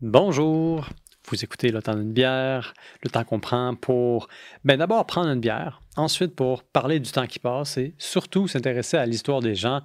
Bonjour, 0.00 0.88
vous 1.28 1.42
écoutez 1.42 1.72
le 1.72 1.82
temps 1.82 1.96
d'une 1.96 2.12
bière, 2.12 2.72
le 3.02 3.10
temps 3.10 3.24
qu'on 3.24 3.40
prend 3.40 3.74
pour 3.74 4.28
ben 4.64 4.78
d'abord 4.78 5.04
prendre 5.06 5.28
une 5.28 5.40
bière, 5.40 5.82
ensuite 5.96 6.36
pour 6.36 6.62
parler 6.62 7.00
du 7.00 7.10
temps 7.10 7.26
qui 7.26 7.40
passe 7.40 7.78
et 7.78 7.96
surtout 7.98 8.46
s'intéresser 8.46 8.96
à 8.96 9.06
l'histoire 9.06 9.40
des 9.40 9.56
gens 9.56 9.80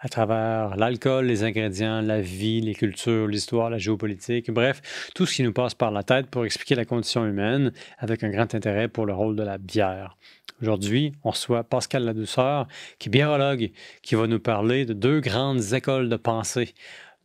à 0.00 0.10
travers 0.10 0.76
l'alcool, 0.76 1.24
les 1.24 1.44
ingrédients, 1.44 2.02
la 2.02 2.20
vie, 2.20 2.60
les 2.60 2.74
cultures, 2.74 3.26
l'histoire, 3.26 3.70
la 3.70 3.78
géopolitique, 3.78 4.50
bref, 4.50 4.82
tout 5.14 5.24
ce 5.24 5.36
qui 5.36 5.42
nous 5.42 5.54
passe 5.54 5.74
par 5.74 5.92
la 5.92 6.02
tête 6.02 6.26
pour 6.26 6.44
expliquer 6.44 6.74
la 6.74 6.84
condition 6.84 7.24
humaine 7.24 7.72
avec 7.96 8.22
un 8.22 8.28
grand 8.28 8.54
intérêt 8.54 8.88
pour 8.88 9.06
le 9.06 9.14
rôle 9.14 9.34
de 9.34 9.44
la 9.44 9.56
bière. 9.56 10.18
Aujourd'hui, 10.60 11.14
on 11.24 11.30
reçoit 11.30 11.64
Pascal 11.64 12.04
Ladouceur, 12.04 12.68
qui 12.98 13.08
est 13.08 13.10
biérologue, 13.10 13.70
qui 14.02 14.14
va 14.14 14.26
nous 14.26 14.40
parler 14.40 14.84
de 14.84 14.92
deux 14.92 15.20
grandes 15.20 15.72
écoles 15.72 16.10
de 16.10 16.16
pensée 16.16 16.74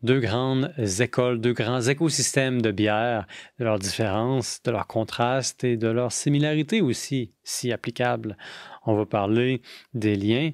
deux 0.04 0.20
grandes 0.20 0.74
écoles, 1.00 1.42
deux 1.42 1.54
grands 1.54 1.82
écosystèmes 1.82 2.62
de 2.62 2.72
bière, 2.72 3.28
de 3.60 3.66
leurs 3.66 3.80
différences, 3.80 4.62
de 4.64 4.72
leurs 4.72 4.88
contrastes 4.88 5.64
et 5.64 5.78
de 5.78 5.88
leurs 5.88 6.12
similarités 6.12 6.82
aussi, 6.82 7.34
si 7.44 7.72
applicables. 7.72 8.38
On 8.86 8.96
va 8.96 9.06
parler 9.06 9.62
des 9.94 10.16
liens 10.16 10.52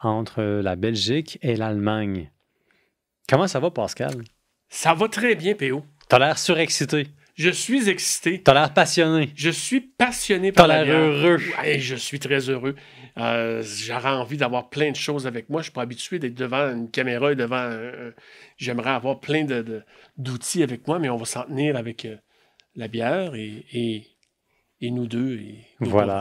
entre 0.00 0.42
la 0.42 0.76
Belgique 0.76 1.38
et 1.42 1.56
l'Allemagne. 1.56 2.30
Comment 3.28 3.46
ça 3.46 3.60
va, 3.60 3.70
Pascal? 3.70 4.24
Ça 4.68 4.94
va 4.94 5.08
très 5.08 5.34
bien, 5.34 5.54
PO. 5.54 5.84
T'as 6.08 6.18
l'air 6.18 6.38
surexcité. 6.38 7.08
Je 7.38 7.50
suis 7.50 7.88
excité. 7.88 8.42
T'as 8.42 8.52
l'air 8.52 8.74
passionné. 8.74 9.30
Je 9.36 9.50
suis 9.50 9.80
passionné 9.80 10.50
par 10.50 10.66
T'as 10.66 10.82
l'air 10.82 10.98
heureux. 10.98 11.38
Ouais, 11.62 11.78
je 11.78 11.94
suis 11.94 12.18
très 12.18 12.50
heureux. 12.50 12.74
Euh, 13.16 13.62
J'aurais 13.64 14.10
envie 14.10 14.36
d'avoir 14.36 14.68
plein 14.70 14.90
de 14.90 14.96
choses 14.96 15.24
avec 15.24 15.48
moi. 15.48 15.60
Je 15.60 15.66
suis 15.66 15.72
pas 15.72 15.82
habitué 15.82 16.18
d'être 16.18 16.34
devant 16.34 16.72
une 16.72 16.90
caméra 16.90 17.30
et 17.30 17.36
devant. 17.36 17.78
J'aimerais 18.56 18.90
avoir 18.90 19.20
plein 19.20 19.46
d'outils 20.16 20.64
avec 20.64 20.88
moi, 20.88 20.98
mais 20.98 21.08
on 21.10 21.16
va 21.16 21.26
s'en 21.26 21.44
tenir 21.44 21.76
avec 21.76 22.06
euh, 22.06 22.16
la 22.74 22.88
bière 22.88 23.36
et, 23.36 23.64
et, 23.72 24.02
et, 24.80 24.90
nous 24.90 25.06
deux 25.06 25.34
et 25.34 25.64
nos 25.78 25.90
voilà. 25.90 26.20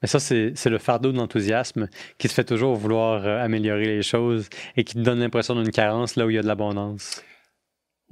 Mais 0.00 0.06
ça, 0.06 0.20
c'est 0.20 0.66
le 0.66 0.78
fardeau 0.78 1.10
de 1.10 1.16
l'enthousiasme 1.16 1.88
qui 2.18 2.28
te 2.28 2.32
fait 2.32 2.44
toujours 2.44 2.76
vouloir 2.76 3.26
euh, 3.26 3.42
améliorer 3.42 3.86
les 3.86 4.02
choses 4.02 4.48
et 4.76 4.84
qui 4.84 4.94
te 4.94 5.00
donne 5.00 5.18
l'impression 5.18 5.60
d'une 5.60 5.72
carence 5.72 6.14
là 6.14 6.24
où 6.24 6.30
il 6.30 6.36
y 6.36 6.38
a 6.38 6.42
de 6.42 6.46
l'abondance. 6.46 7.20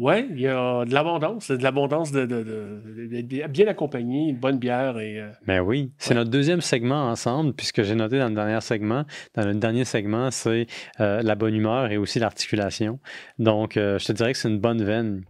Oui, 0.00 0.26
il 0.30 0.40
y 0.40 0.48
a 0.48 0.86
de 0.86 0.94
l'abondance, 0.94 1.50
de 1.50 1.62
l'abondance 1.62 2.10
de, 2.10 2.24
de, 2.24 3.46
bien 3.48 3.66
accompagné, 3.66 4.30
une 4.30 4.38
bonne 4.38 4.58
bière. 4.58 4.98
Et, 4.98 5.20
euh, 5.20 5.28
ben 5.46 5.60
oui, 5.60 5.92
c'est 5.98 6.14
notre 6.14 6.30
deuxième 6.30 6.62
segment 6.62 7.10
ensemble, 7.10 7.52
puisque 7.52 7.82
j'ai 7.82 7.94
noté 7.94 8.18
dans 8.18 8.28
le 8.28 8.34
dernier 8.34 8.62
segment, 8.62 9.04
dans 9.34 9.46
le 9.46 9.52
dernier 9.52 9.84
segment, 9.84 10.30
c'est 10.30 10.68
euh, 11.00 11.20
la 11.20 11.34
bonne 11.34 11.54
humeur 11.54 11.92
et 11.92 11.98
aussi 11.98 12.18
l'articulation. 12.18 12.98
Donc, 13.38 13.76
euh, 13.76 13.98
je 13.98 14.06
te 14.06 14.12
dirais 14.12 14.32
que 14.32 14.38
c'est 14.38 14.48
une 14.48 14.58
bonne 14.58 14.82
veine. 14.82 15.22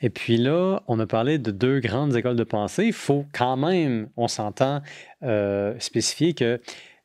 Et 0.00 0.10
puis 0.10 0.38
là, 0.38 0.80
on 0.88 0.98
a 0.98 1.06
parlé 1.06 1.38
de 1.38 1.52
deux 1.52 1.78
grandes 1.78 2.16
écoles 2.16 2.34
de 2.34 2.42
pensée. 2.42 2.86
Il 2.86 2.92
faut 2.92 3.26
quand 3.32 3.56
même, 3.56 4.08
on 4.16 4.26
s'entend, 4.26 4.82
spécifier 5.78 6.34
qu'il 6.34 6.58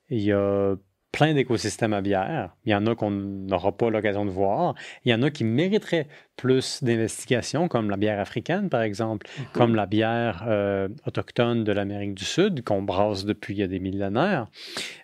y 0.09 0.31
a 0.31 0.75
plein 1.15 1.33
d'écosystèmes 1.33 1.93
à 1.93 2.01
bière. 2.01 2.53
Il 2.65 2.73
y 2.73 2.75
en 2.75 2.85
a 2.87 2.93
qu'on 2.93 3.09
n'aura 3.09 3.71
pas 3.71 3.89
l'occasion 3.89 4.25
de 4.25 4.31
voir. 4.31 4.75
Il 5.05 5.11
y 5.11 5.15
en 5.15 5.21
a 5.21 5.31
qui 5.31 5.45
mériteraient 5.45 6.09
plus 6.35 6.83
d'investigation, 6.83 7.69
comme 7.69 7.89
la 7.89 7.95
bière 7.95 8.19
africaine, 8.19 8.69
par 8.69 8.81
exemple, 8.81 9.25
mhm. 9.25 9.45
comme 9.53 9.75
la 9.75 9.85
bière 9.85 10.43
euh, 10.45 10.89
autochtone 11.07 11.63
de 11.63 11.71
l'Amérique 11.71 12.15
du 12.15 12.25
Sud, 12.25 12.65
qu'on 12.65 12.81
brasse 12.81 13.23
depuis 13.23 13.53
il 13.53 13.59
y 13.59 13.63
a 13.63 13.67
des 13.67 13.79
millénaires. 13.79 14.47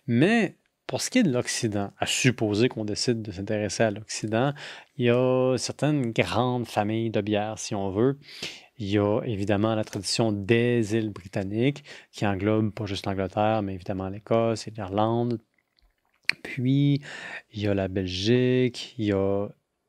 Mais 0.05 0.57
pour 0.85 1.01
ce 1.01 1.09
qui 1.09 1.19
est 1.19 1.23
de 1.23 1.31
l'Occident, 1.31 1.91
à 1.97 2.05
supposer 2.05 2.67
qu'on 2.67 2.83
décide 2.83 3.21
de 3.21 3.31
s'intéresser 3.31 3.83
à 3.83 3.91
l'Occident, 3.91 4.51
il 4.97 5.05
y 5.05 5.09
a 5.09 5.55
certaines 5.57 6.11
grandes 6.11 6.67
familles 6.67 7.09
de 7.09 7.21
bières, 7.21 7.57
si 7.57 7.73
on 7.73 7.89
veut. 7.89 8.19
Il 8.77 8.89
y 8.89 8.97
a 8.97 9.21
évidemment 9.21 9.75
la 9.75 9.85
tradition 9.85 10.33
des 10.33 10.93
îles 10.93 11.11
britanniques, 11.11 11.85
qui 12.11 12.27
englobe 12.27 12.71
pas 12.71 12.85
juste 12.85 13.05
l'Angleterre, 13.05 13.61
mais 13.61 13.75
évidemment 13.75 14.09
l'Écosse 14.09 14.67
et 14.67 14.71
l'Irlande, 14.71 15.39
puis, 16.43 17.01
il 17.53 17.61
y 17.61 17.67
a 17.67 17.73
la 17.73 17.87
Belgique, 17.87 18.95
il 18.97 19.05
y 19.05 19.11
a 19.11 19.47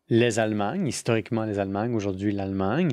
les 0.08 0.38
Allemagnes, 0.38 0.86
historiquement 0.86 1.44
les 1.44 1.58
Allemagnes, 1.58 1.94
aujourd'hui 1.94 2.32
l'Allemagne. 2.32 2.90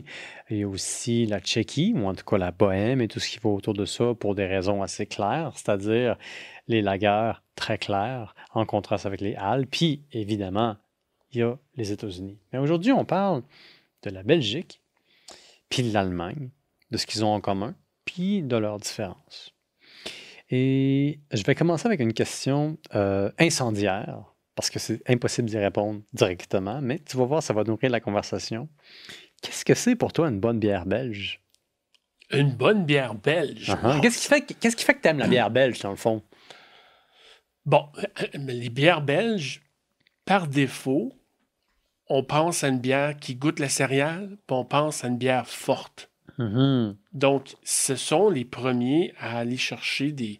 Il 0.50 0.58
y 0.58 0.64
a 0.64 0.68
aussi 0.68 1.25
la 1.25 1.41
Tchéquie, 1.41 1.94
ou 1.94 2.08
en 2.08 2.16
tout 2.16 2.24
cas 2.24 2.38
la 2.38 2.52
Bohème 2.52 3.02
et 3.02 3.08
tout 3.09 3.19
ce 3.19 3.30
qui 3.30 3.40
va 3.40 3.50
autour 3.50 3.74
de 3.74 3.86
ça 3.86 4.14
pour 4.14 4.36
des 4.36 4.46
raisons 4.46 4.81
assez 4.81 5.06
claires, 5.06 5.52
c'est-à-dire 5.56 6.18
les 6.68 6.81
lagers 6.81 7.34
très 7.56 7.78
clairs 7.78 8.36
en 8.53 8.66
contraste 8.66 9.06
avec 9.06 9.19
les 9.19 9.36
Halles. 9.36 9.68
Puis, 9.68 10.03
évidemment, 10.14 10.78
il 11.31 11.40
y 11.40 11.44
a 11.44 11.58
les 11.75 11.91
États-Unis. 11.91 12.40
Mais 12.53 12.59
aujourd'hui, 12.59 12.94
on 12.94 13.03
parle 13.06 13.44
de 14.03 14.09
la 14.09 14.24
Belgique, 14.24 14.81
puis 15.68 15.84
de 15.84 15.94
l'Allemagne, 15.94 16.52
de 16.91 16.97
ce 16.97 17.06
qu'ils 17.06 17.25
ont 17.25 17.34
en 17.34 17.41
commun, 17.41 17.75
puis 18.06 18.41
de 18.44 18.56
leurs 18.56 18.78
différences. 18.78 19.53
Et 20.50 21.20
je 21.32 21.44
vais 21.44 21.56
commencer 21.56 21.86
avec 21.86 22.00
une 22.00 22.14
question 22.14 22.78
euh, 22.96 23.32
incendiaire, 23.38 24.24
parce 24.56 24.70
que 24.70 24.80
c'est 24.80 25.02
impossible 25.10 25.50
d'y 25.50 25.58
répondre 25.58 26.02
directement, 26.14 26.82
mais 26.82 27.00
tu 27.00 27.18
vas 27.18 27.26
voir, 27.26 27.44
ça 27.44 27.54
va 27.54 27.64
nourrir 27.64 27.92
la 27.92 28.00
conversation. 28.00 28.68
Qu'est-ce 29.42 29.64
que 29.64 29.76
c'est 29.76 29.96
pour 29.96 30.12
toi 30.12 30.28
une 30.28 30.40
bonne 30.40 30.59
bière 30.59 30.86
belge? 30.86 31.42
Une 32.32 32.52
bonne 32.52 32.86
bière 32.86 33.16
belge? 33.16 33.70
Uh-huh. 33.70 34.02
Qu'est-ce 34.02 34.20
qui 34.20 34.28
fait, 34.28 34.42
qu'est-ce 34.42 34.76
qui 34.76 34.84
fait 34.84 34.96
que 34.96 35.02
tu 35.02 35.08
aimes 35.08 35.20
la 35.20 35.28
bière 35.28 35.50
belge, 35.50 35.80
dans 35.80 35.92
le 35.92 35.96
fond? 35.96 36.24
Bon, 37.66 37.88
les 38.34 38.70
bières 38.70 39.02
belges, 39.02 39.62
par 40.26 40.48
défaut, 40.48 41.14
on 42.08 42.24
pense 42.24 42.64
à 42.64 42.70
une 42.70 42.80
bière 42.80 43.16
qui 43.18 43.36
goûte 43.36 43.59
la 43.59 43.70
céréale, 43.70 44.38
puis 44.48 44.58
on 44.58 44.66
pense 44.66 45.04
à 45.04 45.08
une 45.08 45.18
bière 45.18 45.48
forte. 45.48 46.09
Mm-hmm. 46.40 46.96
Donc, 47.14 47.56
ce 47.64 47.96
sont 47.96 48.30
les 48.30 48.46
premiers 48.46 49.14
à 49.20 49.38
aller 49.38 49.58
chercher 49.58 50.12
des, 50.12 50.40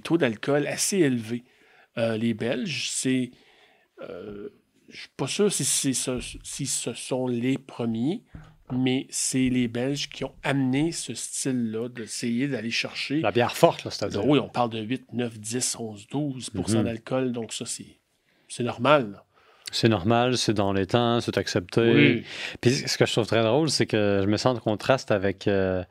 taux 0.00 0.18
d'alcool 0.18 0.66
assez 0.66 0.98
élevés. 0.98 1.44
Euh, 1.98 2.16
les 2.16 2.34
Belges, 2.34 2.88
c'est. 2.90 3.30
Euh, 4.00 4.48
je 4.88 4.92
ne 4.92 5.00
suis 5.00 5.10
pas 5.16 5.26
sûr 5.26 5.52
si, 5.52 5.94
ce, 5.94 6.20
si 6.42 6.66
ce 6.66 6.92
sont 6.92 7.26
les 7.26 7.58
premiers, 7.58 8.22
mais 8.72 9.06
c'est 9.10 9.48
les 9.48 9.68
Belges 9.68 10.08
qui 10.08 10.24
ont 10.24 10.34
amené 10.42 10.92
ce 10.92 11.14
style-là 11.14 11.88
d'essayer 11.88 12.48
d'aller 12.48 12.70
chercher. 12.70 13.20
La 13.20 13.30
bière 13.30 13.56
forte, 13.56 13.84
là, 13.84 13.90
c'est-à-dire. 13.90 14.26
Oui, 14.26 14.38
on 14.38 14.48
parle 14.48 14.70
de 14.70 14.80
8, 14.80 15.12
9, 15.12 15.38
10, 15.38 15.76
11, 15.78 16.06
12% 16.10 16.84
d'alcool, 16.84 17.32
donc 17.32 17.52
ça, 17.52 17.64
c'est 17.66 18.62
normal. 18.62 19.12
Là. 19.12 19.24
C'est 19.74 19.88
normal, 19.88 20.36
c'est 20.36 20.54
dans 20.54 20.72
les 20.72 20.86
temps, 20.86 21.20
c'est 21.20 21.36
accepté. 21.36 22.24
Puis 22.60 22.70
ce 22.70 22.96
que 22.96 23.06
je 23.06 23.12
trouve 23.12 23.26
très 23.26 23.42
drôle, 23.42 23.70
c'est 23.70 23.86
que 23.86 24.20
je 24.22 24.28
me 24.28 24.36
sens 24.36 24.56
en 24.56 24.60
contraste 24.60 25.10
avec 25.10 25.48
euh, 25.48 25.82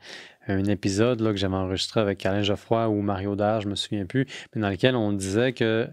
un 0.48 0.64
épisode 0.64 1.20
là, 1.20 1.32
que 1.32 1.36
j'avais 1.36 1.54
enregistré 1.54 2.00
avec 2.00 2.24
Alain 2.24 2.40
Geoffroy 2.40 2.88
ou 2.88 3.02
Mario 3.02 3.36
Dard, 3.36 3.60
je 3.60 3.68
me 3.68 3.74
souviens 3.74 4.06
plus, 4.06 4.26
mais 4.54 4.62
dans 4.62 4.70
lequel 4.70 4.96
on 4.96 5.12
disait 5.12 5.52
que 5.52 5.86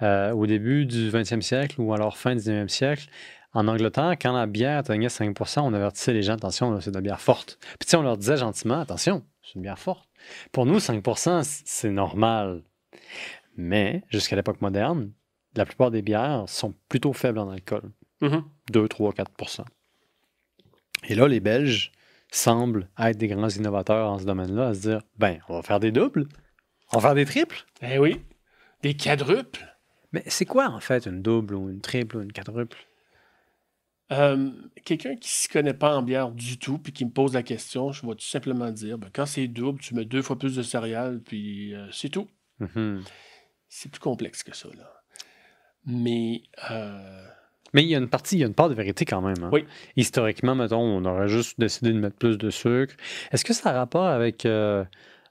euh, 0.00 0.32
au 0.32 0.46
début 0.46 0.86
du 0.86 1.10
20e 1.10 1.42
siècle 1.42 1.78
ou 1.78 1.92
alors 1.92 2.16
fin 2.16 2.34
du 2.34 2.40
19e 2.40 2.68
siècle, 2.68 3.04
en 3.52 3.68
Angleterre, 3.68 4.14
quand 4.20 4.32
la 4.32 4.46
bière 4.46 4.78
atteignait 4.78 5.08
5% 5.08 5.60
on 5.60 5.74
avertissait 5.74 6.14
les 6.14 6.22
gens, 6.22 6.34
attention, 6.34 6.80
c'est 6.80 6.90
de 6.90 6.96
la 6.96 7.02
bière 7.02 7.20
forte. 7.20 7.58
Puis 7.78 7.94
on 7.96 8.02
leur 8.02 8.16
disait 8.16 8.38
gentiment, 8.38 8.80
attention, 8.80 9.22
c'est 9.42 9.56
une 9.56 9.62
bière 9.62 9.78
forte. 9.78 10.08
Pour 10.52 10.64
nous, 10.64 10.78
5% 10.78 11.42
c'est 11.66 11.90
normal. 11.90 12.62
Mais 13.58 14.02
jusqu'à 14.08 14.36
l'époque 14.36 14.62
moderne, 14.62 15.10
la 15.56 15.66
plupart 15.66 15.90
des 15.90 16.02
bières 16.02 16.44
sont 16.48 16.74
plutôt 16.88 17.12
faibles 17.12 17.38
en 17.38 17.50
alcool. 17.50 17.90
2, 18.20 18.88
3, 18.88 19.12
4% 19.12 19.64
Et 21.08 21.14
là, 21.14 21.28
les 21.28 21.40
Belges 21.40 21.92
semblent 22.30 22.88
être 22.98 23.18
des 23.18 23.28
grands 23.28 23.48
innovateurs 23.48 24.10
en 24.10 24.18
ce 24.18 24.24
domaine-là, 24.24 24.68
à 24.68 24.74
se 24.74 24.80
dire 24.80 25.02
ben, 25.18 25.38
on 25.48 25.54
va 25.54 25.62
faire 25.62 25.80
des 25.80 25.92
doubles, 25.92 26.26
on 26.92 26.98
va 26.98 27.08
faire 27.08 27.14
des 27.14 27.24
triples. 27.24 27.64
Eh 27.82 27.98
oui, 27.98 28.22
des 28.82 28.94
quadruples. 28.94 29.76
Mais 30.12 30.22
c'est 30.26 30.46
quoi, 30.46 30.68
en 30.68 30.80
fait, 30.80 31.06
une 31.06 31.22
double 31.22 31.54
ou 31.54 31.68
une 31.68 31.80
triple 31.80 32.16
ou 32.16 32.22
une 32.22 32.32
quadruple? 32.32 32.78
Euh, 34.12 34.50
quelqu'un 34.84 35.16
qui 35.16 35.28
ne 35.28 35.32
s'y 35.32 35.48
connaît 35.48 35.74
pas 35.74 35.96
en 35.96 36.02
bière 36.02 36.30
du 36.30 36.58
tout, 36.58 36.78
puis 36.78 36.92
qui 36.92 37.04
me 37.04 37.10
pose 37.10 37.34
la 37.34 37.42
question, 37.42 37.90
je 37.90 38.06
vais 38.06 38.14
tout 38.14 38.24
simplement 38.24 38.70
dire 38.70 38.98
ben, 38.98 39.10
quand 39.12 39.26
c'est 39.26 39.48
double, 39.48 39.80
tu 39.80 39.94
mets 39.94 40.04
deux 40.04 40.22
fois 40.22 40.38
plus 40.38 40.54
de 40.54 40.62
céréales, 40.62 41.20
puis 41.20 41.74
euh, 41.74 41.88
c'est 41.90 42.08
tout. 42.08 42.28
Mm-hmm. 42.60 43.02
C'est 43.68 43.90
plus 43.90 44.00
complexe 44.00 44.42
que 44.44 44.54
ça. 44.54 44.68
Là. 44.76 44.92
Mais. 45.86 46.42
Euh, 46.70 47.26
Mais 47.72 47.82
il 47.84 47.88
y 47.88 47.94
a 47.94 47.98
une 47.98 48.08
partie, 48.08 48.36
il 48.36 48.40
y 48.40 48.44
a 48.44 48.46
une 48.46 48.54
part 48.54 48.68
de 48.68 48.74
vérité 48.74 49.04
quand 49.04 49.22
même. 49.22 49.42
Hein. 49.42 49.50
Oui. 49.52 49.64
Historiquement, 49.96 50.54
mettons, 50.54 50.80
on 50.80 51.04
aurait 51.04 51.28
juste 51.28 51.58
décidé 51.58 51.92
de 51.92 51.98
mettre 51.98 52.16
plus 52.16 52.36
de 52.36 52.50
sucre. 52.50 52.94
Est-ce 53.32 53.44
que 53.44 53.52
ça 53.52 53.70
a 53.70 53.72
rapport 53.72 54.06
avec 54.06 54.44
euh, 54.44 54.84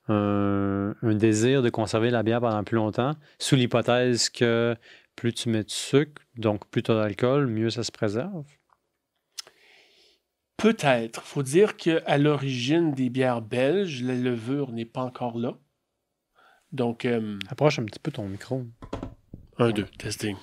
un, 0.08 0.94
désir 1.04 1.62
de 1.62 1.70
conserver 1.70 2.10
la 2.10 2.24
bière 2.24 2.42
pendant 2.42 2.64
plus 2.64 2.78
longtemps, 2.78 3.12
sous 3.40 3.56
l'hypothèse 3.56 4.30
que 4.30 4.76
plus 5.16 5.34
tu 5.34 5.50
mets 5.50 5.64
de 5.64 5.70
sucre, 5.70 6.22
donc 6.38 6.68
plus 6.70 6.84
tu 6.84 6.92
as 6.92 6.96
d'alcool, 6.96 7.48
mieux 7.48 7.70
ça 7.70 7.84
se 7.84 7.92
préserve? 7.92 8.46
Peut-être. 10.58 11.22
Il 11.26 11.28
faut 11.28 11.44
dire 11.44 11.76
qu'à 11.76 12.18
l'origine 12.18 12.94
des 12.94 13.10
bières 13.10 13.42
belges, 13.42 14.02
la 14.02 14.16
levure 14.16 14.72
n'est 14.72 14.86
pas 14.86 15.02
encore 15.02 15.38
là. 15.38 15.58
Donc. 16.72 17.04
Euh, 17.06 17.38
Approche 17.50 17.80
un 17.80 17.84
petit 17.84 18.00
peu 18.00 18.12
ton 18.12 18.28
micro. 18.28 18.64
Un, 19.58 19.72
deux, 19.72 19.86
testing. 19.98 20.36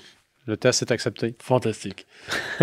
Le 0.47 0.56
test 0.56 0.82
est 0.82 0.91
accepté. 0.91 1.37
Fantastique. 1.41 2.06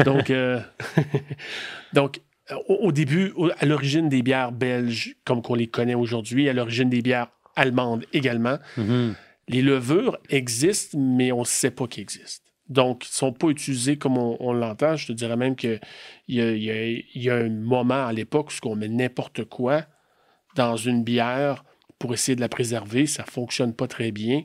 Donc, 0.06 0.30
euh, 0.30 0.60
donc 1.94 2.22
au, 2.68 2.74
au 2.76 2.92
début, 2.92 3.32
au- 3.36 3.50
à 3.58 3.66
l'origine 3.66 4.10
des 4.10 4.22
bières 4.22 4.52
belges, 4.52 5.16
comme 5.26 5.42
qu'on 5.42 5.56
les 5.56 5.68
connaît 5.68 5.94
aujourd'hui, 5.96 6.50
à 6.50 6.54
l'origine 6.54 6.90
des 6.90 7.02
bières 7.02 7.28
allemandes 7.56 8.06
également, 8.14 8.58
Mhm. 8.78 9.16
les 9.48 9.62
levures 9.62 10.18
existent, 10.30 10.98
mais 11.00 11.32
on 11.32 11.40
ne 11.42 11.46
sait 11.46 11.72
pas 11.72 11.88
qu'ils 11.88 12.04
existent. 12.04 12.46
Donc, 12.68 13.06
ils 13.06 13.10
ne 13.12 13.14
sont 13.14 13.34
pas 13.34 13.48
utilisés 13.48 13.98
comme 13.98 14.18
on, 14.18 14.38
on 14.40 14.54
l'entend. 14.54 14.96
Je 14.96 15.08
te 15.08 15.12
dirais 15.14 15.36
même 15.38 15.56
qu'il 15.56 15.80
y 16.28 16.36
y 17.16 17.30
a 17.30 17.36
un 17.36 17.50
moment 17.50 18.06
à 18.06 18.14
l'époque 18.14 18.52
où 18.64 18.70
on 18.70 18.76
met 18.76 18.88
n'importe 18.90 19.44
quoi 19.46 19.86
dans 20.56 20.76
une 20.76 21.04
bière 21.04 21.64
pour 21.98 22.14
essayer 22.14 22.36
de 22.36 22.42
la 22.42 22.50
préserver. 22.50 23.08
Ça 23.08 23.24
ne 23.24 23.32
fonctionne 23.32 23.74
pas 23.74 23.88
très 23.88 24.12
bien. 24.12 24.44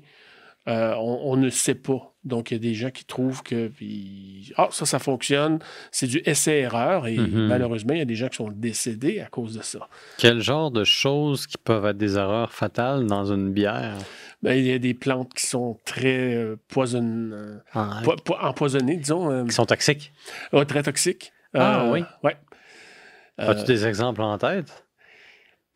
Euh, 0.67 0.95
on, 0.97 1.33
on 1.33 1.37
ne 1.37 1.51
sait 1.51 1.75
pas. 1.75 2.15
Donc, 2.25 2.51
il 2.51 2.55
y 2.55 2.57
a 2.57 2.61
des 2.61 2.73
gens 2.73 2.91
qui 2.91 3.05
trouvent 3.05 3.43
que 3.43 3.69
puis, 3.69 4.51
ah, 4.57 4.69
ça, 4.71 4.87
ça 4.87 4.99
fonctionne. 4.99 5.59
C'est 5.91 6.07
du 6.07 6.23
essai-erreur. 6.25 7.07
Et 7.07 7.19
Mhm. 7.19 7.49
malheureusement, 7.49 7.93
il 7.93 7.99
y 7.99 8.03
a 8.03 8.07
des 8.07 8.15
gens 8.15 8.29
qui 8.29 8.37
sont 8.37 8.49
décédés 8.51 9.21
à 9.21 9.27
cause 9.27 9.59
de 9.59 9.63
ça. 9.63 9.89
Quel 10.17 10.41
genre 10.41 10.71
de 10.71 10.85
choses 10.85 11.47
qui 11.47 11.59
peuvent 11.59 11.85
être 11.85 11.99
des 11.99 12.17
erreurs 12.17 12.51
fatales 12.53 13.05
dans 13.07 13.31
une 13.31 13.53
bière? 13.53 13.99
Ben, 14.43 14.55
il 14.59 14.65
y 14.67 14.73
a 14.73 14.79
des 14.79 14.95
plantes 14.95 15.35
qui 15.35 15.47
sont 15.47 15.79
très 15.85 16.35
euh, 16.35 16.57
poison- 16.69 17.31
euh, 17.33 17.59
Ah, 17.75 18.01
po- 18.03 18.17
po- 18.25 18.37
empoisonnées, 18.41 18.97
disons. 18.97 19.31
euh, 19.31 19.45
qui 19.45 19.53
sont 19.53 19.67
toxiques? 19.67 20.13
Ouais, 20.55 20.65
très 20.65 20.83
toxique. 20.83 21.31
Ah, 21.53 21.85
oui. 21.91 22.05
Ouais. 22.23 22.37
As-tu 23.37 23.65
des 23.65 23.87
exemples 23.87 24.23
en 24.23 24.39
tête? 24.39 24.85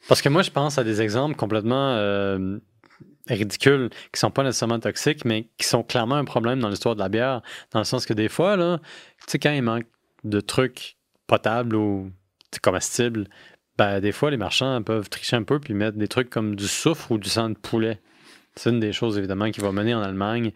Parce 0.09 0.23
que 0.23 0.29
moi, 0.31 0.43
je 0.43 0.51
pense 0.51 0.79
à 0.79 0.85
des 0.85 1.03
exemples 1.03 1.35
complètement 1.37 1.95
ridicules, 3.35 3.91
qui 4.13 4.21
sont 4.21 4.31
pas 4.31 4.43
nécessairement 4.43 4.79
toxiques, 4.81 5.25
mais 5.25 5.49
qui 5.59 5.67
sont 5.67 5.83
clairement 5.83 6.17
un 6.17 6.25
problème 6.25 6.61
dans 6.61 6.69
l'histoire 6.69 6.95
de 6.95 7.01
la 7.01 7.09
bière, 7.09 7.43
dans 7.73 7.81
le 7.81 7.85
sens 7.85 8.07
que 8.07 8.15
des 8.15 8.29
fois, 8.29 8.57
là, 8.57 8.79
tu 9.27 9.33
sais, 9.33 9.39
quand 9.39 9.53
il 9.53 9.63
manque 9.63 9.87
de 10.25 10.41
trucs 10.41 10.97
potables 11.27 11.77
ou 11.77 12.11
comestibles, 12.63 13.29
ben, 13.77 14.01
des 14.01 14.13
fois, 14.13 14.31
les 14.31 14.37
marchands 14.37 14.83
peuvent 14.83 15.09
tricher 15.09 15.37
un 15.37 15.45
peu 15.45 15.61
puis 15.61 15.75
mettre 15.75 15.97
des 15.97 16.09
trucs 16.09 16.31
comme 16.31 16.57
du 16.57 16.67
soufre 16.67 17.13
ou 17.13 17.19
du 17.19 17.29
sang 17.29 17.51
de 17.51 17.55
poulet. 17.55 18.01
C'est 18.57 18.71
une 18.71 18.81
des 18.81 18.93
choses, 18.93 19.17
évidemment, 19.19 19.51
qui 19.51 19.61
va 19.61 19.71
mener 19.71 19.95
en 19.95 20.03
Allemagne 20.03 20.53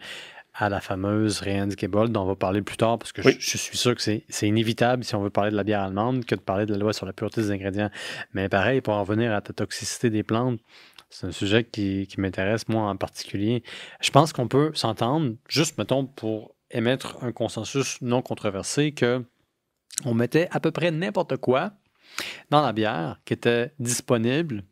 à 0.55 0.69
la 0.69 0.81
fameuse 0.81 1.39
Reinheitsgebot 1.39 2.09
dont 2.09 2.23
on 2.23 2.25
va 2.25 2.35
parler 2.35 2.61
plus 2.61 2.77
tard, 2.77 2.99
parce 2.99 3.11
que 3.11 3.21
Oui. 3.21 3.35
je, 3.39 3.51
je 3.51 3.57
suis 3.57 3.77
sûr 3.77 3.95
que 3.95 4.01
c'est 4.01 4.23
c'est 4.29 4.47
inévitable 4.47 5.03
si 5.03 5.15
on 5.15 5.21
veut 5.23 5.31
parler 5.31 5.49
de 5.49 5.55
la 5.55 5.63
bière 5.63 5.81
allemande 5.81 6.25
que 6.25 6.35
de 6.35 6.41
parler 6.41 6.65
de 6.67 6.73
la 6.73 6.77
loi 6.77 6.93
sur 6.93 7.05
la 7.07 7.13
pureté 7.13 7.41
des 7.41 7.49
ingrédients. 7.51 7.89
Mais 8.33 8.49
pareil, 8.49 8.81
pour 8.81 8.93
en 8.93 9.01
revenir 9.03 9.33
à 9.33 9.41
ta 9.41 9.53
toxicité 9.53 10.09
des 10.11 10.21
plantes, 10.21 10.59
c'est 11.13 11.27
un 11.27 11.31
sujet 11.31 11.63
qui, 11.63 12.07
m'intéresse, 12.17 12.67
moi 12.67 12.89
en 12.89 12.95
particulier. 12.95 13.63
Je 14.01 14.09
pense 14.09 14.33
qu'on 14.33 14.47
peut 14.47 14.71
s'entendre, 14.73 15.35
juste, 15.47 15.77
mettons, 15.77 16.07
pour 16.07 16.55
émettre 16.71 17.17
un 17.21 17.31
consensus 17.31 18.01
non 18.01 18.23
controversé, 18.23 18.93
que 18.93 19.23
on 20.05 20.15
mettait 20.15 20.47
à 20.49 20.59
peu 20.59 20.71
près 20.71 20.89
n'importe 20.89 21.37
quoi 21.37 21.73
dans 22.49 22.63
la 22.63 22.73
bière 22.73 23.19
qui 23.25 23.33
était 23.33 23.73
disponible 23.77 24.63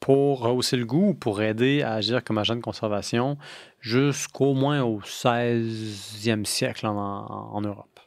pour 0.00 0.40
rehausser 0.40 0.78
le 0.78 0.86
goût, 0.86 1.12
pour 1.12 1.42
aider 1.42 1.82
à 1.82 1.94
agir 1.94 2.24
comme 2.24 2.38
agent 2.38 2.56
de 2.56 2.60
conservation 2.60 3.36
jusqu'au 3.80 4.54
moins 4.54 4.82
au 4.82 5.00
16e 5.00 6.46
siècle 6.46 6.86
en, 6.86 6.94
en 6.94 7.60
Europe. 7.60 8.00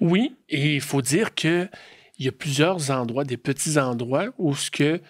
Oui, 0.00 0.36
et 0.48 0.74
il 0.74 0.80
faut 0.80 1.02
dire 1.02 1.34
qu'il 1.34 1.68
y 2.18 2.28
a 2.28 2.32
plusieurs 2.32 2.90
endroits, 2.90 3.24
des 3.24 3.36
petits 3.36 3.78
endroits 3.78 4.28
où 4.38 4.54
ce 4.54 4.70
que 4.70 5.02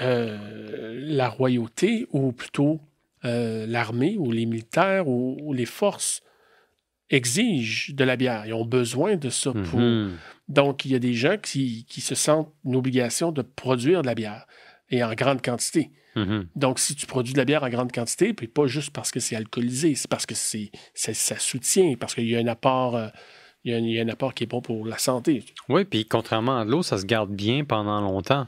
euh, 0.00 1.00
la 1.06 1.28
royauté, 1.28 2.06
ou 2.12 2.32
plutôt 2.32 2.80
euh, 3.24 3.66
l'armée, 3.66 4.16
ou 4.18 4.30
les 4.30 4.46
militaires, 4.46 5.08
ou, 5.08 5.36
ou 5.42 5.52
les 5.52 5.66
forces 5.66 6.22
exigent 7.10 7.94
de 7.94 8.04
la 8.04 8.16
bière. 8.16 8.44
Ils 8.46 8.54
ont 8.54 8.66
besoin 8.66 9.16
de 9.16 9.30
ça 9.30 9.52
pour... 9.52 9.80
Mhm. 9.80 10.16
Donc, 10.48 10.84
il 10.84 10.92
y 10.92 10.94
a 10.94 10.98
des 10.98 11.14
gens 11.14 11.36
qui, 11.36 11.84
qui 11.88 12.00
se 12.00 12.14
sentent 12.14 12.52
une 12.64 12.76
obligation 12.76 13.32
de 13.32 13.42
produire 13.42 14.02
de 14.02 14.06
la 14.06 14.14
bière, 14.14 14.46
et 14.90 15.02
en 15.02 15.12
grande 15.14 15.42
quantité. 15.42 15.90
Mhm. 16.16 16.48
Donc, 16.56 16.78
si 16.78 16.94
tu 16.94 17.06
produis 17.06 17.32
de 17.32 17.38
la 17.38 17.44
bière 17.44 17.62
en 17.62 17.68
grande 17.68 17.92
quantité, 17.92 18.32
puis 18.34 18.48
pas 18.48 18.66
juste 18.66 18.90
parce 18.90 19.10
que 19.10 19.20
c'est 19.20 19.36
alcoolisé, 19.36 19.94
c'est 19.94 20.08
parce 20.08 20.26
que 20.26 20.34
c'est, 20.34 20.70
ça 20.94 21.38
soutient, 21.38 21.94
parce 21.98 22.14
qu'il 22.14 22.28
y 22.28 22.36
a 22.36 22.38
un 22.38 22.46
apport, 22.46 22.96
euh, 22.96 23.08
il 23.64 23.72
y 23.72 23.74
a 23.74 23.78
un, 23.78 23.80
il 23.80 23.92
y 23.92 24.00
a 24.00 24.02
un 24.02 24.08
apport 24.08 24.34
qui 24.34 24.44
est 24.44 24.46
bon 24.46 24.60
pour 24.60 24.86
la 24.86 24.98
santé. 24.98 25.44
Oui, 25.68 25.84
puis 25.84 26.04
contrairement 26.04 26.58
à 26.58 26.64
de 26.64 26.70
l'eau, 26.70 26.82
ça 26.82 26.98
se 26.98 27.04
garde 27.04 27.30
bien 27.30 27.64
pendant 27.64 28.00
longtemps. 28.00 28.46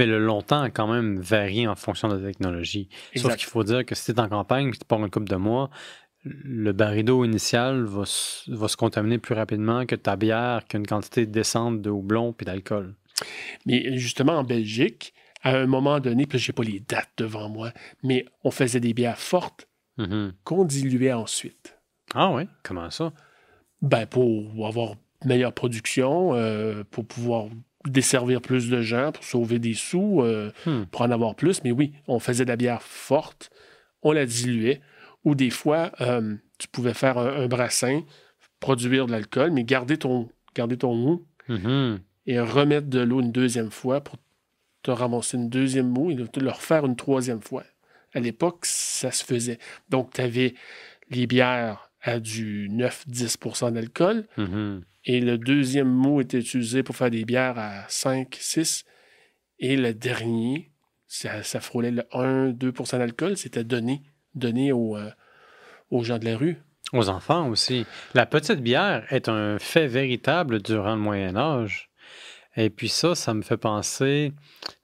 Mais 0.00 0.06
le 0.06 0.18
longtemps 0.18 0.62
a 0.62 0.70
quand 0.70 0.86
même 0.90 1.20
varié 1.20 1.68
en 1.68 1.74
fonction 1.76 2.08
de 2.08 2.16
la 2.16 2.26
technologie. 2.30 2.88
Sauf 3.16 3.36
qu'il 3.36 3.48
faut 3.48 3.64
dire 3.64 3.84
que 3.84 3.94
si 3.94 4.06
tu 4.06 4.12
es 4.18 4.20
en 4.20 4.30
campagne 4.30 4.68
et 4.68 4.70
tu 4.70 4.78
pars 4.86 4.98
une 4.98 5.10
couple 5.10 5.28
de 5.28 5.36
mois, 5.36 5.68
le 6.24 6.72
baril 6.72 7.04
d'eau 7.04 7.22
initial 7.22 7.84
va, 7.84 8.06
se- 8.06 8.50
va 8.50 8.66
se 8.68 8.78
contaminer 8.78 9.18
plus 9.18 9.34
rapidement 9.34 9.84
que 9.84 9.94
ta 9.96 10.16
bière 10.16 10.64
qui 10.66 10.76
a 10.76 10.78
une 10.78 10.86
quantité 10.86 11.26
décente 11.26 11.82
de 11.82 11.90
houblon 11.90 12.32
puis 12.32 12.46
d'alcool. 12.46 12.94
Mais 13.66 13.98
justement, 13.98 14.38
en 14.38 14.44
Belgique, 14.44 15.12
à 15.42 15.54
un 15.56 15.66
moment 15.66 16.00
donné, 16.00 16.24
puis 16.26 16.38
j'ai 16.38 16.54
pas 16.54 16.62
les 16.62 16.80
dates 16.80 17.10
devant 17.18 17.50
moi, 17.50 17.70
mais 18.02 18.24
on 18.42 18.50
faisait 18.50 18.80
des 18.80 18.94
bières 18.94 19.18
fortes 19.18 19.68
Mhm. 19.98 20.32
qu'on 20.44 20.64
diluait 20.64 21.12
ensuite. 21.12 21.76
Ah 22.14 22.30
oui? 22.32 22.44
Comment 22.62 22.88
ça? 22.90 23.12
Ben, 23.82 24.06
pour 24.06 24.66
avoir 24.66 24.94
meilleure 25.26 25.52
production, 25.52 26.34
euh, 26.34 26.84
pour 26.90 27.06
pouvoir 27.06 27.48
desservir 27.86 28.40
plus 28.42 28.68
de 28.68 28.82
gens, 28.82 29.12
pour 29.12 29.24
sauver 29.24 29.58
des 29.58 29.74
sous, 29.74 30.20
euh, 30.22 30.50
Hmm. 30.66 30.84
pour 30.90 31.02
en 31.02 31.10
avoir 31.10 31.34
plus. 31.34 31.62
Mais 31.64 31.70
oui, 31.72 31.92
on 32.08 32.18
faisait 32.18 32.44
de 32.44 32.50
la 32.50 32.56
bière 32.56 32.82
forte, 32.82 33.50
on 34.02 34.12
la 34.12 34.26
diluait, 34.26 34.80
ou 35.24 35.34
des 35.34 35.50
fois, 35.50 35.90
euh, 36.00 36.36
tu 36.58 36.68
pouvais 36.68 36.94
faire 36.94 37.18
un, 37.18 37.42
un 37.44 37.46
brassin, 37.48 38.02
produire 38.60 39.06
de 39.06 39.12
l'alcool, 39.12 39.50
mais 39.50 39.64
garder 39.64 39.96
ton, 39.96 40.28
garder 40.54 40.76
ton 40.76 40.94
mou 40.94 41.24
Mhm. 41.48 42.00
et 42.26 42.38
remettre 42.40 42.88
de 42.88 43.00
l'eau 43.00 43.20
une 43.20 43.32
deuxième 43.32 43.70
fois 43.70 44.00
pour 44.02 44.16
te 44.82 44.90
ramasser 44.90 45.36
une 45.36 45.48
deuxième 45.48 45.88
mou 45.88 46.10
et 46.10 46.14
le 46.14 46.26
le 46.40 46.50
refaire 46.50 46.86
une 46.86 46.96
troisième 46.96 47.40
fois. 47.42 47.64
À 48.14 48.20
l'époque, 48.20 48.64
ça 48.66 49.10
se 49.10 49.24
faisait. 49.24 49.58
Donc, 49.88 50.12
tu 50.14 50.20
avais 50.20 50.54
les 51.10 51.26
bières 51.26 51.89
à 52.02 52.20
du 52.20 52.68
9-10% 52.70 53.72
d'alcool 53.72 54.26
Mhm. 54.36 54.82
et 55.04 55.20
le 55.20 55.38
deuxième 55.38 55.88
mot 55.88 56.20
était 56.20 56.38
utilisé 56.38 56.82
pour 56.82 56.96
faire 56.96 57.10
des 57.10 57.24
bières 57.24 57.58
à 57.58 57.84
5, 57.88 58.36
6. 58.40 58.84
Et 59.58 59.76
le 59.76 59.92
dernier, 59.92 60.70
ça, 61.06 61.42
ça 61.42 61.60
frôlait 61.60 61.90
le 61.90 62.02
1-2% 62.12 62.98
d'alcool. 62.98 63.36
C'était 63.36 63.64
donné, 63.64 64.02
donné 64.34 64.72
aux, 64.72 64.96
euh, 64.96 65.10
aux 65.90 66.02
gens 66.04 66.18
de 66.18 66.24
la 66.24 66.36
rue. 66.36 66.56
Aux 66.92 67.08
enfants 67.08 67.48
aussi. 67.48 67.84
La 68.14 68.26
petite 68.26 68.60
bière 68.60 69.04
est 69.12 69.28
un 69.28 69.58
fait 69.58 69.86
véritable 69.86 70.62
durant 70.62 70.94
le 70.94 71.00
Moyen 71.00 71.36
Âge. 71.36 71.90
Et 72.56 72.68
puis 72.70 72.88
ça, 72.88 73.14
ça 73.14 73.32
me 73.34 73.42
fait 73.42 73.56
penser 73.58 74.32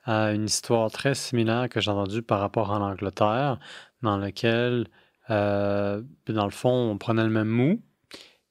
à 0.04 0.32
une 0.32 0.44
histoire 0.44 0.90
très 0.90 1.14
similaire 1.14 1.69
que 1.69 1.81
j'ai 1.81 1.91
entendue 1.91 2.22
par 2.22 2.38
rapport 2.41 2.72
à 2.72 2.79
l'Angleterre, 2.79 3.58
dans 4.02 4.19
laquelle, 4.19 4.86
euh, 5.30 6.02
dans 6.28 6.44
le 6.44 6.50
fond, 6.50 6.70
on 6.70 6.98
prenait 6.98 7.24
le 7.24 7.30
même 7.30 7.48
mou, 7.48 7.82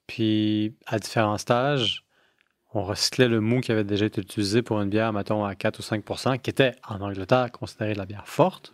puis 0.08 0.76
à 0.86 1.00
différents 1.00 1.38
stages, 1.38 2.06
on 2.74 2.84
recyclait 2.84 3.30
le 3.30 3.40
mou 3.40 3.62
qui 3.62 3.72
avait 3.72 3.86
déjà 3.86 4.06
été 4.06 4.22
utilisé 4.22 4.62
pour 4.62 4.82
une 4.82 4.90
bière, 4.90 5.14
mettons, 5.14 5.46
à 5.46 5.56
4 5.56 5.80
ou 5.80 5.82
5% 5.82 6.40
qui 6.40 6.50
était 6.50 6.76
en 6.88 7.00
Angleterre 7.00 7.52
considérée 7.52 7.94
de 7.94 7.98
la 7.98 8.06
bière 8.06 8.28
forte. 8.28 8.74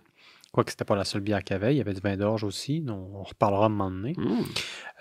Quoique 0.52 0.72
c'était 0.72 0.86
pas 0.86 0.96
la 0.96 1.06
seule 1.06 1.22
bière 1.22 1.44
qu'il 1.44 1.54
y 1.54 1.56
avait, 1.56 1.74
il 1.74 1.78
y 1.78 1.82
avait 1.82 1.94
du 1.94 2.02
vin 2.02 2.18
d'orge 2.18 2.44
aussi, 2.44 2.82
dont 2.82 3.10
on 3.14 3.24
reparlera 3.24 3.64
à 3.64 3.66
un 3.68 3.70
moment 3.70 3.92
donné. 3.92 4.14
Mmh. 4.18 4.42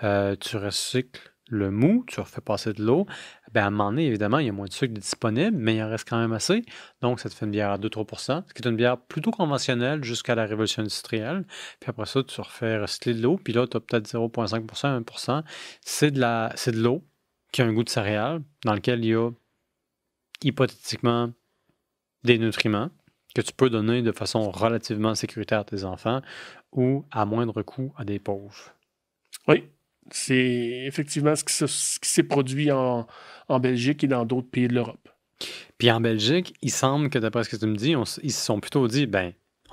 Euh, 0.05 0.37
tu 0.39 0.57
recycles 0.57 1.33
le 1.49 1.71
mou, 1.71 2.05
tu 2.07 2.21
refais 2.21 2.41
passer 2.41 2.73
de 2.73 2.85
l'eau. 2.85 3.07
Ben, 3.53 3.65
à 3.65 3.67
un 3.67 3.71
moment 3.71 3.91
donné, 3.91 4.07
évidemment, 4.07 4.39
il 4.39 4.47
y 4.47 4.49
a 4.49 4.53
moins 4.53 4.67
de 4.67 4.73
sucre 4.73 4.95
disponible, 4.95 5.57
mais 5.57 5.77
il 5.77 5.83
en 5.83 5.89
reste 5.89 6.09
quand 6.09 6.19
même 6.19 6.33
assez. 6.33 6.65
Donc, 7.03 7.19
ça 7.19 7.29
te 7.29 7.35
fait 7.35 7.47
une 7.47 7.51
bière 7.51 7.71
à 7.71 7.79
2-3% 7.79 8.45
ce 8.47 8.55
qui 8.55 8.63
est 8.63 8.69
une 8.69 8.77
bière 8.77 8.97
plutôt 8.99 9.31
conventionnelle 9.33 10.05
jusqu'à 10.05 10.35
la 10.35 10.47
révolution 10.47 10.83
industrielle. 10.83 11.45
Puis 11.81 11.91
après 11.91 12.07
ça, 12.07 12.23
tu 12.23 12.41
refais 12.41 12.79
recycler 12.79 13.15
de 13.15 13.23
l'eau, 13.23 13.41
puis 13.43 13.53
là, 13.53 13.67
tu 13.67 13.77
as 13.77 13.81
peut-être 13.81 14.07
0,5% 14.07 15.31
1 15.31 15.45
C'est 15.81 16.11
de, 16.13 16.21
la, 16.21 16.53
c'est 16.55 16.73
de 16.73 16.81
l'eau 16.81 17.05
qui 17.53 17.63
a 17.63 17.67
un 17.67 17.73
goût 17.73 17.83
de 17.83 17.89
céréales, 17.89 18.43
dans 18.65 18.75
lequel 18.75 19.05
il 19.05 19.11
y 19.11 19.15
a 19.15 19.31
hypothétiquement 20.43 21.33
des 22.23 22.39
nutriments 22.39 22.91
que 23.35 23.41
tu 23.41 23.53
peux 23.53 23.71
donner 23.71 24.03
de 24.03 24.13
façon 24.13 24.51
relativement 24.51 25.15
sécuritaire 25.15 25.61
à 25.61 25.65
tes 25.65 25.85
enfants 25.85 26.21
ou 26.73 27.05
à 27.11 27.25
moindre 27.25 27.63
coût 27.63 27.93
à 27.97 28.05
des 28.05 28.19
pauvres. 28.19 28.75
Oui, 29.49 29.65
c'est 30.11 30.85
effectivement 30.87 31.35
ce 31.37 31.45
qui, 31.45 31.55
se- 31.55 31.67
ce 31.67 31.99
qui 32.01 32.09
s'est 32.09 32.23
produit 32.23 32.71
en, 32.71 33.07
en 33.49 33.61
Belgique 33.61 34.05
et 34.05 34.07
dans 34.09 34.25
d'autres 34.25 34.49
pays 34.51 34.69
de 34.69 34.75
l'Europe. 34.75 35.09
Puis 35.79 35.91
en 35.91 36.01
Belgique, 36.01 36.55
il 36.63 36.71
semble 36.71 37.09
que 37.11 37.19
d'après 37.19 37.45
ce 37.45 37.49
que 37.49 37.57
tu 37.57 37.67
me 37.67 37.77
dis, 37.77 37.97
on 37.97 38.05
ils 38.23 38.33
se 38.33 38.45
sont 38.45 38.61
plutôt 38.61 38.87
dit, 38.89 39.07
ben, 39.07 39.33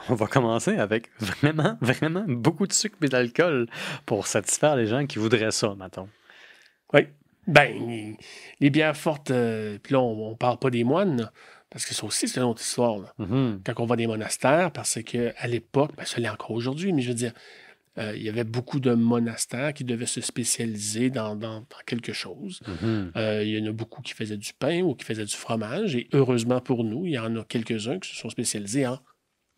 on 0.10 0.16
va 0.16 0.28
commencer 0.28 0.78
avec 0.78 1.10
vraiment, 1.20 1.78
vraiment 1.82 2.24
beaucoup 2.28 2.68
de 2.68 2.74
sucre 2.74 2.98
et 3.02 3.08
d'alcool 3.10 3.68
pour 4.06 4.28
satisfaire 4.28 4.76
les 4.76 4.88
gens 4.88 5.06
qui 5.06 5.20
voudraient 5.20 5.52
ça, 5.52 5.76
mettons. 5.78 6.08
Oui. 6.94 7.02
Ben, 7.48 8.16
les 8.60 8.70
bières 8.70 8.96
fortes, 8.98 9.32
euh, 9.32 9.78
puis 9.82 9.94
là, 9.94 10.02
on 10.02 10.32
ne 10.32 10.36
parle 10.36 10.60
pas 10.60 10.70
des 10.70 10.84
moines, 10.84 11.22
là, 11.22 11.32
parce 11.70 11.86
que 11.86 11.94
ça 11.94 12.06
aussi, 12.06 12.28
c'est 12.28 12.40
une 12.40 12.46
autre 12.46 12.62
histoire. 12.62 12.98
là. 13.00 13.14
Mhm. 13.20 13.62
Quand 13.66 13.74
on 13.80 13.86
va 13.86 13.96
des 13.96 14.08
monastères, 14.08 14.72
parce 14.72 15.02
que 15.02 15.34
à 15.38 15.48
l'époque, 15.48 15.92
ben, 15.98 16.06
ça 16.06 16.20
l'est 16.20 16.30
encore 16.30 16.52
aujourd'hui, 16.52 16.92
mais 16.94 17.02
je 17.02 17.08
veux 17.10 17.14
dire, 17.16 17.34
Euh, 17.98 18.16
il 18.16 18.22
y 18.24 18.30
avait 18.30 18.44
beaucoup 18.44 18.80
de 18.80 18.94
monastères 18.94 19.74
qui 19.74 19.84
devaient 19.84 20.06
se 20.06 20.22
spécialiser 20.22 21.10
dans, 21.10 21.36
dans- 21.36 21.62
dans 21.62 21.84
quelque 21.86 22.14
chose. 22.14 22.60
Mhm. 22.68 23.12
Euh, 23.16 23.44
il 23.44 23.58
y 23.58 23.62
en 23.62 23.70
a 23.70 23.72
beaucoup 23.74 24.02
qui 24.02 24.14
faisaient 24.14 24.38
du 24.38 24.54
pain 24.54 24.82
ou 24.82 24.94
qui 24.96 25.04
faisaient 25.06 25.26
du 25.26 25.36
fromage. 25.36 25.96
Et 25.96 26.08
heureusement 26.14 26.62
pour 26.62 26.84
nous, 26.84 27.06
il 27.06 27.14
y 27.14 27.20
en 27.20 27.36
a 27.36 27.44
quelques-uns 27.44 28.00
qui 28.00 28.10
se 28.10 28.16
sont 28.16 28.30
spécialisés 28.30 28.86
en 28.86 29.00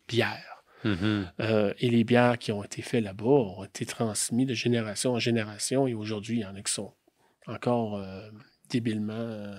bière. 0.08 0.62
Mhm. 0.84 1.30
Euh, 1.40 1.74
et 1.78 1.90
les 1.90 2.04
bières 2.04 2.38
qui 2.38 2.52
ont 2.52 2.64
été 2.64 2.80
faites 2.80 3.04
là-bas 3.04 3.24
ont 3.26 3.64
été 3.64 3.84
transmises 3.84 4.46
de 4.46 4.54
génération 4.54 5.12
en 5.12 5.18
génération. 5.18 5.86
Et 5.86 5.92
aujourd'hui, 5.94 6.38
il 6.38 6.40
y 6.40 6.46
en 6.46 6.54
a 6.54 6.62
qui 6.62 6.72
sont 6.72 6.94
encore 7.46 7.96
euh, 7.98 8.30
débilement 8.70 9.12
euh, 9.12 9.54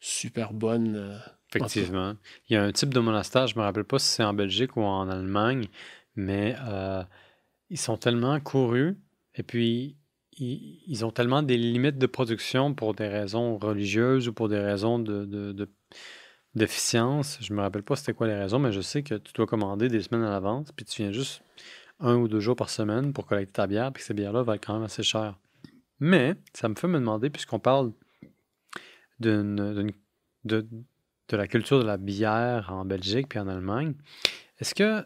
super 0.00 0.52
bonnes. 0.52 1.20
Effectivement. 1.54 2.14
Il 2.48 2.54
y 2.54 2.56
a 2.56 2.62
un 2.62 2.72
type 2.72 2.92
de 2.94 3.00
monastère, 3.00 3.46
je 3.46 3.56
me 3.56 3.62
rappelle 3.62 3.84
pas 3.84 3.98
si 3.98 4.06
c'est 4.08 4.22
en 4.24 4.32
Belgique 4.34 4.76
ou 4.76 4.82
en 4.82 5.08
Allemagne, 5.08 5.66
mais 6.16 6.54
ils 7.70 7.78
sont 7.78 7.96
tellement 7.96 8.38
courus 8.40 8.96
et 9.34 9.42
puis 9.42 9.96
ils, 10.38 11.04
ont 11.04 11.10
tellement 11.10 11.42
des 11.42 11.56
limites 11.58 11.98
de 11.98 12.06
production 12.06 12.72
pour 12.74 12.94
des 12.94 13.08
raisons 13.08 13.58
religieuses 13.58 14.26
ou 14.28 14.32
pour 14.32 14.48
des 14.48 14.58
raisons 14.58 14.98
de, 14.98 15.24
de- 15.26 15.52
de- 15.52 15.68
d'efficience. 16.54 17.38
Je 17.42 17.52
me 17.52 17.60
rappelle 17.60 17.82
pas 17.82 17.94
c'était 17.96 18.14
quoi 18.14 18.26
les 18.26 18.34
raisons, 18.34 18.58
mais 18.58 18.72
je 18.72 18.80
sais 18.80 19.02
que 19.02 19.14
tu 19.16 19.32
dois 19.34 19.46
commander 19.46 19.88
des 19.88 20.02
semaines 20.02 20.24
à 20.24 20.30
l'avance, 20.30 20.72
puis 20.72 20.84
tu 20.86 21.02
viens 21.02 21.12
juste 21.12 21.42
un 22.00 22.16
ou 22.16 22.26
deux 22.28 22.40
jours 22.40 22.56
par 22.56 22.70
semaine 22.70 23.12
pour 23.12 23.26
collecter 23.26 23.52
ta 23.52 23.66
bière, 23.66 23.92
puis 23.92 24.02
ces 24.02 24.14
bières-là 24.14 24.42
valent 24.42 24.60
quand 24.64 24.74
même 24.74 24.82
assez 24.84 25.02
cher. 25.02 25.38
Mais 25.98 26.34
ça 26.54 26.68
me 26.70 26.74
fait 26.74 26.88
me 26.88 26.98
demander, 26.98 27.28
puisqu'on 27.28 27.58
parle 27.58 27.92
d'une- 29.18 29.92
de, 30.44 30.66
de 31.28 31.36
la 31.36 31.46
culture 31.46 31.78
de 31.80 31.84
la 31.86 31.98
bière 31.98 32.70
en 32.72 32.84
Belgique 32.84 33.28
puis 33.28 33.38
en 33.38 33.46
Allemagne, 33.48 33.94
est-ce 34.58 34.74
que 34.74 35.04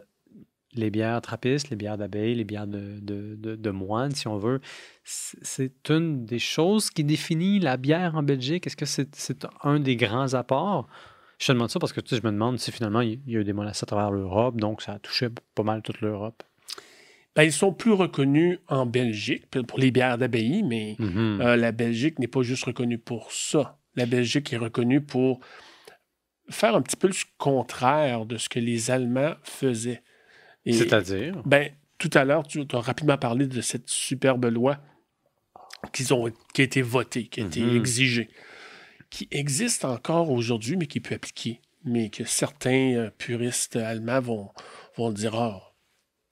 les 0.74 0.90
bières 0.90 1.20
trappistes, 1.20 1.70
les 1.70 1.76
bières 1.76 1.96
d'abeilles, 1.98 2.34
les 2.34 2.44
bières 2.44 2.66
de, 2.66 2.98
de, 3.00 3.34
de- 3.36 3.56
de 3.56 3.70
moines, 3.70 4.12
si 4.12 4.26
on 4.28 4.36
veut, 4.38 4.60
c'est 5.04 5.90
une 5.90 6.24
des 6.24 6.38
choses 6.38 6.90
qui 6.90 7.04
définit 7.04 7.58
la 7.60 7.76
bière 7.76 8.14
en 8.16 8.22
Belgique? 8.22 8.66
Est-ce 8.66 8.76
que 8.76 8.86
c'est, 8.86 9.46
un 9.62 9.80
des 9.80 9.96
grands 9.96 10.34
apports? 10.34 10.88
Je 11.38 11.46
te 11.48 11.52
demande 11.52 11.70
ça 11.70 11.78
parce 11.78 11.92
que 11.92 12.00
tu 12.00 12.14
sais, 12.14 12.20
je 12.22 12.26
me 12.26 12.32
demande 12.32 12.58
si 12.58 12.70
finalement 12.72 13.00
il 13.00 13.20
y 13.26 13.36
a 13.36 13.40
eu 13.40 13.44
des 13.44 13.52
monastères 13.52 13.84
à 13.84 13.90
travers 13.96 14.10
l'Europe, 14.10 14.56
donc 14.60 14.82
ça 14.82 14.92
a 14.92 14.98
touché 14.98 15.28
pas 15.54 15.62
mal 15.64 15.82
toute 15.82 16.00
l'Europe. 16.00 16.42
Ben, 17.36 17.42
ils 17.42 17.52
sont 17.52 17.72
plus 17.72 17.90
reconnus 17.92 18.60
en 18.68 18.86
Belgique 18.86 19.50
pour 19.66 19.78
les 19.80 19.90
bières 19.90 20.16
d'abbaye, 20.18 20.62
mais 20.62 20.94
Mhm. 21.00 21.40
Euh, 21.40 21.56
la 21.56 21.72
Belgique 21.72 22.18
n'est 22.20 22.28
pas 22.28 22.42
juste 22.42 22.64
reconnue 22.64 22.98
pour 22.98 23.32
ça. 23.32 23.78
La 23.96 24.06
Belgique 24.06 24.52
est 24.52 24.56
reconnue 24.56 25.00
pour 25.00 25.40
faire 26.48 26.76
un 26.76 26.82
petit 26.82 26.96
peu 26.96 27.08
le 27.08 27.14
contraire 27.38 28.26
de 28.26 28.36
ce 28.36 28.48
que 28.48 28.60
les 28.60 28.90
Allemands 28.90 29.34
faisaient. 29.42 30.02
C'est-à-dire? 30.72 31.42
ben, 31.44 31.70
tout 31.98 32.10
à 32.14 32.24
l'heure, 32.24 32.46
tu 32.46 32.64
as 32.72 32.80
rapidement 32.80 33.18
parlé 33.18 33.46
de 33.46 33.60
cette 33.60 33.88
superbe 33.88 34.46
loi 34.46 34.78
qu'ils 35.92 36.12
ont, 36.14 36.30
qui 36.52 36.62
a 36.62 36.64
été 36.64 36.82
votée, 36.82 37.26
qui 37.26 37.42
a 37.42 37.46
été 37.46 37.60
Mhm. 37.60 37.76
exigée, 37.76 38.28
qui 39.10 39.28
existe 39.30 39.84
encore 39.84 40.30
aujourd'hui, 40.30 40.76
mais 40.76 40.86
qui 40.86 41.00
peut 41.00 41.14
appliquer. 41.14 41.60
Mais 41.84 42.08
que 42.08 42.24
certains 42.24 42.94
euh, 42.94 43.10
puristes 43.10 43.76
allemands 43.76 44.20
vont, 44.20 44.50
vont 44.96 45.12
dire 45.12 45.34
Ah, 45.34 45.73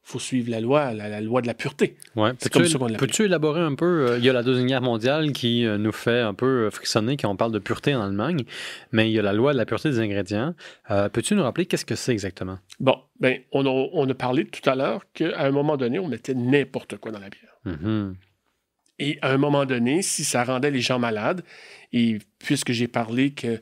faut 0.04 0.18
suivre 0.18 0.50
la 0.50 0.60
loi, 0.60 0.92
la, 0.92 1.08
la 1.08 1.20
loi 1.20 1.42
de 1.42 1.46
la 1.46 1.54
pureté. 1.54 1.96
Ouais. 2.16 2.32
C'est 2.38 2.52
comme 2.52 2.64
ça 2.64 2.78
qu'on 2.78 2.88
peux-tu 2.92 3.24
élaborer 3.24 3.60
un 3.60 3.74
peu? 3.76 4.10
euh, 4.10 4.18
il 4.18 4.24
y 4.24 4.28
a 4.28 4.32
la 4.32 4.42
Deuxième 4.42 4.66
Guerre 4.66 4.82
mondiale 4.82 5.32
qui 5.32 5.64
euh, 5.64 5.78
nous 5.78 5.92
fait 5.92 6.20
un 6.20 6.34
peu 6.34 6.66
euh, 6.66 6.70
frissonner 6.70 7.16
quand 7.16 7.30
on 7.30 7.36
parle 7.36 7.52
de 7.52 7.60
pureté 7.60 7.94
en 7.94 8.02
Allemagne, 8.02 8.44
mais 8.90 9.08
il 9.08 9.12
y 9.14 9.18
a 9.18 9.22
la 9.22 9.32
loi 9.32 9.52
de 9.52 9.58
la 9.58 9.64
pureté 9.64 9.90
des 9.90 10.00
ingrédients. 10.00 10.54
Euh, 10.90 11.08
peux-tu 11.08 11.34
nous 11.36 11.42
rappeler 11.44 11.66
qu'est-ce 11.66 11.84
que 11.84 11.94
c'est 11.94 12.12
exactement? 12.12 12.58
Bon, 12.80 12.96
ben, 13.20 13.38
on 13.52 13.64
a, 13.64 13.88
on 13.92 14.10
a 14.10 14.14
parlé 14.14 14.44
tout 14.44 14.68
à 14.68 14.74
l'heure 14.74 15.04
qu'à 15.14 15.40
un 15.40 15.50
moment 15.52 15.76
donné, 15.76 16.00
on 16.00 16.08
mettait 16.08 16.34
n'importe 16.34 16.96
quoi 16.96 17.12
dans 17.12 17.20
la 17.20 17.30
bière. 17.30 17.56
Mhm. 17.64 18.16
Et 18.98 19.18
à 19.22 19.32
un 19.32 19.38
moment 19.38 19.64
donné, 19.64 20.02
si 20.02 20.24
ça 20.24 20.44
rendait 20.44 20.70
les 20.70 20.80
gens 20.80 20.98
malades, 20.98 21.42
et 21.92 22.18
puisque 22.38 22.72
j'ai 22.72 22.88
parlé 22.88 23.32
que 23.32 23.60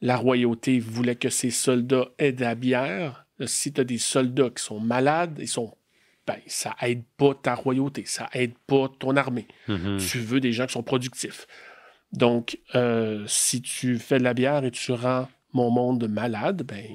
la 0.00 0.16
royauté 0.16 0.80
voulait 0.80 1.14
que 1.14 1.30
ses 1.30 1.50
soldats 1.50 2.08
aident 2.18 2.40
la 2.40 2.54
bière, 2.56 3.26
si 3.40 3.72
tu 3.72 3.80
as 3.80 3.84
des 3.84 3.98
soldats 3.98 4.50
qui 4.50 4.62
sont 4.62 4.80
malades, 4.80 5.38
ils 5.40 5.48
sont. 5.48 5.76
Ben, 6.26 6.36
ça 6.46 6.76
aide 6.82 7.02
pas 7.16 7.34
ta 7.34 7.54
royauté, 7.56 8.04
ça 8.06 8.28
aide 8.32 8.54
pas 8.68 8.88
ton 9.00 9.16
armée. 9.16 9.48
Mhm. 9.66 9.98
Tu 9.98 10.18
veux 10.18 10.38
des 10.38 10.52
gens 10.52 10.66
qui 10.66 10.72
sont 10.74 10.84
productifs. 10.84 11.48
Donc, 12.12 12.58
euh, 12.76 13.24
si 13.26 13.60
tu 13.60 13.98
fais 13.98 14.18
de 14.18 14.22
la 14.24 14.32
bière 14.34 14.64
et 14.64 14.70
tu 14.70 14.92
rends 14.92 15.28
mon 15.52 15.70
monde 15.70 16.06
malade, 16.08 16.62
ben, 16.62 16.86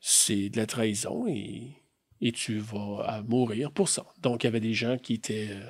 c'est 0.00 0.48
de 0.48 0.56
la 0.56 0.66
trahison 0.66 1.26
et, 1.28 1.76
et 2.20 2.32
tu 2.32 2.58
vas 2.58 3.18
euh, 3.18 3.22
mourir 3.28 3.70
pour 3.70 3.88
ça. 3.88 4.04
Donc, 4.20 4.42
il 4.42 4.46
y 4.46 4.48
avait 4.48 4.60
des 4.60 4.74
gens 4.74 4.96
qui 4.98 5.14
étaient 5.14 5.48
euh, 5.50 5.66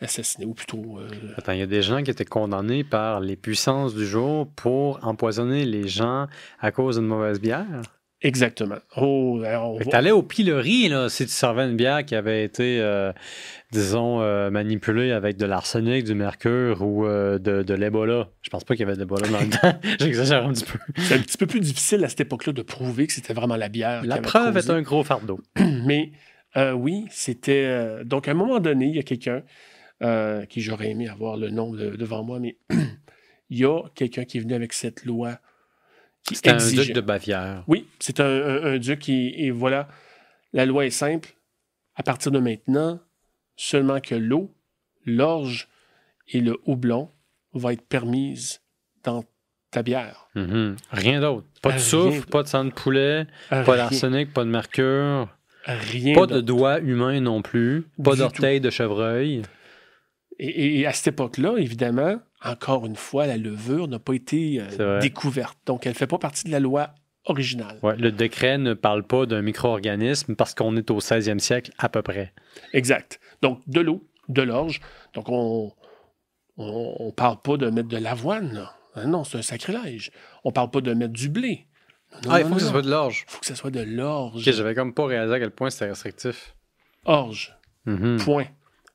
assassinés, 0.00 0.46
ou 0.46 0.54
plutôt. 0.54 0.98
euh, 0.98 1.08
Attends, 1.36 1.52
il 1.52 1.58
y 1.58 1.62
a 1.62 1.66
des 1.66 1.82
gens 1.82 2.02
qui 2.02 2.10
étaient 2.10 2.24
condamnés 2.24 2.84
par 2.84 3.20
les 3.20 3.36
puissances 3.36 3.94
du 3.94 4.06
jour 4.06 4.48
pour 4.56 5.04
empoisonner 5.06 5.64
les 5.64 5.88
gens 5.88 6.28
à 6.60 6.72
cause 6.72 6.96
d'une 6.96 7.06
mauvaise 7.06 7.40
bière? 7.40 7.82
Exactement. 8.24 8.78
Oh, 8.96 9.40
alors, 9.44 9.74
on 9.74 9.78
t'allais 9.78 10.10
au 10.10 10.22
pilori, 10.22 10.88
là, 10.88 11.08
si 11.08 11.24
tu 11.26 11.30
servais 11.32 11.64
une 11.64 11.76
bière 11.76 12.04
qui 12.04 12.14
avait 12.16 12.42
été, 12.42 12.80
euh, 12.80 13.12
disons, 13.70 14.20
euh, 14.20 14.50
manipulée 14.50 15.12
avec 15.12 15.36
de 15.36 15.46
l'arsenic, 15.46 16.04
du 16.04 16.14
mercure 16.14 16.82
ou 16.82 17.06
euh, 17.06 17.38
de, 17.38 17.62
de 17.62 17.74
l'Ebola. 17.74 18.28
Je 18.42 18.50
pense 18.50 18.64
pas 18.64 18.74
qu'il 18.74 18.84
y 18.84 18.88
avait 18.88 18.96
de 18.96 19.00
l'Ebola 19.00 19.28
dans 19.28 19.40
le 19.40 19.48
temps. 19.50 19.78
J'exagère 20.00 20.44
un 20.44 20.52
petit 20.52 20.64
peu. 20.64 20.78
c'est 20.98 21.14
un 21.14 21.18
petit 21.20 21.38
peu 21.38 21.46
plus 21.46 21.60
difficile 21.60 22.02
à 22.04 22.08
cette 22.08 22.22
époque-là 22.22 22.52
de 22.52 22.62
prouver 22.62 23.06
que 23.06 23.12
c'était 23.12 23.34
vraiment 23.34 23.56
la 23.56 23.68
bière. 23.68 24.02
La 24.04 24.18
preuve 24.18 24.56
est 24.56 24.70
un 24.70 24.82
gros 24.82 25.04
fardeau. 25.04 25.40
Mais 25.86 26.10
oui, 26.74 27.04
c'était. 27.10 28.04
donc, 28.04 28.26
à 28.28 28.32
un 28.32 28.34
moment 28.34 28.58
donné, 28.58 28.86
il 28.86 28.96
y 28.96 29.00
a 29.00 29.02
quelqu'un 29.02 29.42
qui 30.48 30.60
j'aurais 30.60 30.90
aimé 30.90 31.08
avoir 31.08 31.36
le 31.36 31.50
nom 31.50 31.72
de- 31.72 31.96
devant 31.96 32.22
moi, 32.22 32.38
mais 32.38 32.58
il 33.50 33.58
y 33.58 33.64
a 33.64 33.80
quelqu'un 33.94 34.24
qui 34.24 34.36
est 34.38 34.40
venu 34.40 34.54
avec 34.54 34.72
cette 34.72 35.04
loi 35.04 35.38
qui 36.26 36.34
C'était 36.36 36.50
un 36.50 36.56
duc 36.56 36.92
de 36.92 37.00
Bavière. 37.00 37.64
Oui, 37.66 37.86
c'est 38.00 38.20
un, 38.20 38.24
un- 38.26 38.64
un 38.74 38.78
duc 38.78 39.08
et, 39.08 39.46
et 39.46 39.50
voilà, 39.50 39.88
la 40.52 40.66
loi 40.66 40.86
est 40.86 40.90
simple. 40.90 41.34
À 41.96 42.02
partir 42.02 42.32
de 42.32 42.38
maintenant, 42.38 42.98
seulement 43.56 44.00
que 44.00 44.14
l'eau, 44.14 44.52
l'orge 45.06 45.68
et 46.32 46.40
le 46.40 46.56
houblon 46.66 47.10
vont 47.52 47.70
être 47.70 47.86
permises 47.86 48.60
dans 49.04 49.24
ta 49.70 49.82
bière. 49.82 50.28
Mhm. 50.34 50.76
Rien 50.90 51.20
d'autre. 51.20 51.46
Pas 51.62 51.70
de 51.70 51.74
Rien 51.74 51.84
soufre, 51.84 52.14
d'autre. 52.16 52.26
pas 52.28 52.42
de 52.42 52.48
sang 52.48 52.64
de 52.64 52.70
poulet, 52.72 53.26
pas 53.50 53.76
d'arsenic, 53.76 54.32
pas 54.32 54.44
de 54.44 54.50
mercure, 54.50 55.28
rien 55.66 56.14
pas 56.14 56.26
de 56.26 56.40
doigts 56.40 56.80
humains 56.80 57.20
non 57.20 57.42
plus, 57.42 57.84
pas 58.02 58.12
Du 58.12 58.18
d'orteils 58.18 58.60
de 58.60 58.70
chevreuil. 58.70 59.42
Et, 60.38 60.80
et 60.80 60.86
à 60.86 60.92
cette 60.92 61.08
époque-là, 61.08 61.54
évidemment, 61.58 62.18
encore 62.44 62.86
une 62.86 62.96
fois, 62.96 63.26
la 63.26 63.36
levure 63.36 63.88
n'a 63.88 63.98
pas 63.98 64.14
été 64.14 64.60
euh, 64.80 65.00
découverte. 65.00 65.58
Donc, 65.66 65.86
elle 65.86 65.92
ne 65.92 65.96
fait 65.96 66.06
pas 66.06 66.18
partie 66.18 66.44
de 66.44 66.50
la 66.50 66.60
loi 66.60 66.90
originale. 67.24 67.78
Ouais, 67.82 67.96
le 67.96 68.12
décret 68.12 68.58
ne 68.58 68.74
parle 68.74 69.02
pas 69.02 69.24
d'un 69.26 69.40
micro-organisme 69.42 70.34
parce 70.36 70.54
qu'on 70.54 70.76
est 70.76 70.90
au 70.90 70.98
16e 71.00 71.38
siècle 71.38 71.72
à 71.78 71.88
peu 71.88 72.02
près. 72.02 72.32
Exact. 72.74 73.18
Donc, 73.42 73.60
de 73.66 73.80
l'eau, 73.80 74.06
de 74.28 74.42
l'orge. 74.42 74.80
Donc, 75.14 75.28
on 75.30 75.72
ne 76.58 77.10
parle 77.12 77.40
pas 77.40 77.56
de 77.56 77.70
mettre 77.70 77.88
de 77.88 77.96
l'avoine. 77.96 78.52
là. 78.52 78.74
Ah 78.94 79.06
Non, 79.06 79.24
c'est 79.24 79.38
un 79.38 79.42
sacrilège. 79.42 80.12
On 80.44 80.52
parle 80.52 80.70
pas 80.70 80.80
de 80.80 80.92
mettre 80.94 81.12
du 81.14 81.28
blé. 81.28 81.66
Non, 82.24 82.30
ah, 82.30 82.40
il 82.40 82.44
non, 82.44 82.50
faut 82.50 82.54
que 82.56 82.60
non, 82.60 82.66
ce 82.66 82.70
soit 82.70 82.80
non. 82.82 82.86
de 82.86 82.90
l'orge. 82.90 83.24
faut 83.26 83.40
que 83.40 83.46
ce 83.46 83.54
soit 83.56 83.70
de 83.70 83.80
l'orge. 83.80 84.40
J'avais 84.42 84.74
comme 84.74 84.94
pas 84.94 85.06
réalisé 85.06 85.34
à 85.34 85.40
quel 85.40 85.50
point 85.50 85.70
c'était 85.70 85.86
restrictif. 85.88 86.54
Orge, 87.06 87.56
Mhm. 87.86 88.18
point. 88.22 88.46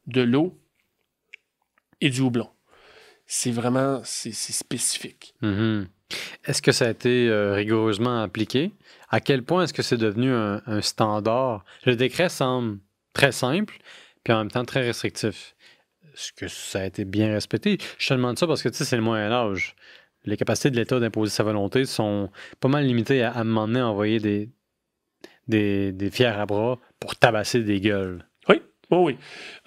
De 0.07 0.21
l'eau 0.21 0.57
et 2.01 2.09
du 2.09 2.21
houblon. 2.21 2.49
C'est 3.31 3.51
vraiment, 3.51 4.01
c'est 4.03 4.33
spécifique. 4.33 5.35
Mhm. 5.43 5.87
Est-ce 6.45 6.63
que 6.63 6.71
ça 6.71 6.87
a 6.87 6.89
été 6.89 7.29
euh, 7.29 7.53
rigoureusement 7.53 8.23
appliqué? 8.23 8.71
À 9.07 9.21
quel 9.21 9.43
point 9.43 9.63
est-ce 9.63 9.73
que 9.73 9.83
c'est 9.83 9.97
devenu 9.97 10.33
un, 10.33 10.81
standard? 10.81 11.63
Le 11.85 11.95
décret 11.95 12.29
semble 12.29 12.79
très 13.13 13.31
simple, 13.31 13.77
puis 14.23 14.33
en 14.33 14.39
même 14.39 14.49
temps 14.49 14.65
très 14.65 14.83
restrictif. 14.83 15.55
Est-ce 16.11 16.33
que 16.33 16.47
ça 16.47 16.81
a 16.81 16.85
été 16.85 17.05
bien 17.05 17.31
respecté? 17.31 17.77
Je 17.99 18.07
te 18.07 18.13
demande 18.15 18.39
ça 18.39 18.47
parce 18.47 18.63
que 18.63 18.69
tu 18.69 18.77
sais, 18.77 18.85
c'est 18.85 18.97
le 18.97 19.03
Moyen 19.03 19.31
Âge. 19.31 19.75
Les 20.25 20.35
capacités 20.35 20.71
de 20.71 20.75
l'État 20.75 20.99
d'imposer 20.99 21.31
sa 21.31 21.43
volonté 21.43 21.85
sont 21.85 22.31
pas 22.59 22.67
mal 22.67 22.87
limitées 22.87 23.21
à, 23.21 23.33
à 23.33 23.43
envoyer 23.43 24.19
des, 24.19 24.49
des, 25.47 25.91
des 25.91 26.09
fiers 26.09 26.25
à 26.25 26.47
bras 26.47 26.79
pour 26.99 27.15
tabasser 27.15 27.61
des 27.61 27.79
gueules. 27.79 28.25
Oui, 28.91 28.97
oui. 28.97 29.17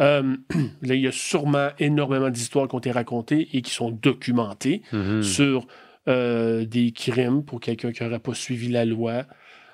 Euh, 0.00 0.36
là, 0.82 0.94
il 0.94 1.00
y 1.00 1.06
a 1.06 1.12
sûrement 1.12 1.68
énormément 1.78 2.30
d'histoires 2.30 2.66
qui 2.68 2.74
ont 2.74 2.78
été 2.78 2.90
racontées 2.90 3.48
et 3.56 3.62
qui 3.62 3.70
sont 3.72 3.90
documentées 3.90 4.82
Mhm. 4.92 5.22
sur 5.22 5.66
euh, 6.08 6.64
des 6.64 6.90
crimes 6.90 7.44
pour 7.44 7.60
quelqu'un 7.60 7.92
qui 7.92 8.02
n'aurait 8.02 8.18
pas 8.18 8.34
suivi 8.34 8.68
la 8.68 8.84
loi, 8.84 9.24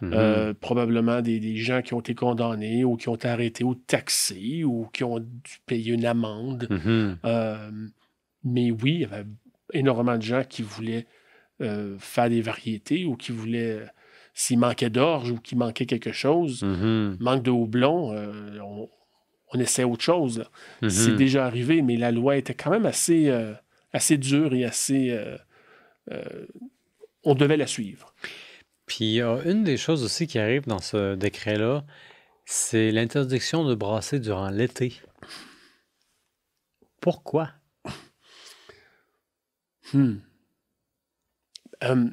Mhm. 0.02 0.12
euh, 0.14 0.54
probablement 0.54 1.22
des, 1.22 1.40
des 1.40 1.56
gens 1.56 1.80
qui 1.82 1.94
ont 1.94 2.00
été 2.00 2.14
condamnés 2.14 2.84
ou 2.84 2.96
qui 2.96 3.08
ont 3.08 3.14
été 3.16 3.26
arrêtés 3.28 3.64
ou 3.64 3.74
taxés 3.74 4.62
ou 4.62 4.86
qui 4.92 5.02
ont 5.04 5.18
dû 5.20 5.58
payer 5.66 5.92
une 5.94 6.04
amende. 6.04 6.68
Mhm. 6.70 7.90
Mais 8.44 8.70
oui, 8.70 8.92
il 8.94 9.00
y 9.00 9.04
avait 9.04 9.24
énormément 9.72 10.16
de 10.16 10.22
gens 10.22 10.42
qui 10.48 10.62
voulaient 10.62 11.06
faire 11.98 12.28
des 12.30 12.40
variétés 12.40 13.04
ou 13.04 13.16
qui 13.16 13.32
voulaient, 13.32 13.80
s'il 14.34 14.58
manquait 14.60 14.90
d'orge 14.90 15.30
ou 15.32 15.36
qu'il 15.38 15.58
manquait 15.58 15.86
quelque 15.86 16.12
chose, 16.12 16.62
manque 17.18 17.42
de 17.42 17.50
houblon, 17.50 18.12
euh, 18.12 18.58
on, 18.62 18.88
on 19.52 19.58
essaie 19.60 19.84
autre 19.84 20.02
chose. 20.02 20.44
C'est 20.88 21.10
Mhm. 21.12 21.16
déjà 21.16 21.46
arrivé, 21.46 21.82
mais 21.82 21.96
la 21.96 22.10
loi 22.12 22.36
était 22.36 22.54
quand 22.54 22.70
même 22.70 22.86
assez, 22.86 23.28
euh, 23.28 23.52
assez 23.92 24.16
dure 24.18 24.54
et 24.54 24.64
assez. 24.64 25.10
euh, 25.10 25.36
euh, 26.10 26.46
on 27.24 27.34
devait 27.34 27.56
la 27.56 27.66
suivre. 27.66 28.14
Puis 28.86 29.20
une 29.20 29.64
des 29.64 29.76
choses 29.76 30.02
aussi 30.04 30.26
qui 30.26 30.38
arrive 30.38 30.66
dans 30.66 30.78
ce 30.80 31.14
décret-là, 31.14 31.84
c'est 32.46 32.90
l'interdiction 32.90 33.64
de 33.64 33.74
brasser 33.74 34.18
durant 34.20 34.48
l'été. 34.50 34.94
Pourquoi? 37.00 37.50
Hmm. 39.92 40.16
Euh, 41.84 42.08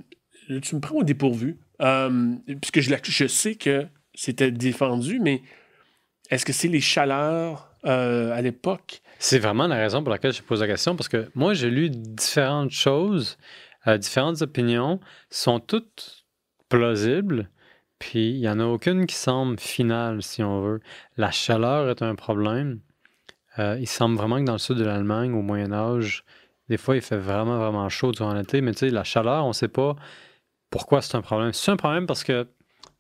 tu 0.62 0.76
me 0.76 0.80
prends 0.82 0.96
au 0.98 1.04
dépourvu. 1.04 1.58
Euh, 1.82 2.36
puisque 2.62 2.80
je, 2.82 2.90
la- 2.92 3.00
je 3.04 3.28
sais 3.28 3.56
que 3.56 3.86
c'était 4.14 4.52
défendu, 4.52 5.20
mais 5.20 5.42
est-ce 6.30 6.46
que 6.46 6.54
c'est 6.54 6.68
les 6.68 6.82
chaleurs 6.82 7.70
euh, 7.86 8.32
à 8.32 8.42
l'époque? 8.42 9.02
C'est 9.20 9.40
vraiment 9.40 9.68
la 9.68 9.76
raison 9.76 10.04
pour 10.04 10.12
laquelle 10.12 10.34
je 10.34 10.42
pose 10.42 10.62
la 10.62 10.68
question, 10.68 10.96
parce 10.96 11.08
que 11.08 11.30
moi, 11.36 11.54
j'ai 11.54 11.70
lu 11.70 11.90
différentes 11.90 12.72
choses, 12.72 13.38
euh, 13.88 13.98
différentes 13.98 14.42
opinions, 14.42 15.00
sont 15.30 15.60
toutes 15.60 16.26
plausibles, 16.70 17.50
puis 18.00 18.32
il 18.32 18.40
n'y 18.40 18.50
en 18.50 18.60
a 18.60 18.66
aucune 18.66 19.06
qui 19.06 19.16
semble 19.16 19.60
finale, 19.60 20.22
si 20.22 20.44
on 20.44 20.62
veut. 20.62 20.80
La 21.18 21.32
chaleur 21.32 21.90
est 21.90 22.02
un 22.02 22.16
problème. 22.16 22.80
Euh, 23.60 23.78
il 23.80 23.88
semble 23.88 24.18
vraiment 24.18 24.40
que 24.40 24.46
dans 24.46 24.54
le 24.54 24.60
sud 24.60 24.78
de 24.78 24.84
l'Allemagne, 24.84 25.34
au 25.34 25.42
Moyen 25.42 25.72
Âge, 25.72 26.26
des 26.68 26.78
fois, 26.78 26.96
il 26.96 27.02
fait 27.02 27.18
vraiment, 27.18 27.60
vraiment 27.60 27.88
chaud 27.90 28.12
durant 28.12 28.34
l'été, 28.34 28.62
mais 28.62 28.72
tu 28.72 28.80
sais, 28.80 28.90
la 28.90 29.04
chaleur, 29.04 29.46
on 29.46 29.50
ne 29.50 29.54
sait 29.54 29.68
pas 29.68 29.96
pourquoi 30.70 31.02
c'est 31.02 31.16
un 31.16 31.22
problème. 31.22 31.54
C'est 31.54 31.72
un 31.72 31.78
problème 31.78 32.08
parce 32.08 32.24
que, 32.24 32.48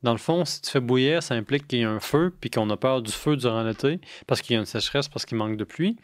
dans 0.05 0.11
le 0.13 0.19
fond, 0.19 0.45
si 0.45 0.61
tu 0.61 0.69
fais 0.69 0.79
bouillir, 0.79 1.23
ça 1.23 1.33
implique 1.35 1.67
qu'il 1.67 1.79
y 1.79 1.83
a 1.83 1.89
un 1.89 1.99
feu, 1.99 2.33
puis 2.39 2.49
qu'on 2.51 2.69
a 2.69 2.77
peur 2.77 3.01
du 3.01 3.11
feu 3.11 3.35
durant 3.35 3.63
l'été, 3.63 3.99
parce 4.27 4.41
qu'il 4.41 4.53
y 4.53 4.57
a 4.57 4.59
une 4.59 4.65
sécheresse, 4.67 5.07
parce 5.09 5.25
qu'il 5.25 5.35
manque 5.37 5.57
de 5.57 5.63
pluie. 5.63 5.97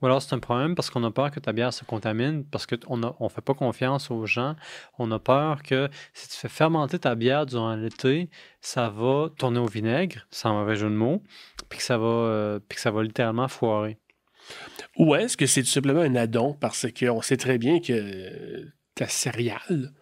Ou 0.00 0.06
alors 0.06 0.22
c'est 0.22 0.34
un 0.34 0.38
problème 0.38 0.74
parce 0.74 0.88
qu'on 0.88 1.02
a 1.04 1.10
peur 1.10 1.30
que 1.30 1.40
ta 1.40 1.52
bière 1.52 1.74
se 1.74 1.84
contamine, 1.84 2.44
parce 2.44 2.64
qu'on 2.66 2.96
ne 2.96 3.08
on 3.18 3.28
fait 3.28 3.40
pas 3.42 3.54
confiance 3.54 4.10
aux 4.10 4.24
gens. 4.24 4.54
On 4.98 5.10
a 5.10 5.18
peur 5.18 5.62
que 5.62 5.88
si 6.14 6.28
tu 6.28 6.36
fais 6.36 6.48
fermenter 6.48 6.98
ta 7.00 7.14
bière 7.16 7.44
durant 7.44 7.74
l'été, 7.74 8.30
ça 8.60 8.88
va 8.88 9.28
tourner 9.36 9.58
au 9.58 9.66
vinaigre, 9.66 10.26
sans 10.30 10.54
mauvais 10.54 10.76
jeu 10.76 10.88
de 10.88 10.94
mots, 10.94 11.22
puis 11.68 11.78
que 11.80 11.84
ça 11.84 11.98
va, 11.98 12.06
euh, 12.06 12.60
puis 12.66 12.76
que 12.76 12.80
ça 12.82 12.90
va 12.92 13.02
littéralement 13.02 13.48
foirer. 13.48 13.98
Ou 14.96 15.14
est-ce 15.16 15.36
que 15.36 15.46
c'est 15.46 15.62
tout 15.62 15.68
simplement 15.68 16.00
un 16.00 16.14
addon 16.14 16.54
parce 16.60 16.86
qu'on 16.92 17.20
sait 17.20 17.36
très 17.36 17.58
bien 17.58 17.80
que 17.80 18.64
ta 18.94 19.06
céréale, 19.08 19.92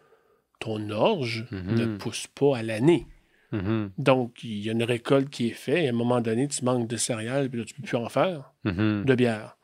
ton 0.61 0.91
orge, 0.91 1.47
Mhm. 1.51 1.75
ne 1.75 1.97
pousse 1.97 2.27
pas 2.27 2.59
à 2.59 2.63
l'année? 2.63 3.07
Mhm, 3.51 3.93
Donc, 3.97 4.45
il 4.45 4.59
y 4.59 4.69
a 4.69 4.73
une 4.73 4.83
récolte 4.83 5.31
qui 5.31 5.49
est 5.49 5.55
faite 5.55 5.79
et 5.79 5.87
à 5.87 5.91
un 5.91 5.95
moment 5.95 6.21
donné, 6.21 6.49
tu 6.49 6.65
manques 6.65 6.87
de 6.87 6.97
céréales 6.97 7.49
puis 7.49 7.61
là, 7.61 7.65
tu 7.65 7.75
peux 7.75 7.83
plus 7.83 7.97
en 7.97 8.09
faire 8.09 8.53
mhm. 8.65 9.05
de 9.05 9.15
bière. 9.15 9.57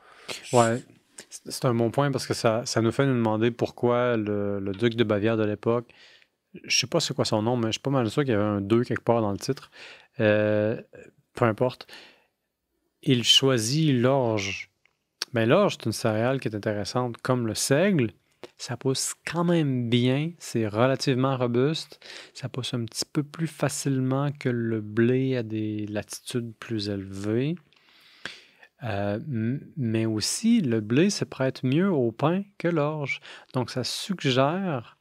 Ouais, 0.53 0.83
c'est 1.29 1.50
c'est 1.50 1.64
un 1.67 1.75
bon 1.75 1.91
point 1.91 2.11
parce 2.11 2.26
que 2.26 2.35
ça, 2.35 2.62
ça 2.64 2.81
nous 2.81 2.93
fait 2.93 3.05
nous 3.07 3.14
demander 3.14 3.50
pourquoi 3.50 4.17
le, 4.17 4.59
le 4.59 4.73
duc 4.73 4.95
de 4.95 5.05
Bavière 5.05 5.37
de 5.37 5.45
l'époque, 5.45 5.93
je 6.62 6.76
sais 6.76 6.87
pas 6.87 7.00
c'est 7.00 7.14
quoi 7.14 7.25
son 7.25 7.43
nom, 7.43 7.57
mais 7.57 7.69
je 7.69 7.73
suis 7.73 7.81
pas 7.81 7.91
mal 7.91 8.09
sûr 8.11 8.23
qu'il 8.23 8.33
y 8.33 8.37
avait 8.37 8.45
un 8.45 8.61
2 8.61 8.85
quelque 8.85 9.03
part 9.03 9.21
dans 9.21 9.33
le 9.33 9.38
titre. 9.38 9.71
Euh, 10.21 10.81
peu 11.35 11.45
importe. 11.45 11.87
Il 13.03 13.25
choisit 13.25 13.95
l'orge. 13.95 14.71
Mais 15.33 15.47
l'orge, 15.47 15.76
c'est 15.79 15.87
une 15.87 15.93
céréale 15.93 16.41
qui 16.41 16.49
est 16.49 16.55
intéressante, 16.55 17.17
comme 17.19 17.47
le 17.47 17.55
seigle. 17.55 18.12
Ça 18.59 18.77
pousse 18.77 19.15
quand 19.27 19.45
même 19.45 19.89
bien, 19.89 20.33
c'est 20.39 20.67
relativement 20.67 21.37
robuste. 21.37 22.01
Ça 22.33 22.49
pousse 22.49 22.75
un 22.75 22.85
petit 22.85 23.05
peu 23.11 23.23
plus 23.23 23.47
facilement 23.47 24.31
que 24.33 24.49
le 24.49 24.81
blé 24.81 25.37
à 25.37 25.43
des 25.43 25.87
latitudes 25.87 26.55
plus 26.59 26.89
élevées. 26.89 27.57
Euh, 28.83 29.19
mais 29.77 30.05
aussi, 30.07 30.61
le 30.61 30.81
blé 30.81 31.11
se 31.11 31.25
prête 31.25 31.63
mieux 31.63 31.91
au 31.91 32.13
pain 32.13 32.43
que 32.59 32.69
l'orge. 32.69 33.21
Donc, 33.55 33.71
ça 33.71 33.85
suggère 33.85 34.99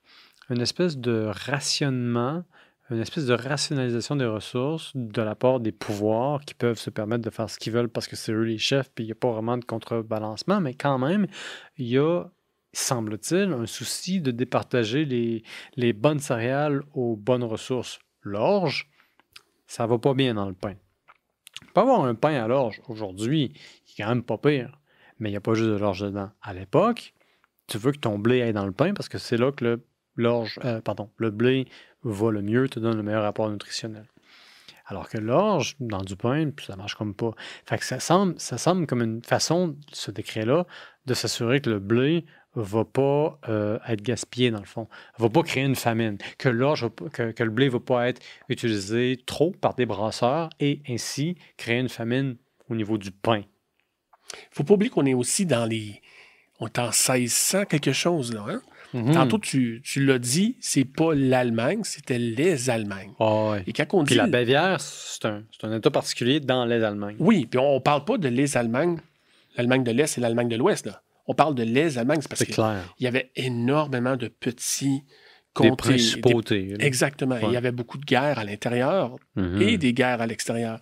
une 0.49 0.61
espèce 0.61 0.97
de 0.97 1.29
rationnement, 1.29 2.43
une 2.89 2.99
espèce 2.99 3.25
de 3.25 3.33
rationalisation 3.33 4.15
des 4.15 4.25
ressources 4.25 4.91
de 4.95 5.21
la 5.21 5.35
part 5.35 5.59
des 5.59 5.71
pouvoirs 5.71 6.41
qui 6.41 6.53
peuvent 6.53 6.77
se 6.77 6.89
permettre 6.89 7.23
de 7.23 7.29
faire 7.29 7.49
ce 7.49 7.57
qu'ils 7.57 7.73
veulent 7.73 7.89
parce 7.89 8.07
que 8.07 8.15
c'est 8.15 8.31
eux 8.31 8.43
les 8.43 8.57
chefs, 8.57 8.89
puis 8.93 9.03
il 9.03 9.07
n'y 9.07 9.13
a 9.13 9.15
pas 9.15 9.31
vraiment 9.31 9.57
de 9.57 9.65
contrebalancement, 9.65 10.61
mais 10.61 10.73
quand 10.73 10.97
même, 10.97 11.27
il 11.77 11.87
y 11.87 11.97
a, 11.97 12.25
semble-t-il, 12.73 13.53
un 13.53 13.65
souci 13.65 14.19
de 14.19 14.31
départager 14.31 15.05
les, 15.05 15.93
bonnes 15.93 16.19
céréales 16.19 16.83
aux 16.93 17.15
bonnes 17.15 17.43
ressources. 17.43 17.99
L'orge, 18.21 18.89
ça 19.67 19.85
va 19.85 19.97
pas 19.99 20.13
bien 20.13 20.33
dans 20.33 20.47
le 20.47 20.53
pain. 20.53 20.75
On 21.61 21.73
peut 21.73 21.81
avoir 21.81 22.03
un 22.03 22.15
pain 22.15 22.43
à 22.43 22.47
l'orge 22.47 22.81
aujourd'hui, 22.87 23.53
qui 23.85 24.01
est 24.01 24.03
quand 24.03 24.09
même 24.09 24.23
pas 24.23 24.37
pire, 24.37 24.79
mais 25.19 25.29
il 25.29 25.33
n'y 25.33 25.37
a 25.37 25.41
pas 25.41 25.53
juste 25.53 25.69
de 25.69 25.75
l'orge 25.75 26.01
dedans. 26.01 26.31
À 26.41 26.53
l'époque, 26.53 27.13
tu 27.67 27.77
veux 27.77 27.91
que 27.91 27.99
ton 27.99 28.17
blé 28.17 28.41
aille 28.41 28.53
dans 28.53 28.65
le 28.65 28.71
pain 28.71 28.93
parce 28.93 29.07
que 29.07 29.17
c'est 29.17 29.37
là 29.37 29.51
que 29.51 29.63
le, 29.63 29.85
l'orge, 30.15 30.59
euh, 30.65 30.81
pardon, 30.81 31.09
le 31.17 31.31
blé 31.31 31.67
va 32.03 32.31
le 32.31 32.41
mieux, 32.41 32.67
te 32.67 32.79
donne 32.79 32.97
le 32.97 33.03
meilleur 33.03 33.23
rapport 33.23 33.49
nutritionnel. 33.49 34.07
Alors 34.85 35.07
que 35.07 35.17
l'orge, 35.17 35.77
dans 35.79 36.01
du 36.01 36.17
pain, 36.17 36.51
ça 36.61 36.75
marche 36.75 36.95
comme 36.95 37.15
pas. 37.15 37.31
Fait 37.65 37.77
que 37.77 37.85
ça 37.85 37.99
semble, 37.99 38.35
ça 38.37 38.57
semble 38.57 38.85
comme 38.85 39.01
une 39.01 39.23
façon, 39.23 39.77
ce 39.93 40.11
décret-là, 40.11 40.65
de 41.05 41.13
s'assurer 41.13 41.61
que 41.61 41.69
le 41.69 41.79
blé 41.79 42.25
va 42.55 42.85
pas 42.85 43.39
euh, 43.49 43.79
être 43.87 44.01
gaspillé, 44.01 44.51
dans 44.51 44.59
le 44.59 44.65
fond. 44.65 44.87
va 45.17 45.29
pas 45.29 45.43
créer 45.43 45.63
une 45.63 45.75
famine. 45.75 46.17
Que 46.37 46.49
l'orge, 46.49 46.87
que, 47.11 47.31
que 47.31 47.43
le 47.43 47.49
blé 47.49 47.69
va 47.69 47.79
pas 47.79 48.07
être 48.07 48.21
utilisé 48.49 49.19
trop 49.25 49.51
par 49.51 49.73
des 49.75 49.85
brasseurs 49.85 50.49
et 50.59 50.81
ainsi 50.87 51.35
créer 51.57 51.79
une 51.79 51.89
famine 51.89 52.35
au 52.69 52.75
niveau 52.75 52.97
du 52.97 53.11
pain. 53.11 53.41
faut 54.51 54.63
pas 54.63 54.75
oublier 54.75 54.89
qu'on 54.89 55.05
est 55.05 55.13
aussi 55.13 55.45
dans 55.45 55.65
les. 55.65 56.01
On 56.59 56.67
est 56.67 56.79
en 56.79 56.91
1600 56.91 57.65
quelque 57.65 57.91
chose, 57.91 58.33
là. 58.33 58.45
Hein? 58.47 58.61
Mhm. 58.93 59.13
Tantôt, 59.13 59.39
tu, 59.39 59.81
tu 59.83 60.05
l'as 60.05 60.19
dit, 60.19 60.55
c'est 60.59 60.85
pas 60.85 61.15
l'Allemagne, 61.15 61.81
c'était 61.83 62.19
les 62.19 62.69
Allemagnes. 62.69 63.13
Ah. 63.19 63.55
Et 63.65 63.73
quand 63.73 63.85
on 63.93 64.03
Puis 64.03 64.13
dit. 64.13 64.17
la 64.19 64.27
Bavière, 64.27 64.79
c'est 64.79 65.25
un, 65.25 65.43
c'est 65.51 65.65
un 65.65 65.75
État 65.75 65.89
particulier 65.89 66.39
dans 66.39 66.65
les 66.65 66.83
Allemagnes. 66.83 67.15
Oui, 67.19 67.47
puis 67.47 67.59
on, 67.59 67.75
on 67.77 67.81
parle 67.81 68.05
pas 68.05 68.19
de 68.19 68.27
les 68.27 68.55
Allemagnes, 68.55 68.99
l'Allemagne 69.57 69.83
de 69.83 69.91
l'Est 69.91 70.17
et 70.19 70.21
l'Allemagne 70.21 70.47
de 70.49 70.55
l'Ouest, 70.57 70.85
là. 70.85 71.01
On 71.25 71.33
parle 71.33 71.55
de 71.55 71.63
les 71.63 71.97
Allemagnes, 71.97 72.21
c'est 72.21 72.27
parce 72.29 72.43
qu'il 72.43 72.53
y 72.99 73.07
avait 73.07 73.31
énormément 73.35 74.17
de 74.17 74.27
petits 74.27 75.03
comtés. 75.53 75.97
des-. 76.49 76.75
Exactement. 76.85 77.35
Ouais. 77.35 77.41
Il 77.47 77.53
y 77.53 77.57
avait 77.57 77.71
beaucoup 77.71 77.97
de 77.97 78.05
guerres 78.05 78.39
à 78.39 78.43
l'intérieur 78.43 79.15
Mhm. 79.35 79.61
et 79.61 79.77
des 79.77 79.93
guerres 79.93 80.21
à 80.21 80.27
l'extérieur. 80.27 80.79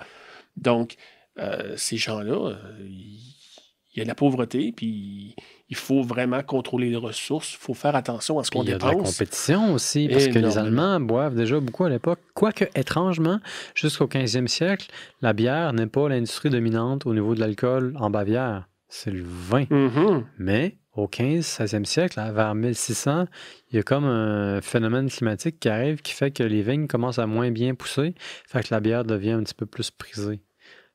Donc, 0.57 0.95
euh, 1.39 1.73
ces 1.77 1.97
gens-là, 1.97 2.33
euh, 2.51 2.55
il 2.87 3.97
y 3.97 4.01
a 4.01 4.03
de 4.03 4.07
la 4.07 4.15
pauvreté, 4.15 4.71
puis 4.75 5.35
il 5.69 5.75
faut 5.75 6.01
vraiment 6.01 6.41
contrôler 6.43 6.89
les 6.89 6.95
ressources. 6.95 7.53
Il 7.53 7.57
faut 7.57 7.73
faire 7.73 7.95
attention 7.95 8.39
à 8.39 8.43
ce 8.45 8.51
qu'on 8.51 8.63
il 8.63 8.69
y 8.69 8.73
a 8.73 8.77
de 8.77 8.83
la 8.83 8.91
dépense. 8.91 9.11
compétition 9.17 9.73
aussi, 9.73 10.07
parce 10.09 10.27
que 10.27 10.39
les. 10.39 10.57
Allemands 10.57 10.99
boivent 11.01 11.35
déjà 11.35 11.59
beaucoup 11.59 11.83
à 11.83 11.89
l'époque. 11.89 12.19
Quoique, 12.33 12.65
étrangement, 12.75 13.39
jusqu'au 13.75 14.07
15e 14.07 14.47
siècle, 14.47 14.87
la 15.21 15.33
bière 15.33 15.73
n'est 15.73 15.87
pas 15.87 16.07
l'industrie 16.09 16.49
dominante 16.49 17.05
au 17.05 17.13
niveau 17.13 17.35
de 17.35 17.41
l'alcool 17.41 17.93
en 17.99 18.09
Bavière. 18.09 18.67
C'est 18.93 19.09
le 19.09 19.23
vin. 19.23 19.65
Mhm. 19.69 20.25
Mais 20.37 20.77
au 20.93 21.07
15-16e 21.07 21.85
siècle, 21.85 22.19
là, 22.19 22.33
vers 22.33 22.53
1600, 22.53 23.25
il 23.69 23.77
y 23.77 23.79
a 23.79 23.83
comme 23.83 24.03
un 24.03 24.61
phénomène 24.61 25.09
climatique 25.09 25.61
qui 25.61 25.69
arrive 25.69 26.01
qui 26.01 26.11
fait 26.11 26.29
que 26.31 26.43
les 26.43 26.61
vignes 26.61 26.87
commencent 26.87 27.17
à 27.17 27.25
moins 27.25 27.51
bien 27.51 27.73
pousser, 27.73 28.13
fait 28.45 28.63
que 28.63 28.73
la 28.73 28.81
bière 28.81 29.05
devient 29.05 29.31
un 29.31 29.43
petit 29.43 29.53
peu 29.53 29.65
plus 29.65 29.91
prisée. 29.91 30.41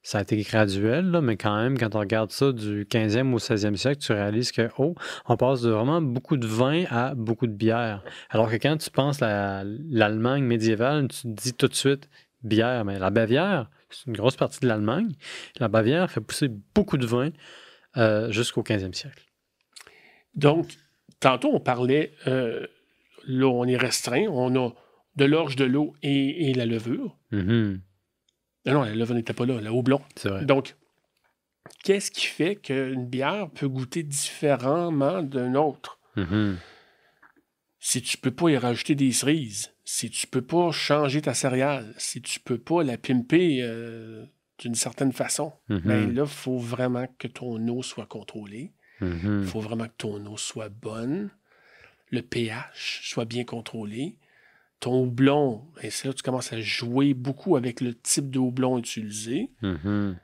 Ça 0.02 0.18
a 0.18 0.22
été 0.22 0.36
graduel, 0.42 1.10
là, 1.10 1.22
mais 1.22 1.38
quand 1.38 1.56
même, 1.56 1.78
quand 1.78 1.96
on 1.96 2.00
regarde 2.00 2.30
ça 2.30 2.52
du 2.52 2.84
15e 2.84 3.32
au 3.32 3.38
16e 3.38 3.76
siècle, 3.76 4.02
tu 4.02 4.12
réalises 4.12 4.52
que, 4.52 4.68
oh, 4.76 4.94
on 5.24 5.38
passe 5.38 5.62
de 5.62 5.70
vraiment 5.70 6.02
beaucoup 6.02 6.36
de 6.36 6.46
vin 6.46 6.84
à 6.90 7.14
beaucoup 7.14 7.46
de 7.46 7.54
bière. 7.54 8.04
Alors 8.28 8.50
que 8.50 8.56
quand 8.56 8.76
tu 8.76 8.90
penses 8.90 9.22
à 9.22 9.64
l'Allemagne 9.64 10.44
médiévale, 10.44 11.08
tu 11.08 11.22
te 11.22 11.28
dis 11.28 11.54
tout 11.54 11.66
de 11.66 11.74
suite 11.74 12.10
bière. 12.42 12.84
Mais 12.84 12.98
la 12.98 13.10
Bavière, 13.10 13.70
c'est 13.88 14.06
une 14.06 14.16
grosse 14.16 14.36
partie 14.36 14.60
de 14.60 14.68
l'Allemagne. 14.68 15.12
La 15.58 15.68
Bavière 15.68 16.10
fait 16.10 16.20
pousser 16.20 16.50
beaucoup 16.74 16.98
de 16.98 17.06
vin 17.06 17.30
euh, 17.96 18.30
jusqu'au 18.30 18.62
15e 18.62 18.92
siècle. 18.94 19.24
Donc, 20.34 20.68
tantôt, 21.20 21.50
on 21.54 21.60
parlait, 21.60 22.12
euh, 22.26 22.66
là, 23.26 23.46
on 23.48 23.64
est 23.64 23.76
restreint, 23.76 24.26
on 24.28 24.54
a 24.56 24.72
de 25.16 25.24
l'orge, 25.24 25.56
de 25.56 25.64
l'eau 25.64 25.94
et, 26.02 26.50
et 26.50 26.54
la 26.54 26.66
levure. 26.66 27.16
Mhm, 27.30 27.80
Non, 28.66 28.72
non, 28.74 28.82
la 28.82 28.94
levure 28.94 29.14
n'était 29.14 29.32
pas 29.32 29.46
là, 29.46 29.60
le 29.60 29.70
houblon. 29.70 30.02
vrai. 30.24 30.44
Donc, 30.44 30.76
qu'est-ce 31.84 32.10
qui 32.10 32.26
fait 32.26 32.56
qu'une 32.56 33.06
bière 33.06 33.48
peut 33.50 33.68
goûter 33.68 34.02
différemment 34.02 35.22
d'une 35.22 35.56
autre? 35.56 35.98
Mhm. 36.16 36.58
Si 37.78 38.02
tu 38.02 38.16
peux 38.18 38.30
pas 38.32 38.48
y 38.50 38.56
rajouter 38.58 38.94
des 38.94 39.12
cerises, 39.12 39.72
si 39.84 40.10
tu 40.10 40.26
peux 40.26 40.42
pas 40.42 40.72
changer 40.72 41.22
ta 41.22 41.34
céréale, 41.34 41.94
si 41.98 42.20
tu 42.20 42.40
peux 42.40 42.58
pas 42.58 42.82
la 42.82 42.98
pimper 42.98 43.60
euh, 43.62 44.24
d'une 44.58 44.74
certaine 44.74 45.12
façon, 45.12 45.52
Mhm. 45.68 45.80
ben 45.84 46.14
là, 46.14 46.22
il 46.22 46.28
faut 46.28 46.58
vraiment 46.58 47.06
que 47.18 47.28
ton 47.28 47.66
eau 47.68 47.82
soit 47.82 48.06
contrôlée. 48.06 48.72
Il 49.00 49.06
Mhm. 49.08 49.44
faut 49.44 49.60
vraiment 49.60 49.86
que 49.86 49.96
ton 49.98 50.24
eau 50.26 50.36
soit 50.38 50.68
bonne, 50.70 51.30
le 52.10 52.22
pH 52.22 53.00
soit 53.04 53.24
bien 53.26 53.44
contrôlé. 53.44 54.16
Ton 54.80 55.02
houblon, 55.04 55.66
et 55.82 55.90
c'est 55.90 56.06
là 56.08 56.12
que 56.12 56.18
tu 56.18 56.22
commences 56.22 56.52
à 56.52 56.60
jouer 56.60 57.14
beaucoup 57.14 57.56
avec 57.56 57.80
le 57.80 57.94
type 57.94 58.30
de 58.30 58.38
houblon 58.38 58.78
utilisé. 58.78 59.50
Mhm. 59.62 60.18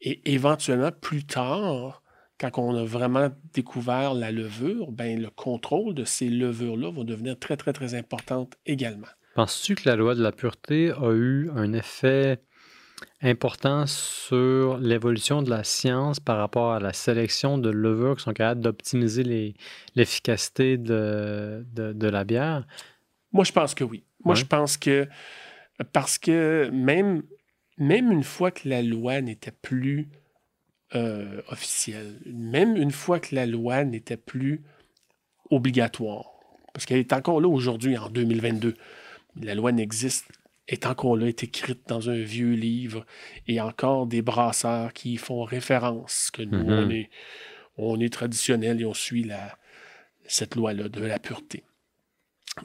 Et 0.00 0.32
éventuellement, 0.32 0.92
plus 0.92 1.24
tard, 1.24 2.02
quand 2.38 2.50
on 2.58 2.74
a 2.76 2.84
vraiment 2.84 3.30
découvert 3.54 4.14
la 4.14 4.30
levure, 4.30 4.92
ben, 4.92 5.20
le 5.20 5.30
contrôle 5.30 5.94
de 5.94 6.04
ces 6.04 6.28
levures-là 6.28 6.90
va 6.90 7.02
devenir 7.04 7.38
très, 7.38 7.56
très, 7.56 7.72
très 7.72 7.94
importante 7.94 8.54
également. 8.66 9.06
Penses-tu 9.34 9.74
que 9.74 9.88
la 9.88 9.96
loi 9.96 10.14
de 10.14 10.22
la 10.22 10.32
pureté 10.32 10.90
a 10.92 11.12
eu 11.12 11.50
un 11.54 11.72
effet 11.72 12.40
important 13.22 13.86
sur 13.86 14.78
l'évolution 14.78 15.42
de 15.42 15.50
la 15.50 15.64
science 15.64 16.20
par 16.20 16.38
rapport 16.38 16.72
à 16.72 16.80
la 16.80 16.92
sélection 16.92 17.58
de 17.58 17.70
levures 17.70 18.16
qui 18.16 18.24
sont 18.24 18.32
capables 18.32 18.60
d'optimiser 18.60 19.54
l'efficacité 19.94 20.76
de, 20.76 21.64
de, 21.72 22.08
la 22.08 22.24
bière? 22.24 22.66
Moi, 23.32 23.44
je 23.44 23.52
pense 23.52 23.74
que 23.74 23.84
oui. 23.84 24.04
Moi, 24.24 24.34
je 24.34 24.44
pense 24.44 24.76
que 24.76 25.08
parce 25.92 26.18
que 26.18 26.70
même, 26.72 27.22
même 27.78 28.10
une 28.10 28.24
fois 28.24 28.50
que 28.50 28.68
la 28.68 28.82
loi 28.82 29.20
n'était 29.20 29.52
plus 29.52 30.08
euh, 30.94 31.42
officielle, 31.48 32.18
même 32.26 32.76
une 32.76 32.92
fois 32.92 33.20
que 33.20 33.34
la 33.34 33.46
loi 33.46 33.84
n'était 33.84 34.16
plus 34.16 34.62
obligatoire, 35.50 36.30
parce 36.72 36.86
qu'elle 36.86 36.98
est 36.98 37.12
encore 37.12 37.40
là 37.40 37.48
aujourd'hui, 37.48 37.96
en 37.96 38.08
2022, 38.08 38.74
la 39.42 39.54
loi 39.54 39.72
n'existe 39.72 40.26
est 40.68 40.86
encore 40.86 41.16
là, 41.16 41.26
est 41.26 41.44
écrite 41.44 41.88
dans 41.88 42.10
un 42.10 42.20
vieux 42.20 42.54
livre, 42.54 43.06
et 43.46 43.60
encore 43.60 44.06
des 44.06 44.22
brasseurs 44.22 44.92
qui 44.92 45.16
font 45.16 45.44
référence 45.44 46.30
que 46.32 46.42
nous, 46.42 46.58
on, 46.58 46.86
mhm. 46.86 46.92
est, 46.92 47.10
on 47.76 48.00
est 48.00 48.12
traditionnel 48.12 48.80
et 48.80 48.84
on 48.84 48.94
suit 48.94 49.24
la, 49.24 49.58
cette 50.26 50.54
loi-là 50.56 50.88
de 50.88 51.04
la 51.04 51.18
pureté. 51.18 51.64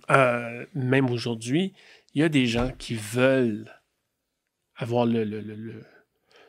Euh, 0.09 0.65
même 0.73 1.09
aujourd'hui, 1.09 1.73
il 2.13 2.21
y 2.21 2.23
a 2.23 2.29
des 2.29 2.47
gens 2.47 2.71
qui 2.77 2.95
veulent 2.95 3.71
avoir 4.75 5.05
le, 5.05 5.23
le, 5.23 5.41
le, 5.41 5.83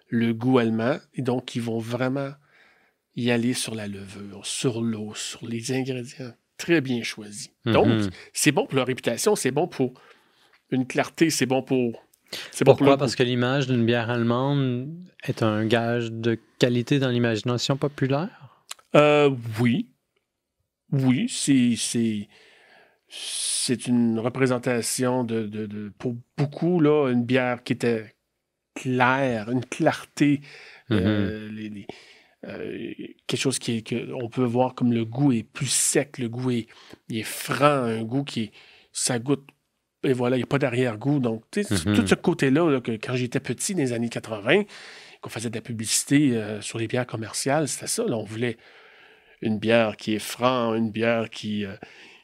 le, 0.08 0.34
goût 0.34 0.58
allemand 0.58 0.98
et 1.14 1.22
donc 1.22 1.46
qui 1.46 1.60
vont 1.60 1.78
vraiment 1.78 2.32
y 3.14 3.30
aller 3.30 3.52
sur 3.52 3.74
la 3.74 3.88
levure, 3.88 4.46
sur 4.46 4.80
l'eau, 4.80 5.14
sur 5.14 5.46
les 5.46 5.72
ingrédients 5.72 6.32
très 6.56 6.80
bien 6.80 7.02
choisis. 7.02 7.50
Donc, 7.64 7.88
mhm. 7.88 8.10
c'est 8.32 8.52
bon 8.52 8.66
pour 8.66 8.76
leur 8.76 8.86
réputation, 8.86 9.34
c'est 9.34 9.50
bon 9.50 9.66
pour 9.66 9.94
une 10.72 10.86
clarté, 10.86 11.30
c'est 11.30 11.46
bon 11.46 11.62
pour. 11.62 12.02
Pourquoi? 12.64 12.96
Parce 12.96 13.14
que 13.14 13.22
l'image 13.22 13.66
d'une 13.66 13.84
bière 13.84 14.10
allemande 14.10 14.88
est 15.24 15.42
un 15.42 15.66
gage 15.66 16.10
de 16.10 16.38
qualité 16.58 16.98
dans 16.98 17.10
l'imagination 17.10 17.76
populaire? 17.76 18.64
Euh, 18.94 19.30
oui. 19.60 19.88
Oui, 20.90 21.28
c'est. 21.28 22.28
C'est 23.14 23.86
une 23.86 24.18
représentation 24.18 25.22
de, 25.22 25.42
de, 25.42 25.92
pour 25.98 26.16
beaucoup, 26.38 26.80
là, 26.80 27.10
une 27.10 27.24
bière 27.24 27.62
qui 27.62 27.74
était 27.74 28.14
claire, 28.74 29.50
une 29.50 29.64
clarté, 29.64 30.40
euh, 30.90 31.50
mm-hmm. 31.50 31.86
euh, 32.46 32.94
quelque 33.26 33.40
chose 33.40 33.58
qui 33.58 33.84
que 33.84 34.12
on 34.14 34.30
peut 34.30 34.44
voir 34.44 34.74
comme 34.74 34.92
le 34.94 35.04
goût 35.04 35.32
est 35.32 35.42
plus 35.42 35.70
sec, 35.70 36.18
le 36.18 36.30
goût 36.30 36.52
est, 36.52 36.68
est 37.10 37.22
franc, 37.22 37.84
un 37.84 38.02
goût 38.02 38.24
qui 38.24 38.50
ça 38.92 39.18
goûte 39.18 39.46
et 40.04 40.12
voilà, 40.12 40.36
il 40.36 40.40
n'y 40.40 40.44
a 40.44 40.46
pas 40.46 40.58
d'arrière-goût. 40.58 41.18
Donc, 41.20 41.42
tu 41.50 41.62
sais, 41.62 41.74
mm-hmm. 41.74 41.94
tout 41.94 42.06
ce 42.06 42.14
côté-là, 42.14 42.80
que 42.80 42.92
quand 42.92 43.14
j'étais 43.14 43.40
petit, 43.40 43.74
dans 43.74 43.80
les 43.80 43.92
années 43.92 44.08
80, 44.08 44.62
qu'on 45.20 45.30
faisait 45.30 45.50
de 45.50 45.54
la 45.54 45.62
publicité 45.62 46.36
euh, 46.36 46.60
sur 46.60 46.78
les 46.78 46.88
bières 46.88 47.06
commerciales, 47.06 47.68
c'était 47.68 47.86
ça. 47.86 48.04
Là, 48.04 48.16
on 48.16 48.24
voulait 48.24 48.56
une 49.40 49.58
bière 49.58 49.96
qui 49.96 50.14
est 50.14 50.18
franc, 50.18 50.74
une 50.74 50.90
bière 50.90 51.30
qui, 51.30 51.64
euh, 51.64 51.74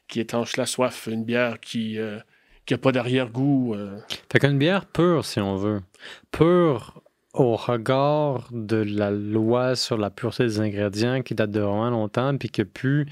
qui 0.07 0.19
étanche 0.19 0.57
la 0.57 0.65
soif, 0.65 1.07
une 1.09 1.23
bière 1.23 1.59
qui 1.59 1.95
n'a 1.95 2.01
euh, 2.01 2.77
pas 2.81 2.91
d'arrière-goût. 2.91 3.75
Fait 4.31 4.39
qu'une 4.39 4.57
bière 4.57 4.85
pure, 4.85 5.25
si 5.25 5.39
on 5.39 5.55
veut. 5.55 5.81
Pure 6.31 7.01
au 7.33 7.55
regard 7.55 8.49
de 8.51 8.77
la 8.77 9.11
loi 9.11 9.75
sur 9.75 9.97
la 9.97 10.09
pureté 10.09 10.43
des 10.43 10.59
ingrédients 10.59 11.21
qui 11.21 11.35
date 11.35 11.51
de 11.51 11.59
vraiment 11.59 11.89
longtemps, 11.89 12.35
puis 12.37 12.49
que 12.49 12.63
plus 12.63 13.05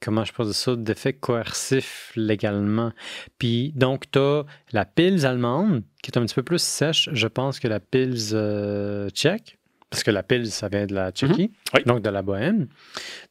comment 0.00 0.24
je 0.24 0.32
pense 0.32 0.50
ça, 0.52 0.76
d'effet 0.76 1.12
coercif 1.12 2.12
légalement. 2.16 2.92
Puis 3.38 3.72
donc, 3.74 4.10
tu 4.10 4.18
as 4.18 4.44
la 4.72 4.84
pils 4.84 5.26
allemande, 5.26 5.82
qui 6.02 6.10
est 6.10 6.18
un 6.18 6.24
petit 6.24 6.34
peu 6.34 6.42
plus 6.42 6.62
sèche, 6.62 7.08
je 7.12 7.26
pense, 7.26 7.58
que 7.58 7.68
la 7.68 7.80
pils 7.80 8.30
euh, 8.32 9.08
tchèque, 9.10 9.58
parce 9.90 10.02
que 10.02 10.10
la 10.10 10.22
pils, 10.22 10.50
ça 10.50 10.68
vient 10.68 10.86
de 10.86 10.94
la 10.94 11.10
Tchéquie, 11.12 11.50
mhm. 11.74 11.82
donc 11.84 12.02
de 12.02 12.10
la 12.10 12.22
Bohème. 12.22 12.68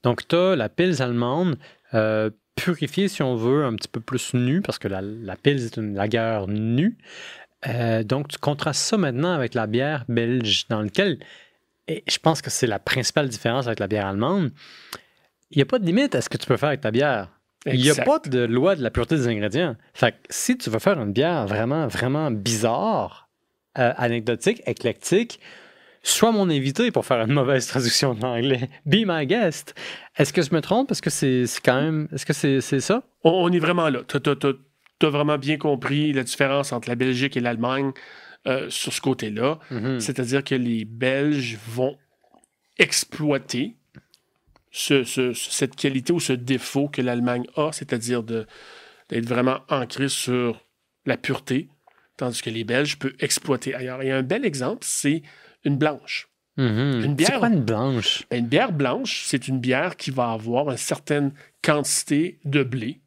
Donc, 0.04 0.28
tu 0.28 0.36
as 0.36 0.56
la 0.56 0.70
pils 0.70 1.02
allemande 1.02 1.58
euh, 1.94 2.30
purifiée, 2.56 3.08
si 3.08 3.22
on 3.22 3.36
veut, 3.36 3.66
un 3.66 3.76
petit 3.76 3.88
peu 3.88 4.00
plus 4.00 4.34
nue, 4.34 4.62
parce 4.62 4.80
que 4.80 4.88
la, 4.88 5.02
la 5.02 5.36
pils 5.36 5.64
est 5.64 5.78
une 5.78 5.96
lagueur 5.96 6.48
nue. 6.48 6.98
Euh, 7.68 8.04
donc, 8.04 8.28
tu 8.28 8.38
contrastes 8.38 8.82
ça 8.82 8.98
maintenant 8.98 9.34
avec 9.34 9.54
la 9.54 9.68
bière 9.68 10.06
belge, 10.10 10.68
dans 10.68 10.82
laquelle, 10.82 11.20
et 11.88 12.04
je 12.08 12.18
pense 12.18 12.42
que 12.42 12.50
c'est 12.50 12.68
la 12.68 12.80
principale 12.80 13.30
différence 13.30 13.68
avec 13.68 13.80
la 13.80 13.88
bière 13.88 14.08
allemande, 14.08 14.52
il 15.52 15.58
n'y 15.58 15.62
a 15.62 15.66
pas 15.66 15.80
de 15.80 15.86
limite 15.86 16.16
à 16.16 16.22
ce 16.22 16.30
que 16.30 16.38
tu 16.38 16.46
peux 16.46 16.58
faire 16.58 16.70
avec 16.70 16.82
ta 16.82 16.92
bière. 16.92 17.30
Il 17.66 17.82
n'y 17.82 17.90
a 17.90 17.96
pas 17.96 18.20
de 18.20 18.40
loi 18.46 18.76
de 18.76 18.84
la 18.84 18.92
pureté 18.92 19.16
des 19.16 19.28
ingrédients. 19.28 19.76
Fait 19.94 20.12
que 20.12 20.18
si 20.30 20.58
tu 20.58 20.70
veux 20.70 20.80
faire 20.80 21.02
une 21.02 21.12
bière 21.12 21.48
vraiment, 21.48 21.88
vraiment 21.88 22.32
bizarre, 22.32 23.30
euh, 23.78 23.94
anecdotique, 23.98 24.62
éclectique, 24.66 25.40
sois 26.02 26.32
mon 26.32 26.50
invité 26.50 26.92
pour 26.92 27.06
faire 27.06 27.22
une 27.22 27.34
mauvaise 27.34 27.68
traduction 27.68 28.14
de 28.14 28.22
l'anglais. 28.22 28.70
Be 28.86 29.04
my 29.06 29.26
guest. 29.26 29.76
Est-ce 30.18 30.34
que 30.34 30.42
je 30.42 30.54
me 30.54 30.62
trompe? 30.62 30.92
Est-ce 30.92 31.02
que 31.02 31.10
c'est 31.10 31.46
quand 31.64 31.82
même. 31.82 32.08
Est-ce 32.14 32.26
que 32.26 32.34
c'est 32.34 32.80
ça? 32.80 33.04
On, 33.24 33.52
est 33.52 33.60
vraiment 33.60 33.90
là. 33.90 34.00
Tu 34.08 34.18
as, 34.18 35.10
vraiment 35.10 35.38
bien 35.38 35.58
compris 35.58 36.14
la 36.14 36.24
différence 36.24 36.72
entre 36.72 36.90
la 36.90 36.96
Belgique 36.96 37.38
et 37.38 37.40
l'Allemagne 37.40 37.92
euh, 38.48 38.70
sur 38.70 38.94
ce 38.94 39.02
côté-là. 39.02 39.60
Mm-hmm. 39.72 40.00
C'est-à-dire 40.00 40.44
que 40.44 40.56
les 40.56 40.86
Belges 40.86 41.58
vont 41.68 41.98
exploiter 42.80 43.77
cette 44.72 45.76
qualité 45.76 46.14
ou 46.14 46.20
ce 46.20 46.34
défaut 46.34 46.88
que 46.88 47.02
l'Allemagne 47.02 47.46
a, 47.56 47.72
c'est-à-dire 47.72 48.24
d'être 48.24 49.26
vraiment 49.26 49.60
ancré 49.70 50.10
sur 50.10 50.62
la 51.06 51.18
pureté, 51.18 51.70
tandis 52.18 52.42
que 52.42 52.50
les 52.50 52.64
Belges 52.64 52.98
peuvent 52.98 53.16
exploiter 53.20 53.74
ailleurs. 53.74 54.02
Et 54.02 54.12
un 54.12 54.24
bel 54.24 54.46
exemple, 54.46 54.82
c'est 54.82 55.24
une 55.64 55.78
blanche. 55.78 56.30
Mm-hmm. 56.58 57.04
Une 57.04 57.16
bière. 57.16 57.44
une 57.44 57.64
blanche? 57.64 58.24
Ben, 58.30 58.40
une 58.40 58.48
bière 58.48 58.72
blanche, 58.72 59.24
c'est 59.26 59.48
une 59.48 59.60
bière 59.60 59.96
qui 59.96 60.12
va 60.12 60.32
avoir 60.32 60.72
une 60.72 60.78
certaine 60.78 61.32
quantité 61.64 62.40
de 62.46 62.64
blé. 62.64 63.00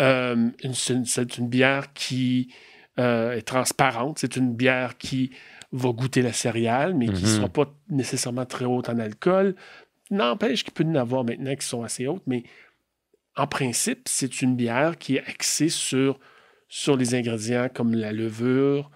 Euh, 0.00 0.50
c'est 0.72 1.38
une 1.38 1.48
bière 1.48 1.92
qui 1.92 2.52
euh, 2.98 3.32
est 3.32 3.42
transparente. 3.42 4.18
C'est 4.18 4.36
une 4.36 4.54
bière 4.54 4.96
qui 4.96 5.30
va 5.72 5.90
goûter 5.90 6.22
la 6.22 6.32
céréale, 6.32 6.94
mais 6.94 7.06
qui 7.06 7.12
ne 7.12 7.18
mm-hmm. 7.18 7.36
sera 7.36 7.48
pas 7.48 7.74
nécessairement 7.88 8.46
très 8.46 8.64
haute 8.66 8.88
en 8.88 8.98
alcool. 8.98 9.56
N'empêche 10.12 10.62
qu'il 10.62 10.74
peut 10.74 10.84
y 10.84 10.86
en 10.88 10.96
avoir 10.96 11.24
maintenant 11.24 11.56
qui 11.56 11.66
sont 11.66 11.82
assez 11.82 12.06
hautes, 12.06 12.22
mais 12.26 12.44
en 13.34 13.46
principe, 13.46 14.02
c'est 14.04 14.42
une 14.42 14.56
bière 14.56 14.98
qui 14.98 15.16
est 15.16 15.26
axée 15.26 15.70
sur, 15.70 16.20
sur 16.68 16.98
les 16.98 17.14
ingrédients 17.14 17.70
comme 17.72 17.94
la 17.94 18.12
levure 18.12 18.90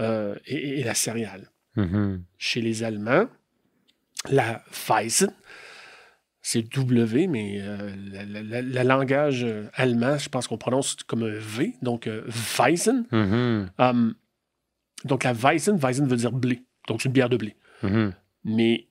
euh, 0.00 0.34
et, 0.44 0.82
la 0.82 0.94
céréale. 0.94 1.52
Mm-hmm. 1.76 2.20
Chez 2.36 2.60
les 2.62 2.82
Allemands, 2.82 3.28
la 4.28 4.64
Weizen, 4.88 5.32
c'est 6.42 6.62
W, 6.62 7.28
mais 7.28 7.58
euh, 7.60 7.92
le 7.96 8.82
langage 8.82 9.46
allemand, 9.74 10.18
je 10.18 10.28
pense 10.28 10.48
qu'on 10.48 10.58
prononce 10.58 10.96
comme 11.06 11.22
un 11.22 11.38
V, 11.38 11.74
donc 11.80 12.08
euh, 12.08 12.26
Weizen. 12.58 13.06
Mm-hmm. 13.12 13.68
Um, 13.78 14.14
donc 15.04 15.22
la 15.22 15.32
Weizen, 15.32 15.76
Weizen 15.76 16.08
veut 16.08 16.16
dire 16.16 16.32
blé, 16.32 16.64
donc 16.88 17.02
c'est 17.02 17.08
une 17.08 17.12
bière 17.12 17.28
de 17.28 17.36
blé. 17.36 17.54
Mm-hmm. 17.84 18.12
Mais 18.42 18.88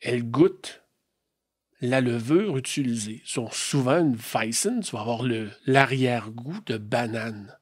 elle 0.00 0.22
goûte 0.22 0.79
la 1.80 2.00
levure 2.00 2.56
utilisée. 2.56 3.22
Sont 3.24 3.48
souvent 3.50 3.98
une 3.98 4.16
Weissen, 4.16 4.80
tu 4.80 4.92
vas 4.92 5.00
avoir 5.00 5.22
l'arrière-goût 5.66 6.58
de 6.66 6.76
banane. 6.76 7.56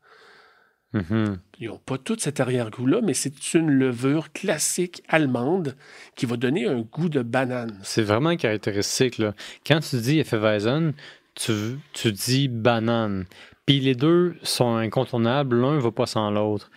Mm-hmm. 0.94 1.38
Ils 1.60 1.68
n'ont 1.68 1.78
pas 1.78 1.98
tout 1.98 2.16
cet 2.18 2.40
arrière-goût-là, 2.40 3.00
mais 3.02 3.14
c'est 3.14 3.54
une 3.54 3.70
levure 3.70 4.32
classique 4.32 5.02
allemande 5.08 5.76
qui 6.16 6.26
va 6.26 6.36
donner 6.36 6.66
un 6.66 6.80
goût 6.80 7.08
de 7.08 7.22
banane. 7.22 7.78
C'est 7.82 8.02
vraiment 8.02 8.34
caractéristique. 8.36 9.18
Là. 9.18 9.34
Quand 9.66 9.80
tu 9.80 9.96
dis 9.96 10.18
Hefeweizen, 10.18 10.94
tu, 11.34 11.78
tu 11.92 12.12
dis 12.12 12.48
banane. 12.48 13.26
Puis 13.66 13.80
les 13.80 13.94
deux 13.94 14.36
sont 14.42 14.76
incontournables, 14.76 15.60
l'un 15.60 15.74
ne 15.74 15.80
va 15.80 15.90
pas 15.90 16.06
sans 16.06 16.30
l'autre. 16.30 16.70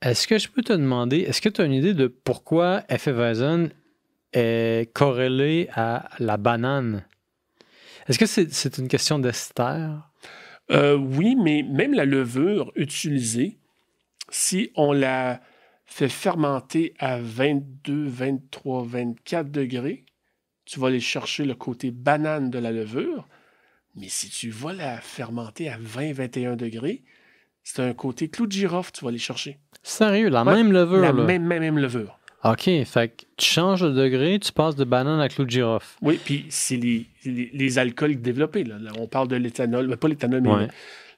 Est-ce 0.00 0.26
que 0.26 0.38
je 0.38 0.48
peux 0.48 0.62
te 0.62 0.72
demander, 0.72 1.18
est-ce 1.18 1.40
que 1.40 1.48
tu 1.48 1.60
as 1.60 1.64
une 1.64 1.72
idée 1.72 1.94
de 1.94 2.06
pourquoi 2.06 2.82
Hefeweizen 2.88 3.70
est 4.34 4.92
corrélé 4.92 5.68
à 5.74 6.10
la 6.18 6.36
banane. 6.36 7.04
Est-ce 8.06 8.18
que 8.18 8.26
c'est 8.26 8.78
une 8.78 8.88
question 8.88 9.18
d'ester? 9.18 9.88
Euh, 10.70 10.96
oui, 10.96 11.36
mais 11.36 11.62
même 11.62 11.94
la 11.94 12.04
levure 12.04 12.72
utilisée, 12.74 13.58
si 14.30 14.70
on 14.74 14.92
la 14.92 15.40
fait 15.86 16.08
fermenter 16.08 16.94
à 16.98 17.18
22, 17.18 18.06
23, 18.06 18.84
24 18.84 19.50
degrés, 19.50 20.04
tu 20.64 20.80
vas 20.80 20.88
aller 20.88 21.00
chercher 21.00 21.44
le 21.44 21.54
côté 21.54 21.90
banane 21.90 22.50
de 22.50 22.58
la 22.58 22.72
levure. 22.72 23.28
Mais 23.94 24.08
si 24.08 24.28
tu 24.28 24.50
vas 24.50 24.72
la 24.72 25.00
fermenter 25.00 25.68
à 25.68 25.76
20, 25.78 26.14
21 26.14 26.56
degrés, 26.56 27.04
c'est 27.62 27.82
un 27.82 27.94
côté 27.94 28.28
clou 28.28 28.46
de 28.46 28.52
girofle, 28.52 28.92
tu 28.92 29.04
vas 29.04 29.10
aller 29.10 29.18
chercher. 29.18 29.58
Sérieux, 29.82 30.28
la 30.28 30.44
même 30.44 30.72
levure? 30.72 31.00
La 31.00 31.12
Même, 31.12 31.44
même, 31.44 31.60
même 31.60 31.78
levure. 31.78 32.18
OK, 32.44 32.64
fait 32.84 33.08
que 33.08 33.24
tu 33.38 33.46
changes 33.46 33.80
de 33.80 33.90
degré, 33.90 34.38
tu 34.38 34.52
passes 34.52 34.76
de 34.76 34.84
banane 34.84 35.20
à 35.20 35.28
clou 35.28 35.44
de 35.46 35.50
girofle. 35.50 35.96
Oui, 36.02 36.20
puis 36.22 36.44
c'est 36.50 36.76
les, 36.76 37.06
les, 37.24 37.50
les 37.52 37.78
alcools 37.78 38.20
développés. 38.20 38.64
Là. 38.64 38.76
On 38.98 39.06
parle 39.06 39.28
de 39.28 39.36
l'éthanol, 39.36 39.88
mais 39.88 39.96
pas 39.96 40.08
l'éthanol, 40.08 40.42
mais 40.42 40.50
Ouais. 40.50 40.68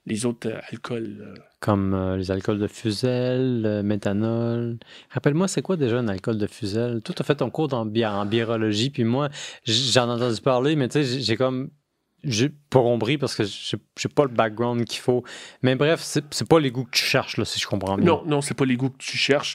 les 0.06 0.24
autres 0.24 0.48
euh, 0.48 0.60
alcools. 0.70 1.16
euh. 1.20 1.34
Comme 1.58 1.94
euh, 1.94 2.16
les 2.16 2.30
alcools 2.30 2.60
de 2.60 2.68
fusel, 2.68 3.62
le 3.62 3.82
méthanol. 3.82 4.78
Rappelle-moi, 5.10 5.48
c'est 5.48 5.62
quoi 5.62 5.76
déjà 5.76 5.98
un 5.98 6.06
alcool 6.06 6.38
de 6.38 6.46
fusel? 6.46 7.00
Toi, 7.02 7.12
tu 7.14 7.22
as 7.22 7.24
fait 7.24 7.34
ton 7.34 7.50
cours 7.50 7.74
en, 7.74 7.84
bi- 7.86 8.06
en 8.06 8.24
biologie, 8.24 8.90
puis 8.90 9.02
moi, 9.02 9.28
j'en 9.64 10.06
ai 10.08 10.12
entendu 10.12 10.40
parler, 10.40 10.76
mais 10.76 10.88
tu 10.88 11.02
sais, 11.04 11.20
j'ai- 11.20 11.36
comme. 11.36 11.70
J'ai 12.24 12.48
pas 12.48 12.80
compris 12.80 13.18
parce 13.18 13.36
que 13.36 13.44
j'ai 13.44 14.08
pas 14.08 14.24
le 14.24 14.30
background 14.30 14.84
qu'il 14.84 15.00
faut. 15.00 15.22
Mais 15.62 15.76
bref, 15.76 16.00
c'est 16.02 16.24
c'est 16.32 16.48
pas 16.48 16.58
les 16.58 16.72
goûts 16.72 16.84
que 16.84 16.96
tu 16.96 17.04
cherches, 17.04 17.36
là, 17.36 17.44
si 17.44 17.60
je 17.60 17.66
comprends 17.68 17.96
bien. 17.96 18.04
Non, 18.06 18.22
non, 18.26 18.40
c'est 18.40 18.54
pas 18.56 18.64
les 18.64 18.76
goûts 18.76 18.90
que 18.90 18.96
tu 18.98 19.16
cherches. 19.16 19.54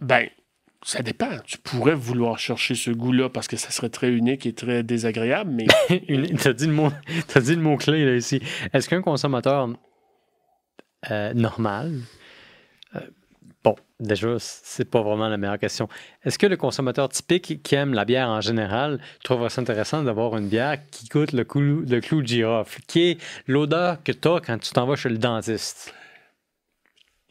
Ben, 0.00 0.28
ça 0.84 1.02
dépend. 1.02 1.38
Tu 1.44 1.58
pourrais 1.58 1.94
vouloir 1.94 2.38
chercher 2.38 2.74
ce 2.74 2.90
goût-là 2.90 3.28
parce 3.28 3.46
que 3.48 3.56
ça 3.56 3.70
serait 3.70 3.88
très 3.88 4.10
unique 4.10 4.46
et 4.46 4.52
très 4.52 4.82
désagréable, 4.82 5.50
mais 5.50 5.66
T'as 6.42 6.52
dit 6.52 6.66
le 6.66 6.72
mot, 6.72 6.90
t'as 7.28 7.40
dit 7.40 7.54
le 7.54 7.62
mot 7.62 7.76
clé 7.76 8.04
là 8.04 8.16
ici. 8.16 8.40
Est-ce 8.72 8.88
qu'un 8.88 9.02
consommateur 9.02 9.68
euh, 11.10 11.34
normal, 11.34 12.00
euh, 12.94 13.00
bon, 13.64 13.74
déjà 14.00 14.36
c'est 14.38 14.84
pas 14.84 15.02
vraiment 15.02 15.28
la 15.28 15.36
meilleure 15.36 15.58
question. 15.58 15.88
Est-ce 16.24 16.38
que 16.38 16.46
le 16.46 16.56
consommateur 16.56 17.08
typique 17.08 17.62
qui 17.62 17.74
aime 17.74 17.94
la 17.94 18.04
bière 18.04 18.28
en 18.28 18.40
général 18.40 19.00
trouverait 19.22 19.50
ça 19.50 19.60
intéressant 19.60 20.02
d'avoir 20.02 20.36
une 20.36 20.48
bière 20.48 20.78
qui 20.90 21.06
goûte 21.06 21.32
le 21.32 21.44
clou, 21.44 21.84
le 21.88 22.00
clou 22.00 22.22
de 22.22 22.26
girofle, 22.26 22.80
qui 22.86 23.10
est 23.10 23.18
l'odeur 23.46 24.02
que 24.02 24.12
t'as 24.12 24.40
quand 24.40 24.58
tu 24.58 24.72
t'en 24.72 24.86
vas 24.86 24.96
chez 24.96 25.08
le 25.08 25.18
dentiste? 25.18 25.94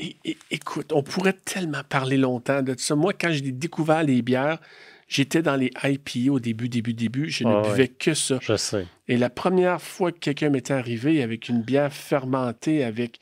É- 0.02 0.16
é- 0.26 0.38
écoute, 0.50 0.92
on 0.94 1.04
pourrait 1.04 1.34
tellement 1.46 1.84
parler 1.88 2.18
longtemps 2.18 2.62
de 2.64 2.74
ça. 2.78 2.96
Moi, 2.96 3.14
quand 3.14 3.32
j'ai 3.32 3.52
découvert 3.52 4.04
les 4.04 4.22
bières, 4.22 4.60
j'étais 5.08 5.42
dans 5.44 5.56
les 5.56 5.70
IPA 5.84 6.32
au 6.32 6.40
début, 6.40 6.70
début, 6.70 6.94
début. 6.94 7.30
Je 7.30 7.44
ne 7.44 7.50
Ah 7.50 7.62
ouais. 7.62 7.70
buvais 7.70 7.88
que 7.88 8.14
ça. 8.14 8.40
Je 8.42 8.56
sais. 8.58 8.88
Et 9.08 9.18
la 9.18 9.30
première 9.30 9.82
fois 9.82 10.12
que 10.12 10.18
quelqu'un 10.20 10.50
m'était 10.50 10.74
arrivé 10.74 11.22
avec 11.22 11.50
une 11.50 11.62
bière 11.62 11.94
fermentée 11.94 12.84
avec 12.84 13.20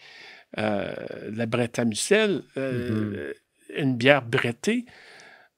euh, 0.57 0.91
de 1.29 1.37
la 1.37 1.45
Brettamucel, 1.45 2.41
euh, 2.57 3.33
une 3.75 3.95
bière 3.95 4.23
brettée, 4.23 4.85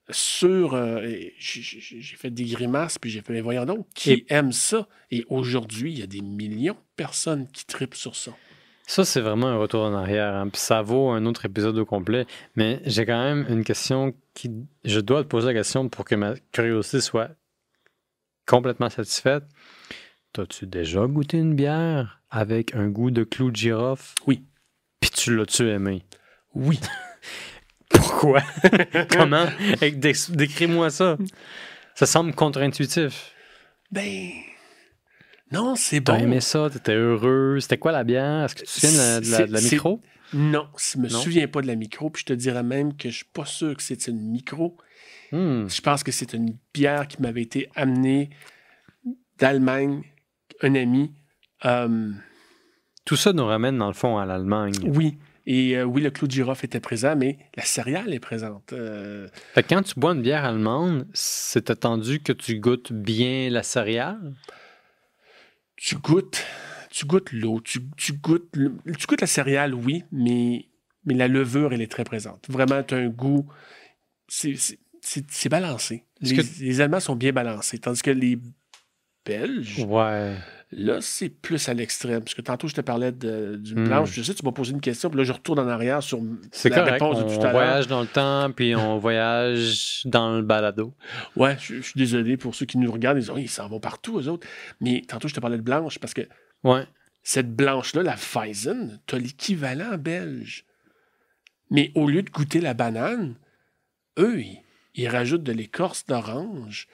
sur. 0.09 0.73
euh, 0.73 1.07
j'ai- 1.37 2.01
fait 2.17 2.29
des 2.29 2.43
grimaces, 2.45 2.97
puis 2.97 3.09
j'ai 3.09 3.21
fait, 3.21 3.31
mais 3.33 3.41
voyons 3.41 3.65
donc, 3.65 3.87
qui 3.95 4.11
Et- 4.11 4.25
aime 4.29 4.51
ça? 4.51 4.87
Et 5.11 5.23
aujourd'hui, 5.29 5.93
il 5.93 5.99
y 5.99 6.03
a 6.03 6.07
des 6.07 6.21
millions 6.21 6.73
de 6.73 6.79
personnes 6.97 7.47
qui 7.53 7.65
tripent 7.65 7.95
sur 7.95 8.15
ça. 8.15 8.31
Ça, 8.91 9.05
c'est 9.05 9.21
vraiment 9.21 9.47
un 9.47 9.55
retour 9.55 9.83
en 9.83 9.93
arrière. 9.93 10.35
hein, 10.35 10.49
Puis 10.49 10.59
ça 10.59 10.81
vaut 10.81 11.11
un 11.11 11.25
autre 11.25 11.45
épisode 11.45 11.77
au 11.77 11.85
complet. 11.85 12.25
Mais 12.57 12.81
j'ai 12.85 13.05
quand 13.05 13.23
même 13.23 13.45
une 13.47 13.63
question 13.63 14.13
qui. 14.33 14.51
Je 14.83 14.99
dois 14.99 15.23
te 15.23 15.29
poser 15.29 15.47
la 15.47 15.53
question 15.53 15.87
pour 15.87 16.03
que 16.03 16.13
ma 16.15 16.33
curiosité 16.51 16.99
soit 16.99 17.29
complètement 18.45 18.89
satisfaite. 18.89 19.45
T'as-tu 20.33 20.67
déjà 20.67 21.07
goûté 21.07 21.37
une 21.37 21.55
bière 21.55 22.19
avec 22.29 22.75
un 22.75 22.89
goût 22.89 23.11
de 23.11 23.23
clou 23.23 23.49
de 23.49 23.55
girofle? 23.55 24.13
Oui. 24.27 24.43
Puis 24.99 25.09
tu 25.11 25.37
l'as-tu 25.37 25.69
aimé? 25.69 26.03
Oui. 26.53 26.77
Pourquoi? 27.89 28.41
Comment? 29.09 29.45
Décris-moi 29.79 30.89
ça. 30.89 31.15
Ça 31.95 32.05
semble 32.05 32.35
contre-intuitif. 32.35 33.31
Ben. 33.89 34.31
Non, 35.51 35.75
c'est 35.75 36.01
T'as 36.01 36.17
bon. 36.17 36.23
aimé 36.23 36.39
ça? 36.41 36.69
T'étais 36.71 36.93
heureux? 36.95 37.59
C'était 37.59 37.77
quoi 37.77 37.91
la 37.91 38.03
bière? 38.03 38.45
Est-ce 38.45 38.55
que 38.55 38.59
tu 38.61 38.65
te 38.65 38.71
souviens 38.71 39.19
de 39.21 39.31
la, 39.31 39.47
de 39.59 39.63
micro? 39.71 40.01
Non, 40.33 40.67
je 40.77 40.97
me 40.97 41.09
Non? 41.09 41.19
souviens 41.19 41.47
pas 41.47 41.61
de 41.61 41.67
la 41.67 41.75
micro, 41.75 42.09
puis 42.09 42.21
je 42.21 42.25
te 42.27 42.33
dirais 42.33 42.63
même 42.63 42.95
que 42.95 43.09
je 43.09 43.17
suis 43.17 43.25
pas 43.33 43.45
sûr 43.45 43.75
que 43.75 43.83
c'est 43.83 44.07
une 44.07 44.21
micro. 44.31 44.77
Hmm. 45.33 45.67
Je 45.67 45.81
pense 45.81 46.03
que 46.03 46.11
c'est 46.11 46.33
une 46.33 46.55
bière 46.73 47.07
qui 47.07 47.21
m'avait 47.21 47.41
été 47.41 47.69
amenée 47.75 48.29
d'Allemagne, 49.39 50.03
un 50.61 50.75
ami. 50.75 51.11
Euh, 51.65 52.11
Tout 53.05 53.15
ça 53.15 53.33
nous 53.33 53.45
ramène 53.45 53.77
dans 53.77 53.87
le 53.87 53.93
fond 53.93 54.17
à 54.17 54.25
l'Allemagne. 54.25 54.73
oui, 54.85 55.17
et 55.47 55.75
euh, 55.77 55.83
oui, 55.83 56.01
le 56.01 56.11
clou 56.11 56.27
de 56.27 56.31
girofle 56.31 56.65
était 56.65 56.79
présent, 56.79 57.15
mais 57.15 57.37
la 57.55 57.63
céréale 57.63 58.13
est 58.13 58.19
présente. 58.19 58.73
Euh, 58.73 59.27
Fait 59.53 59.63
que 59.63 59.69
quand 59.69 59.81
tu 59.81 59.99
bois 59.99 60.13
une 60.13 60.21
bière 60.21 60.45
allemande, 60.45 61.07
c'est 61.13 61.69
attendu 61.69 62.19
que 62.21 62.31
tu 62.31 62.59
goûtes 62.59 62.93
bien 62.93 63.49
la 63.49 63.63
céréale? 63.63 64.33
Tu 65.83 65.95
goûtes, 65.95 66.43
tu 66.91 67.05
goûtes 67.05 67.31
l'eau, 67.31 67.59
tu, 67.61 67.79
tu 67.97 68.13
goûtes, 68.13 68.49
le- 68.55 68.75
tu 68.99 69.07
goûtes 69.07 69.21
la 69.21 69.27
céréale, 69.27 69.73
oui, 69.73 70.03
mais, 70.11 70.67
mais 71.05 71.15
la 71.15 71.27
levure, 71.27 71.73
elle 71.73 71.81
est 71.81 71.91
très 71.91 72.03
présente. 72.03 72.45
Vraiment, 72.49 72.83
tu 72.83 72.93
as 72.93 72.97
un 72.97 73.09
goût, 73.09 73.47
c'est- 74.27 74.55
c'est 74.55 74.77
c'est- 75.03 75.25
c'est 75.31 75.49
balancé. 75.49 76.05
Les, 76.19 76.35
que- 76.35 76.59
les 76.59 76.79
Allemands 76.79 76.99
sont 76.99 77.15
bien 77.15 77.31
balancés, 77.33 77.79
tandis 77.79 78.03
que 78.03 78.11
les 78.11 78.37
Belges, 79.25 79.79
Ouais. 79.87 80.35
Là, 80.73 80.99
c'est 81.01 81.27
plus 81.27 81.67
à 81.67 81.73
l'extrême. 81.73 82.21
Parce 82.21 82.33
que 82.33 82.41
tantôt, 82.41 82.67
je 82.69 82.73
te 82.75 82.79
parlais 82.81 83.11
de- 83.11 83.57
d'une 83.57 83.81
Hmm. 83.81 83.87
blanche. 83.87 84.11
Je 84.13 84.23
sais, 84.23 84.33
tu 84.33 84.45
m'as 84.45 84.53
posé 84.53 84.71
une 84.71 84.79
question, 84.79 85.09
puis 85.09 85.17
là, 85.17 85.23
je 85.25 85.33
retourne 85.33 85.59
en 85.59 85.67
arrière 85.67 86.01
sur 86.01 86.19
la 86.21 86.69
correct. 86.69 86.91
réponse 86.93 87.17
de 87.19 87.23
On 87.23 87.27
tout 87.27 87.39
à 87.41 87.43
l'heure. 87.43 87.51
voyage 87.51 87.87
dans 87.87 87.99
le 88.01 88.07
temps, 88.07 88.51
puis 88.55 88.73
on 88.75 88.97
voyage 88.97 90.03
dans 90.05 90.35
le 90.37 90.41
balado. 90.43 90.93
Ouais, 91.35 91.57
je, 91.59 91.75
je 91.75 91.81
suis 91.81 91.97
désolé 91.97 92.37
pour 92.37 92.55
ceux 92.55 92.65
qui 92.65 92.77
nous 92.77 92.89
regardent. 92.91 93.17
Ils 93.17 93.21
disent, 93.21 93.31
Oh, 93.35 93.37
ils 93.37 93.49
s'en 93.49 93.67
vont 93.67 93.81
partout, 93.81 94.17
eux 94.19 94.29
autres. 94.29 94.47
Mais 94.79 95.01
tantôt, 95.05 95.27
je 95.27 95.33
te 95.33 95.41
parlais 95.41 95.57
de 95.57 95.61
blanche 95.63 95.99
parce 95.99 96.13
que 96.13 96.21
Ouais. 96.63 96.85
cette 97.21 97.53
blanche-là, 97.53 98.03
la 98.03 98.15
Weizen, 98.15 98.99
tu 99.07 99.15
as 99.15 99.19
l'équivalent 99.19 99.97
belge. 99.97 100.65
Mais 101.69 101.91
au 101.95 102.07
lieu 102.07 102.21
de 102.23 102.29
goûter 102.29 102.61
la 102.61 102.73
banane, 102.73 103.35
eux, 104.19 104.41
ils, 104.41 104.61
ils 104.95 105.07
rajoutent 105.09 105.43
de 105.43 105.51
l'écorce 105.51 106.05
d'orange. 106.05 106.87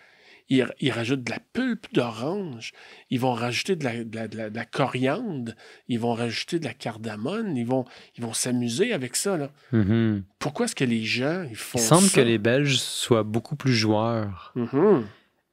Ils, 0.49 0.65
ils 0.79 0.91
rajoutent 0.91 1.23
de 1.23 1.31
la 1.31 1.39
pulpe 1.53 1.87
d'orange. 1.93 2.71
Ils 3.09 3.19
vont 3.19 3.33
rajouter 3.33 3.75
de 3.75 3.83
la, 3.83 4.03
de 4.03 4.15
la- 4.15 4.27
de 4.29 4.37
la- 4.37 4.49
de 4.49 4.55
la 4.55 4.65
coriandre. 4.65 5.51
Ils 5.89 5.99
vont 5.99 6.13
rajouter 6.13 6.57
de 6.59 6.65
la 6.65 6.73
cardamone. 6.73 7.57
Ils 7.57 7.65
vont 7.67 7.83
ils 8.17 8.23
vont 8.23 8.33
s'amuser 8.33 8.93
avec 8.93 9.15
ça. 9.17 9.35
Là. 9.37 9.49
Mhm. 9.73 10.23
Pourquoi 10.39 10.65
est-ce 10.65 10.75
que 10.75 10.85
les 10.85 11.03
gens 11.03 11.43
ils 11.49 11.55
font 11.55 11.77
Il 11.79 11.81
semble 11.81 12.07
ça? 12.07 12.15
que 12.21 12.25
les 12.25 12.37
Belges 12.37 12.77
soient 12.79 13.23
beaucoup 13.23 13.55
plus 13.57 13.73
joueurs. 13.73 14.53
Mhm. 14.55 15.05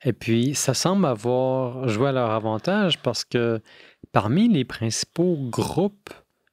Et 0.06 0.12
puis, 0.12 0.54
ça 0.54 0.74
semble 0.74 1.06
avoir 1.06 1.88
joué 1.88 2.10
à 2.10 2.12
leur 2.12 2.30
avantage 2.30 2.98
parce 3.00 3.24
que 3.24 3.60
parmi 4.12 4.48
les 4.48 4.64
principaux 4.66 5.36
groupes 5.50 6.10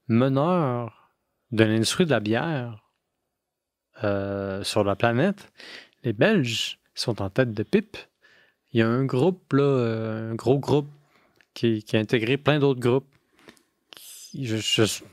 meneurs 0.08 1.12
de 1.52 1.64
l'industrie 1.66 2.06
de 2.06 2.12
la 2.12 2.22
bière 2.22 2.90
euh, 4.04 4.64
sur 4.64 4.84
la 4.84 4.96
planète, 4.96 5.52
les 6.04 6.14
Belges 6.14 6.80
sont 6.96 7.22
en 7.22 7.30
tête 7.30 7.54
de 7.54 7.64
pipe. 7.64 7.98
Il 8.74 8.80
y 8.80 8.84
a 8.84 8.88
un 8.88 9.06
groupe, 9.06 9.54
là, 9.54 9.64
euh, 9.64 10.32
un 10.32 10.36
gros 10.36 10.60
groupe 10.60 10.88
qui, 11.54 11.84
a 11.94 11.98
intégré 11.98 12.38
plein 12.38 12.60
d'autres 12.60 12.80
groupes. 12.80 13.08
je 14.34 14.56
ne 14.56 14.86
suis 14.86 15.04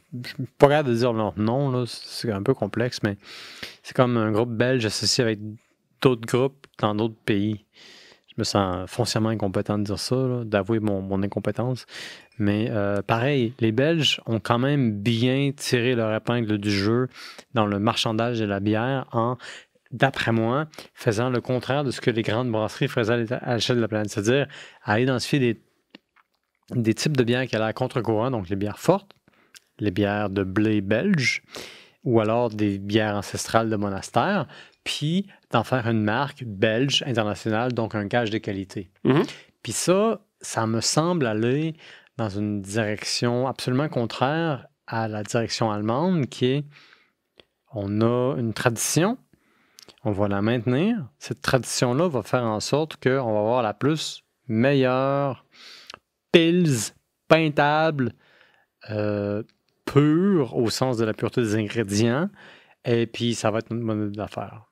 pas 0.59 0.69
capable 0.69 0.91
de 0.91 0.95
dire 0.95 1.13
leur 1.13 1.37
nom, 1.39 1.85
c'est 1.87 2.31
un 2.31 2.43
peu 2.43 2.55
complexe, 2.55 3.01
mais 3.03 3.17
c'est 3.83 3.97
comme 3.97 4.17
un 4.17 4.31
groupe 4.31 4.51
belge 4.51 4.87
associé 4.87 5.25
avec 5.25 5.41
d'autres 6.01 6.27
groupes 6.27 6.67
dans 6.79 6.95
d'autres 6.95 7.19
pays. 7.25 7.65
Je 8.29 8.35
me 8.39 8.45
sens 8.45 8.89
foncièrement 8.89 9.31
incompétent 9.31 9.79
de 9.79 9.85
dire 9.85 9.99
ça, 9.99 10.45
d'avouer 10.45 10.79
mon, 10.79 11.03
mon 11.03 11.21
incompétence. 11.25 11.87
Mais 12.39 12.69
euh, 12.71 13.03
pareil, 13.03 13.53
les 13.59 13.73
Belges 13.73 14.21
ont 14.27 14.39
quand 14.39 14.61
même 14.61 14.93
bien 14.93 15.51
tiré 15.57 15.97
leur 15.97 16.15
épingle 16.15 16.59
du 16.59 16.71
jeu 16.71 17.09
dans 17.55 17.67
le 17.67 17.81
marchandage 17.81 18.39
de 18.39 18.45
la 18.45 18.61
bière 18.61 19.07
en, 19.11 19.37
d'après 19.91 20.33
moi, 20.33 20.67
faisant 20.95 21.31
le 21.31 21.41
contraire 21.41 21.85
de 21.85 21.91
ce 21.91 22.01
que 22.01 22.11
les 22.11 22.23
grandes 22.23 22.51
brasseries 22.51 22.89
faisaient 22.89 23.33
à 23.33 23.55
l'échelle 23.55 23.77
de 23.77 23.81
la 23.81 23.89
planète. 23.89 24.11
C'est-à-dire 24.11 24.47
à 24.83 25.01
identifier 25.01 25.39
des, 25.39 25.63
des 26.71 26.95
types 26.95 27.17
de 27.17 27.25
bières 27.25 27.47
qui 27.47 27.57
allaient 27.57 27.65
à 27.65 27.73
contre-courant, 27.73 28.31
donc 28.31 28.49
les 28.49 28.57
bières 28.57 28.79
fortes, 28.79 29.13
les 29.79 29.91
bières 29.91 30.31
de 30.31 30.43
blé 30.43 30.81
belge, 30.81 31.43
ou 32.05 32.21
alors 32.21 32.51
des 32.51 32.79
bières 32.79 33.17
ancestrales 33.17 33.71
de 33.71 33.77
monastère, 33.77 34.47
puis 34.85 35.27
d'en 35.51 35.65
faire 35.65 35.87
une 35.89 36.03
marque 36.03 36.45
belge 36.45 37.03
internationale, 37.07 37.73
donc 37.73 37.95
un 37.95 38.07
gage 38.07 38.31
de 38.31 38.39
qualité. 38.39 38.91
Mhm. 39.05 39.23
Puis 39.63 39.73
ça, 39.73 40.21
ça 40.41 40.67
me 40.67 40.81
semble 40.81 41.27
aller 41.27 41.75
dans 42.17 42.29
une 42.29 42.63
direction 42.63 43.47
absolument 43.47 43.89
contraire 43.89 44.67
à 44.87 45.09
la 45.09 45.23
direction 45.23 45.71
allemande 45.71 46.27
qui 46.27 46.47
est 46.47 46.65
on 47.73 48.01
a 48.01 48.35
une 48.39 48.55
tradition, 48.55 49.19
on 50.05 50.13
va 50.13 50.29
la 50.29 50.43
maintenir. 50.43 51.09
Cette 51.19 51.43
tradition-là 51.43 52.09
va 52.09 52.23
faire 52.23 52.45
en 52.45 52.61
sorte 52.61 52.97
qu'on 53.03 53.33
va 53.33 53.39
avoir 53.39 53.63
la 53.63 53.75
plus 53.75 54.23
meilleure 54.47 55.45
pils 56.33 56.93
peintable, 57.29 58.15
euh, 58.91 59.43
pure 59.85 60.57
au 60.57 60.71
sens 60.71 60.97
de 60.97 61.05
la 61.05 61.13
pureté 61.13 61.43
des 61.43 61.57
ingrédients, 61.57 62.29
et 62.85 63.07
puis 63.07 63.35
ça 63.35 63.51
va 63.51 63.59
être 63.59 63.71
notre 63.71 63.85
modèle 63.85 64.13
d'affaires. 64.13 64.65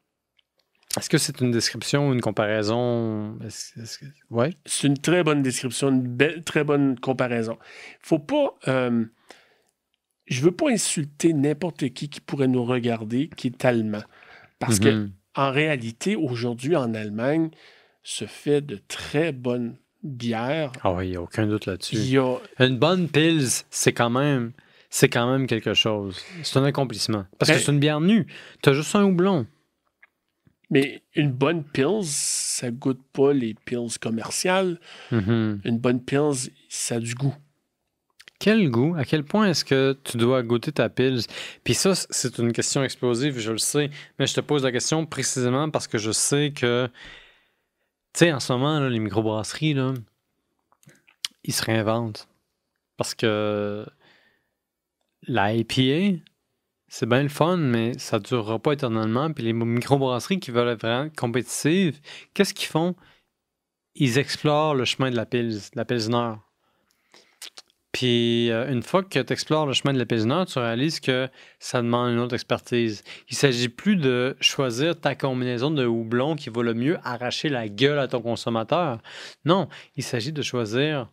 Est-ce 0.97 1.11
que 1.11 1.19
c'est 1.19 1.41
une 1.43 1.51
description 1.51 2.09
ou 2.09 2.15
une 2.15 2.23
comparaison? 2.23 3.39
Est-ce-. 3.45 4.07
C'est 4.65 4.87
une 4.87 4.97
très 4.97 5.23
bonne 5.23 5.43
description, 5.43 5.91
une 5.91 6.43
très 6.45 6.65
bonne 6.65 6.99
comparaison. 6.99 7.59
Faut 8.01 8.19
pas. 8.19 8.57
euh, 8.69 9.05
je 10.27 10.43
veux 10.43 10.53
pas 10.53 10.71
insulter 10.71 11.33
n'importe 11.35 11.91
qui 11.91 12.09
qui 12.09 12.21
pourrait 12.21 12.49
nous 12.49 12.65
regarder 12.65 13.29
qui 13.29 13.49
est 13.49 13.65
allemand. 13.65 14.03
Parce 14.59 14.79
que 14.79 14.89
Mhm. 14.89 15.13
en 15.37 15.51
réalité, 15.51 16.17
aujourd'hui, 16.17 16.77
en 16.77 16.95
Allemagne, 16.95 17.51
se 18.03 18.25
fait 18.27 18.61
de 18.61 18.79
très 18.89 19.33
bonnes 19.33 19.77
bières. 20.03 20.73
Ah 20.83 20.93
oui, 20.93 21.09
il 21.09 21.11
n'y 21.11 21.17
a 21.17 21.23
aucun 21.23 21.47
doute 21.47 21.67
là-dessus. 21.67 22.19
A... 22.19 22.39
Une 22.65 22.79
bonne 22.79 23.09
pils, 23.09 23.65
c'est 23.71 23.93
quand 23.93 24.11
même 24.11 24.53
c'est 24.89 25.09
quand 25.09 25.31
même 25.31 25.47
quelque 25.49 25.75
chose. 25.75 26.21
C'est 26.45 26.59
un 26.59 26.65
accomplissement. 26.65 27.27
Parce 27.39 27.51
que 27.51 27.57
Ben- 27.57 27.63
c'est 27.63 27.73
une 27.73 27.81
bière 27.81 28.01
nue. 28.01 28.27
Tu 28.63 28.71
as 28.71 28.73
juste 28.73 28.95
un 28.95 29.03
houblon. 29.05 29.47
Mais 30.71 31.03
une 31.15 31.31
bonne 31.33 31.63
Pils, 31.65 32.03
ça 32.05 32.71
goûte 32.71 33.01
pas 33.13 33.33
les 33.33 33.55
Pils 33.67 33.99
commerciales. 34.01 34.81
Mhm. 35.13 35.61
Une 35.65 35.79
bonne 35.79 36.01
Pils, 36.03 36.51
ça 36.69 36.97
a 36.97 36.99
du 37.01 37.15
goût. 37.15 37.35
Quel 38.39 38.71
goût? 38.71 38.95
À 38.97 39.05
quel 39.05 39.25
point 39.25 39.49
est-ce 39.49 39.65
que 39.65 39.99
tu 40.05 40.19
dois 40.19 40.43
goûter 40.43 40.73
ta 40.73 40.89
pils? 40.89 41.27
Puis 41.65 41.75
ça, 41.75 41.95
c'est 41.95 42.39
une 42.39 42.53
question 42.53 42.83
explosive, 42.83 43.39
je 43.39 43.53
le 43.53 43.59
sais, 43.59 43.91
mais 44.19 44.27
je 44.27 44.35
te 44.35 44.41
pose 44.41 44.63
la 44.63 44.73
question 44.73 45.07
précisément 45.07 45.71
parce 45.71 45.87
que 45.87 45.99
je 45.99 46.13
sais 46.13 46.53
que, 46.55 46.89
tu 48.13 48.19
sais, 48.19 48.33
en 48.33 48.41
ce 48.41 48.53
moment, 48.53 48.81
les 48.81 48.99
microbrasseries, 48.99 49.75
là, 49.75 49.95
ils 51.45 51.55
se 51.55 51.65
réinventent. 51.65 52.29
Parce 52.97 53.15
que 53.15 53.87
la 55.23 55.55
IPA, 55.55 56.19
c'est 56.89 57.09
bien 57.09 57.23
le 57.23 57.29
fun, 57.29 57.57
mais 57.57 57.99
ça 57.99 58.19
ne 58.19 58.25
durera 58.25 58.59
pas 58.59 58.73
éternellement. 58.73 59.33
Puis 59.33 59.45
les 59.45 59.53
microbrasseries 59.53 60.41
qui 60.41 60.51
veulent 60.51 60.69
être 60.69 60.83
vraiment 60.83 61.11
compétitives, 61.11 62.01
qu'est-ce 62.35 62.55
qu'ils 62.55 62.69
font? 62.69 62.95
Ils 63.95 64.19
explorent 64.19 64.75
le 64.75 64.85
chemin 64.85 65.11
de 65.11 65.17
la 65.17 65.27
pils, 65.27 65.57
de 65.57 65.77
la 65.77 65.85
pilsner. 65.85 66.35
Puis 67.97 68.51
euh, 68.51 68.71
une 68.71 68.83
fois 68.83 69.03
que 69.03 69.19
tu 69.19 69.33
explores 69.33 69.65
le 69.65 69.73
chemin 69.73 69.95
de 69.95 69.99
la 69.99 70.05
pilsner, 70.05 70.43
tu 70.47 70.59
réalises 70.59 71.01
que 71.01 71.31
ça 71.59 71.81
demande 71.81 72.13
une 72.13 72.19
autre 72.19 72.35
expertise. 72.35 73.03
Il 73.31 73.33
ne 73.33 73.37
s'agit 73.37 73.71
plus 73.71 73.97
de 73.97 74.37
choisir 74.39 75.01
ta 75.01 75.15
combinaison 75.15 75.71
de 75.71 75.87
houblon 75.87 76.37
qui 76.37 76.51
va 76.51 76.63
le 76.63 76.75
mieux 76.75 76.99
arracher 77.05 77.49
la 77.49 77.71
gueule 77.71 77.99
à 77.99 78.07
ton 78.07 78.21
consommateur. 78.21 78.99
Non, 79.47 79.69
il 79.97 80.03
s'agit 80.03 80.31
de 80.31 80.43
choisir 80.43 81.09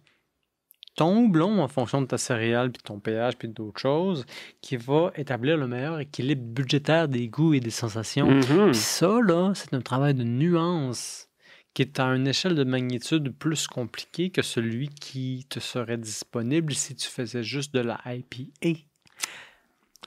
ton 0.98 1.20
houblon 1.20 1.62
en 1.62 1.70
fonction 1.70 2.02
de 2.02 2.08
ta 2.08 2.18
céréale, 2.18 2.70
puis 2.74 2.80
de 2.80 2.88
ton 2.88 3.00
pH, 3.00 3.38
puis 3.38 3.48
d'autres 3.48 3.80
choses, 3.80 4.26
qui 4.60 4.76
va 4.76 5.14
établir 5.16 5.56
le 5.56 5.68
meilleur 5.68 6.02
équilibre 6.02 6.44
budgétaire 6.44 7.08
des 7.08 7.30
goûts 7.30 7.54
et 7.54 7.62
des 7.62 7.70
sensations. 7.70 8.30
Mhm. 8.30 8.72
Puis 8.72 8.76
ça, 8.76 9.22
là, 9.26 9.54
c'est 9.56 9.74
un 9.74 9.80
travail 9.80 10.16
de 10.16 10.26
nuance 10.26 11.30
qui 11.74 11.82
est 11.82 12.00
à 12.00 12.06
une 12.06 12.28
échelle 12.28 12.56
de 12.56 12.64
magnitude 12.64 13.36
plus 13.36 13.68
compliquée 13.68 14.30
que 14.30 14.42
celui 14.42 14.90
qui 14.90 15.46
te 15.50 15.60
serait 15.60 15.98
disponible 15.98 16.74
si 16.74 16.96
tu 16.96 17.08
faisais 17.08 17.44
juste 17.44 17.74
de 17.74 17.80
la 17.80 18.00
IPA. 18.06 18.80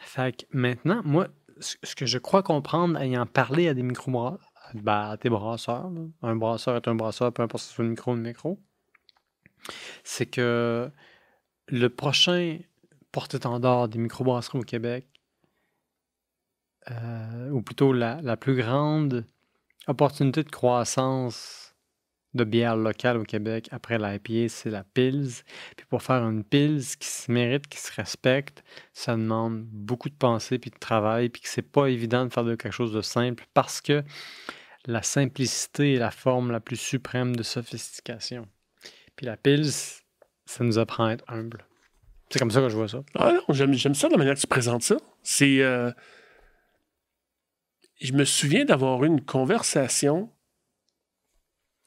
Fait 0.01 0.37
que 0.37 0.45
maintenant, 0.53 1.03
moi, 1.05 1.29
ce 1.59 1.95
que 1.97 2.07
je 2.07 2.19
crois 2.19 2.43
comprendre 2.43 2.99
ayant 3.01 3.27
parlé 3.27 3.69
à 3.69 3.75
des 3.75 3.83
micro 3.83 4.39
à 4.87 5.17
tes 5.17 5.29
brasseurs, 5.29 5.91
un 6.23 6.37
brasseur 6.37 6.77
est 6.77 6.89
un 6.89 6.95
brasseur, 6.95 7.33
peu 7.33 7.43
importe 7.43 7.65
si 7.65 7.75
c'est 7.75 7.83
micro 7.83 8.13
ou 8.13 8.17
micro, 8.17 8.61
c'est 10.05 10.27
que 10.27 10.91
le 11.69 11.89
prochain 11.89 12.59
porte-étendard 13.11 13.89
des 13.89 13.99
microbrasseries 13.99 14.59
au 14.59 14.63
Québec, 14.63 15.09
euh, 16.91 17.51
ou 17.51 17.63
plutôt 17.63 17.93
la 17.93 18.37
plus 18.37 18.55
grande 18.55 19.27
opportunité 19.87 20.43
de 20.43 20.51
croissance 20.51 21.67
de 22.35 22.45
bière 22.45 22.77
locale 22.77 23.17
au 23.17 23.25
Québec 23.25 23.69
après 23.73 23.99
la 23.99 24.19
c'est 24.49 24.71
la 24.71 24.85
Pils. 24.85 25.43
Puis 25.77 25.87
pour 25.89 26.03
faire 26.03 26.23
une 26.23 26.45
Pils 26.45 26.97
qui 26.99 27.09
se 27.09 27.33
mérite, 27.33 27.67
qui 27.67 27.79
se 27.79 27.93
respecte, 27.93 28.63
ça 28.93 29.17
demande 29.17 29.65
beaucoup 29.65 30.09
de 30.09 30.15
pensée 30.15 30.59
puis 30.59 30.71
de 30.71 30.79
travail, 30.79 31.31
puis 31.31 31.43
que 31.43 31.49
c'est 31.49 31.63
pas 31.63 31.87
évident 31.87 32.25
de 32.25 32.33
faire 32.33 32.45
quelque 32.45 32.71
chose 32.71 32.93
de 32.93 33.01
simple 33.01 33.45
parce 33.55 33.81
que 33.81 34.05
la 34.87 35.03
simplicité 35.03 35.95
est 35.95 35.99
la 35.99 36.11
forme 36.11 36.53
la 36.53 36.61
plus 36.61 36.77
suprême 36.77 37.35
de 37.35 37.43
sophistication. 37.43 38.47
Puis 39.17 39.27
la 39.27 39.37
Pils, 39.37 39.73
ça 40.45 40.63
nous 40.63 40.79
apprend 40.79 41.07
à 41.07 41.13
être 41.13 41.25
humble. 41.29 41.65
C'est 42.31 42.39
comme 42.39 42.51
ça 42.51 42.61
que 42.61 42.69
je 42.69 42.77
vois 42.77 42.89
ça. 42.89 43.03
Ah 43.15 43.33
non, 43.33 43.55
j'aime, 43.55 43.73
j'aime 43.73 43.95
ça 43.95 44.09
la 44.09 44.17
manière 44.17 44.35
que 44.35 44.41
tu 44.41 44.47
présentes 44.47 44.83
ça. 44.83 44.97
C'est. 45.23 45.63
euh, 45.63 45.91
Je 48.01 48.13
me 48.13 48.25
souviens 48.25 48.65
d'avoir 48.65 49.03
eu 49.05 49.07
une 49.07 49.25
conversation 49.25 50.31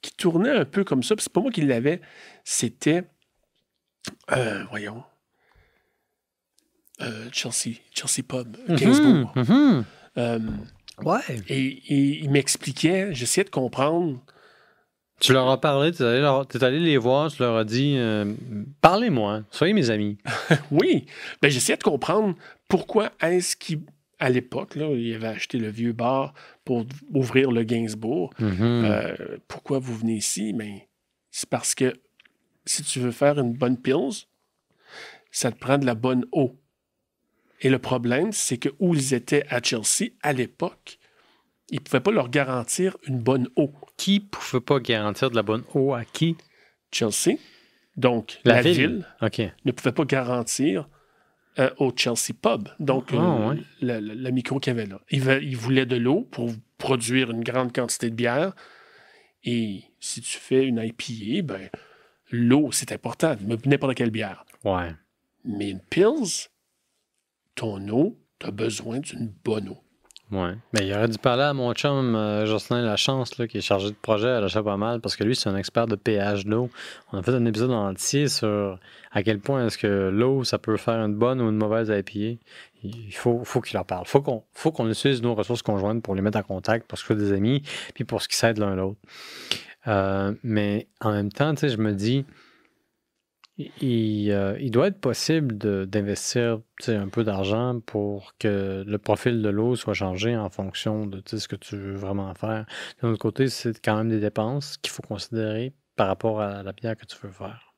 qui 0.02 0.12
tournait 0.16 0.50
un 0.52 0.66
peu 0.66 0.84
comme 0.84 1.04
ça. 1.04 1.16
puis 1.16 1.24
C'est 1.24 1.34
pas 1.34 1.42
moi 1.42 1.52
qui 1.52 1.62
l'avais. 1.62 2.02
C'était. 2.44 3.04
euh, 4.32 4.64
voyons. 4.70 5.04
Euh, 7.02 7.30
Chelsea. 7.32 7.78
Chelsea 7.94 8.24
Pub. 8.28 8.58
Gainsbourg. 8.68 9.32
Mhm, 9.36 9.44
mhm. 9.48 9.86
Euh, 10.18 10.40
Ouais. 11.02 11.22
et, 11.48 11.66
et 11.66 12.20
il 12.24 12.30
m'expliquait, 12.30 13.14
j'essayais 13.14 13.46
de 13.46 13.50
comprendre. 13.50 14.20
Tu 15.22 15.32
leur 15.32 15.50
as 15.50 15.60
parlé, 15.62 15.94
tu 15.94 16.04
es 16.04 16.06
allé, 16.06 16.20
leur- 16.20 16.46
t'es 16.46 16.62
allé 16.62 16.80
les 16.80 16.98
voir, 16.98 17.32
tu 17.32 17.42
leur 17.42 17.56
as 17.56 17.64
dit 17.64 17.96
euh, 17.98 18.34
Parlez-moi, 18.82 19.44
soyez 19.52 19.74
mes 19.74 19.90
amis. 19.92 20.18
Oui, 20.72 21.06
ben, 21.42 21.50
j'essayais 21.50 21.78
de 21.78 21.84
comprendre 21.84 22.36
pourquoi 22.68 23.12
est-ce 23.22 23.56
qu'à 24.20 24.30
l'époque, 24.30 24.74
il 24.76 25.14
avait 25.16 25.28
acheté 25.28 25.58
le 25.58 25.70
vieux 25.70 25.94
bar 25.94 26.34
pour 26.66 26.86
ouvrir 27.14 27.52
le 27.52 27.64
Gainsbourg. 27.64 28.32
Mhm. 28.40 28.58
Euh, 28.62 29.38
pourquoi 29.48 29.80
vous 29.80 29.96
venez 29.96 30.16
ici? 30.16 30.54
Ben, 30.54 30.80
c'est 31.32 31.50
parce 31.50 31.76
que 31.76 31.94
si 32.66 32.84
tu 32.84 33.00
veux 33.00 33.12
faire 33.12 33.40
une 33.40 33.54
bonne 33.54 33.78
pills, 33.78 34.26
ça 35.32 35.52
te 35.52 35.58
prend 35.58 35.78
de 35.78 35.86
la 35.86 35.96
bonne 35.96 36.26
eau. 36.32 36.56
Et 37.62 37.70
le 37.70 37.80
problème, 37.80 38.32
c'est 38.32 38.58
que 38.58 38.70
où 38.80 38.96
ils 38.96 39.14
étaient 39.14 39.46
à 39.50 39.62
Chelsea, 39.62 40.12
à 40.22 40.34
l'époque, 40.34 40.98
ils 41.72 41.80
ne 41.80 41.84
pouvaient 41.84 42.00
pas 42.00 42.12
leur 42.12 42.30
garantir 42.30 42.98
une 43.08 43.20
bonne 43.20 43.48
eau. 43.56 43.72
Qui 43.98 44.20
pouvait 44.22 44.62
pas 44.62 44.80
garantir 44.80 45.30
de 45.30 45.36
la 45.36 45.44
bonne 45.44 45.64
eau 45.74 45.94
à 45.94 46.06
qui? 46.06 46.36
Chelsea, 46.92 47.38
donc 47.98 48.40
La 48.46 48.56
la, 48.56 48.62
ville. 48.62 49.06
ne 49.66 49.72
pouvait 49.72 49.92
pas 49.92 50.06
garantir 50.06 50.90
euh, 51.58 51.70
au 51.78 51.92
Chelsea 51.96 52.34
Pub, 52.40 52.70
donc 52.80 53.10
Ah, 53.14 53.16
euh, 53.16 53.56
ouais. 53.82 54.32
micro 54.32 54.60
qu'il 54.60 54.72
y 54.76 54.80
avait 54.80 54.86
là. 54.90 55.02
Il, 55.10 55.22
veut- 55.22 55.44
il 55.44 55.58
voulait 55.58 55.86
de 55.86 55.96
l'eau 55.96 56.28
pour 56.32 56.52
produire 56.78 57.32
une 57.32 57.44
grande 57.44 57.74
quantité 57.74 58.10
de 58.10 58.16
bière. 58.16 58.54
Et 59.44 59.84
si 60.00 60.22
tu 60.22 60.38
fais 60.38 60.66
une 60.66 60.78
IPA, 60.78 61.42
ben, 61.44 61.70
l'eau, 62.32 62.72
c'est 62.72 62.92
important, 62.92 63.36
mais 63.46 63.56
n'importe 63.66 63.96
quelle 63.96 64.12
bière. 64.12 64.46
Ouais. 64.64 64.92
Mais 65.46 65.70
une 65.72 65.80
Pils, 65.80 66.50
ton 67.56 67.88
eau, 67.90 68.18
tu 68.40 68.48
as 68.48 68.52
besoin 68.52 69.00
d'une 69.00 69.28
bonne 69.44 69.70
eau. 69.70 69.78
Ouais. 70.32 70.54
Mais 70.74 70.86
il 70.86 70.94
aurait 70.94 71.08
dû 71.08 71.18
parler 71.18 71.44
à 71.44 71.54
mon 71.54 71.74
chum 71.74 72.16
euh, 72.16 72.46
Jocelyn 72.46 72.84
Lachance, 72.84 73.38
là, 73.40 73.48
qui 73.48 73.58
est 73.58 73.62
chargé 73.62 73.90
de 73.90 73.96
projet 73.96 74.30
à 74.30 74.40
l'achat 74.40 74.62
pas 74.62 74.78
mal, 74.78 75.02
parce 75.02 75.16
que 75.16 75.24
lui, 75.24 75.36
c'est 75.36 75.50
un 75.50 75.56
expert 75.56 75.88
de 75.88 75.96
pH 75.96 76.46
d'eau. 76.46 76.70
On 77.12 77.18
a 77.18 77.24
fait 77.24 77.34
un 77.34 77.46
épisode 77.46 77.72
entier 77.72 78.28
sur 78.28 78.78
à 79.12 79.24
quel 79.24 79.40
point 79.40 79.66
est-ce 79.66 79.78
que 79.78 80.10
l'eau, 80.10 80.44
ça 80.44 80.60
peut 80.60 80.78
faire 80.78 81.04
une 81.04 81.16
bonne 81.16 81.42
ou 81.42 81.50
une 81.50 81.58
mauvaise 81.58 81.90
IPA. 81.90 82.40
Il 82.84 83.12
faut, 83.14 83.44
faut 83.44 83.60
qu'il 83.60 83.78
en 83.80 83.84
parle. 83.84 84.06
faut 84.06 84.22
qu'on 84.22 84.44
faut 84.54 84.72
qu'on 84.72 84.90
utilise 84.90 85.22
nos 85.22 85.34
ressources 85.34 85.64
conjointes 85.64 86.04
pour 86.04 86.14
les 86.14 86.22
mettre 86.22 86.38
en 86.38 86.44
contact, 86.44 86.88
pour 86.88 86.98
se 86.98 87.06
faire 87.06 87.18
des 87.18 87.34
amis, 87.34 87.64
puis 87.96 88.04
pour 88.04 88.22
ce 88.22 88.28
qui 88.28 88.38
s'aide 88.38 88.60
l'un 88.60 88.76
l'autre. 88.76 89.00
Euh, 89.88 90.34
mais 90.44 90.88
en 91.02 91.12
même 91.12 91.32
temps, 91.32 91.54
tu 91.56 91.62
sais, 91.62 91.70
je 91.70 91.78
me 91.78 91.94
dis, 91.94 92.26
il, 93.82 94.32
euh, 94.32 94.58
il 94.60 94.72
doit 94.72 94.88
être 94.88 95.00
possible 95.00 95.58
d'investir 95.88 96.60
un 96.88 97.08
peu 97.10 97.24
d'argent 97.24 97.80
pour 97.86 98.34
que 98.40 98.84
le 98.88 98.98
profil 98.98 99.42
de 99.42 99.50
l'eau 99.50 99.76
soit 99.76 99.94
changé 99.94 100.36
en 100.38 100.50
fonction 100.50 101.06
de 101.06 101.22
ce 101.26 101.48
que 101.48 101.56
tu 101.58 101.76
veux 101.76 101.96
vraiment 101.96 102.34
faire. 102.36 102.66
D'un 103.02 103.10
autre 103.10 103.20
côté, 103.20 103.50
c'est 103.50 103.80
quand 103.84 103.98
même 103.98 104.10
des 104.10 104.20
dépenses 104.20 104.78
qu'il 104.78 104.92
faut 104.92 105.02
considérer 105.02 105.74
par 105.96 106.08
rapport 106.08 106.40
à 106.42 106.64
la 106.64 106.72
bière 106.72 106.96
que 106.96 107.06
tu 107.06 107.18
veux 107.22 107.32
faire. 107.32 107.74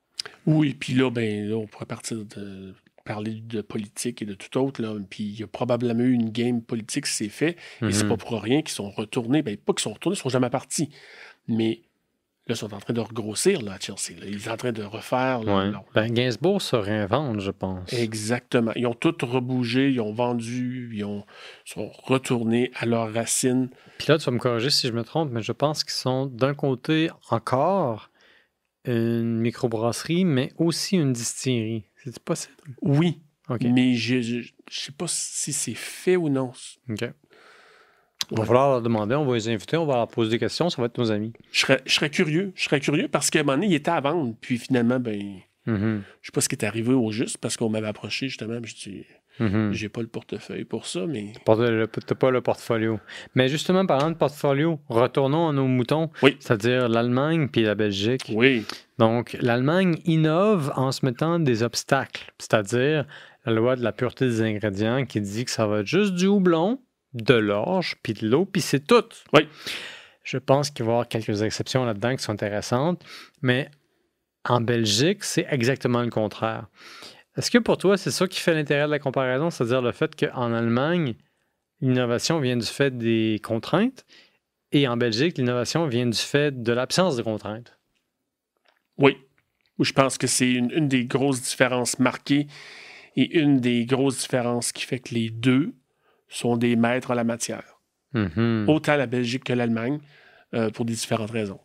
Oui, 0.45 0.75
puis 0.79 0.93
là, 0.93 1.09
ben, 1.09 1.47
là, 1.49 1.55
on 1.55 1.65
pourrait 1.65 1.87
partir 1.87 2.17
de 2.17 2.75
parler 3.03 3.41
de 3.41 3.61
politique 3.61 4.21
et 4.21 4.25
de 4.25 4.35
tout 4.35 4.55
autre. 4.59 4.79
Là. 4.79 4.93
Puis 5.09 5.23
il 5.23 5.39
y 5.39 5.43
a 5.43 5.47
probablement 5.47 6.03
eu 6.03 6.13
une 6.13 6.29
game 6.29 6.61
politique 6.61 7.05
qui 7.05 7.11
s'est 7.11 7.29
fait. 7.29 7.57
Et 7.81 7.91
c'est 7.91 8.03
Mhm. 8.03 8.09
pas 8.09 8.17
pour 8.17 8.39
rien 8.39 8.61
qu'ils 8.61 8.69
sont 8.75 8.91
retournés. 8.91 9.41
Ben, 9.41 9.57
pas 9.57 9.73
qu'ils 9.73 9.81
sont 9.81 9.93
retournés, 9.93 10.15
ils 10.15 10.21
sont 10.21 10.29
jamais 10.29 10.51
partis. 10.51 10.89
Mais 11.47 11.81
là, 12.47 12.55
ils 12.55 12.57
sont 12.57 12.73
en 12.73 12.79
train 12.79 12.93
de 12.93 12.99
regrossir 12.99 13.61
là, 13.61 13.73
à 13.73 13.79
Chelsea. 13.79 14.19
là. 14.19 14.25
Ils 14.27 14.39
sont 14.41 14.51
en 14.51 14.57
train 14.57 14.71
de 14.71 14.83
refaire. 14.83 15.43
là, 15.43 15.69
Ouais. 15.69 15.71
Ben, 15.93 16.11
Gainsbourg 16.13 16.61
se 16.61 16.75
réinvente, 16.75 17.39
je 17.39 17.51
pense. 17.51 17.91
Exactement. 17.93 18.71
Ils 18.75 18.87
ont 18.87 18.93
tout 18.93 19.15
rebougé, 19.21 19.91
ils 19.91 20.01
ont 20.01 20.13
vendu, 20.13 20.91
ils 20.93 21.03
ont, 21.05 21.23
sont 21.65 21.89
retournés 21.89 22.71
à 22.75 22.85
leurs 22.85 23.13
racines. 23.13 23.69
Puis 23.97 24.07
là, 24.09 24.17
tu 24.17 24.25
vas 24.25 24.31
me 24.31 24.39
corriger 24.39 24.69
si 24.69 24.87
je 24.87 24.93
me 24.93 25.03
trompe, 25.03 25.29
mais 25.31 25.41
je 25.43 25.51
pense 25.51 25.83
qu'ils 25.83 25.93
sont 25.93 26.25
d'un 26.25 26.53
côté 26.53 27.09
encore 27.29 28.09
une 28.85 29.39
microbrasserie, 29.39 30.25
mais 30.25 30.51
aussi 30.57 30.95
une 30.97 31.13
distillerie. 31.13 31.85
C'est 32.03 32.17
possible? 32.19 32.55
Oui, 32.81 33.21
mais 33.61 33.93
je 33.93 34.19
je 34.21 34.49
sais 34.69 34.91
pas 34.91 35.05
si 35.07 35.53
c'est 35.53 35.75
fait 35.75 36.15
ou 36.15 36.29
non. 36.29 36.51
OK. 36.89 37.03
Il 38.31 38.37
va 38.37 38.45
falloir 38.45 38.69
leur 38.69 38.81
demander, 38.81 39.15
on 39.15 39.25
va 39.25 39.35
les 39.35 39.49
inviter, 39.49 39.77
on 39.77 39.85
va 39.85 39.95
leur 39.95 40.07
poser 40.07 40.31
des 40.31 40.39
questions, 40.39 40.69
ça 40.69 40.81
va 40.81 40.85
être 40.87 40.97
nos 40.97 41.11
amis. 41.11 41.33
Je 41.51 41.59
serais, 41.59 41.81
je 41.85 41.93
serais 41.93 42.09
curieux. 42.09 42.51
Je 42.55 42.63
serais 42.63 42.79
curieux 42.79 43.07
parce 43.07 43.29
qu'à 43.29 43.39
un 43.39 43.43
moment 43.43 43.57
donné, 43.57 43.67
il 43.67 43.73
était 43.75 43.91
à 43.91 43.99
vendre. 44.01 44.33
Puis 44.41 44.57
finalement, 44.57 44.99
ben, 44.99 45.21
Mhm. 45.67 46.01
Je 46.21 46.25
sais 46.27 46.31
pas 46.33 46.41
ce 46.41 46.49
qui 46.49 46.55
est 46.55 46.65
arrivé 46.65 46.91
au 46.91 47.11
juste 47.11 47.37
parce 47.37 47.55
qu'on 47.55 47.69
m'avait 47.69 47.85
approché 47.87 48.27
justement. 48.29 48.59
Je 48.63 48.73
dis 48.73 49.05
Mhm. 49.39 49.71
J'ai 49.73 49.89
pas 49.89 50.01
le 50.01 50.07
portefeuille 50.07 50.65
pour 50.65 50.85
ça, 50.87 51.05
mais. 51.07 51.33
Tu 51.45 51.51
n'as 51.51 52.15
pas 52.17 52.31
le 52.31 52.41
portfolio. 52.41 52.99
Mais 53.35 53.47
justement, 53.47 53.85
parlant 53.85 54.09
de 54.11 54.15
portfolio, 54.15 54.79
retournons 54.89 55.49
à 55.49 55.53
nos 55.53 55.67
moutons, 55.67 56.09
Oui. 56.23 56.35
c'est-à-dire 56.39 56.89
l'Allemagne 56.89 57.47
puis 57.47 57.61
la 57.61 57.75
Belgique. 57.75 58.31
Oui. 58.35 58.65
Donc, 58.97 59.37
l'Allemagne 59.39 59.97
innove 60.05 60.73
en 60.75 60.91
se 60.91 61.05
mettant 61.05 61.39
des 61.39 61.61
obstacles, 61.63 62.31
c'est-à-dire 62.39 63.05
la 63.45 63.51
loi 63.53 63.75
de 63.75 63.83
la 63.83 63.91
pureté 63.91 64.25
des 64.25 64.41
ingrédients 64.41 65.05
qui 65.05 65.21
dit 65.21 65.45
que 65.45 65.51
ça 65.51 65.65
va 65.65 65.79
être 65.79 65.87
juste 65.87 66.13
du 66.15 66.25
houblon, 66.27 66.79
de 67.13 67.33
l'orge, 67.33 67.97
puis 68.03 68.13
de 68.13 68.27
l'eau, 68.27 68.45
puis 68.45 68.61
c'est 68.61 68.85
tout. 68.85 69.03
Oui. 69.33 69.47
Je 70.23 70.37
pense 70.37 70.69
qu'il 70.69 70.85
va 70.85 70.91
y 70.91 70.93
avoir 70.93 71.07
quelques 71.07 71.41
exceptions 71.41 71.83
là-dedans 71.83 72.15
qui 72.15 72.23
sont 72.23 72.31
intéressantes, 72.31 73.03
mais 73.41 73.69
en 74.45 74.61
Belgique, 74.61 75.23
c'est 75.23 75.47
exactement 75.49 76.01
le 76.01 76.09
contraire. 76.09 76.67
Est-ce 77.37 77.49
que 77.51 77.57
pour 77.57 77.77
toi, 77.77 77.97
c'est 77.97 78.11
ça 78.11 78.27
qui 78.27 78.39
fait 78.39 78.53
l'intérêt 78.53 78.85
de 78.85 78.91
la 78.91 78.99
comparaison, 78.99 79.49
c'est-à-dire 79.49 79.81
le 79.81 79.91
fait 79.91 80.15
qu'en 80.15 80.53
Allemagne, 80.53 81.15
l'innovation 81.79 82.39
vient 82.39 82.57
du 82.57 82.65
fait 82.65 82.97
des 82.97 83.39
contraintes 83.43 84.05
et 84.71 84.87
en 84.87 84.97
Belgique, 84.97 85.37
l'innovation 85.37 85.85
vient 85.87 86.05
du 86.05 86.17
fait 86.17 86.63
de 86.63 86.71
l'absence 86.71 87.17
de 87.17 87.23
contraintes? 87.23 87.77
Oui. 88.97 89.17
Je 89.79 89.93
pense 89.93 90.17
que 90.17 90.27
c'est 90.27 90.51
une, 90.51 90.71
une 90.71 90.87
des 90.87 91.05
grosses 91.05 91.41
différences 91.41 91.97
marquées 91.97 92.47
et 93.15 93.39
une 93.39 93.59
des 93.59 93.85
grosses 93.85 94.19
différences 94.19 94.71
qui 94.71 94.85
fait 94.85 94.99
que 94.99 95.15
les 95.15 95.29
deux 95.29 95.73
sont 96.31 96.57
des 96.57 96.75
maîtres 96.75 97.11
en 97.11 97.15
la 97.15 97.23
matière. 97.23 97.79
Mhm. 98.13 98.65
Autant 98.67 98.97
la 98.97 99.05
Belgique 99.05 99.43
que 99.43 99.53
l'Allemagne, 99.53 99.99
euh, 100.53 100.69
pour 100.69 100.85
des 100.85 100.93
différentes 100.93 101.31
raisons. 101.31 101.59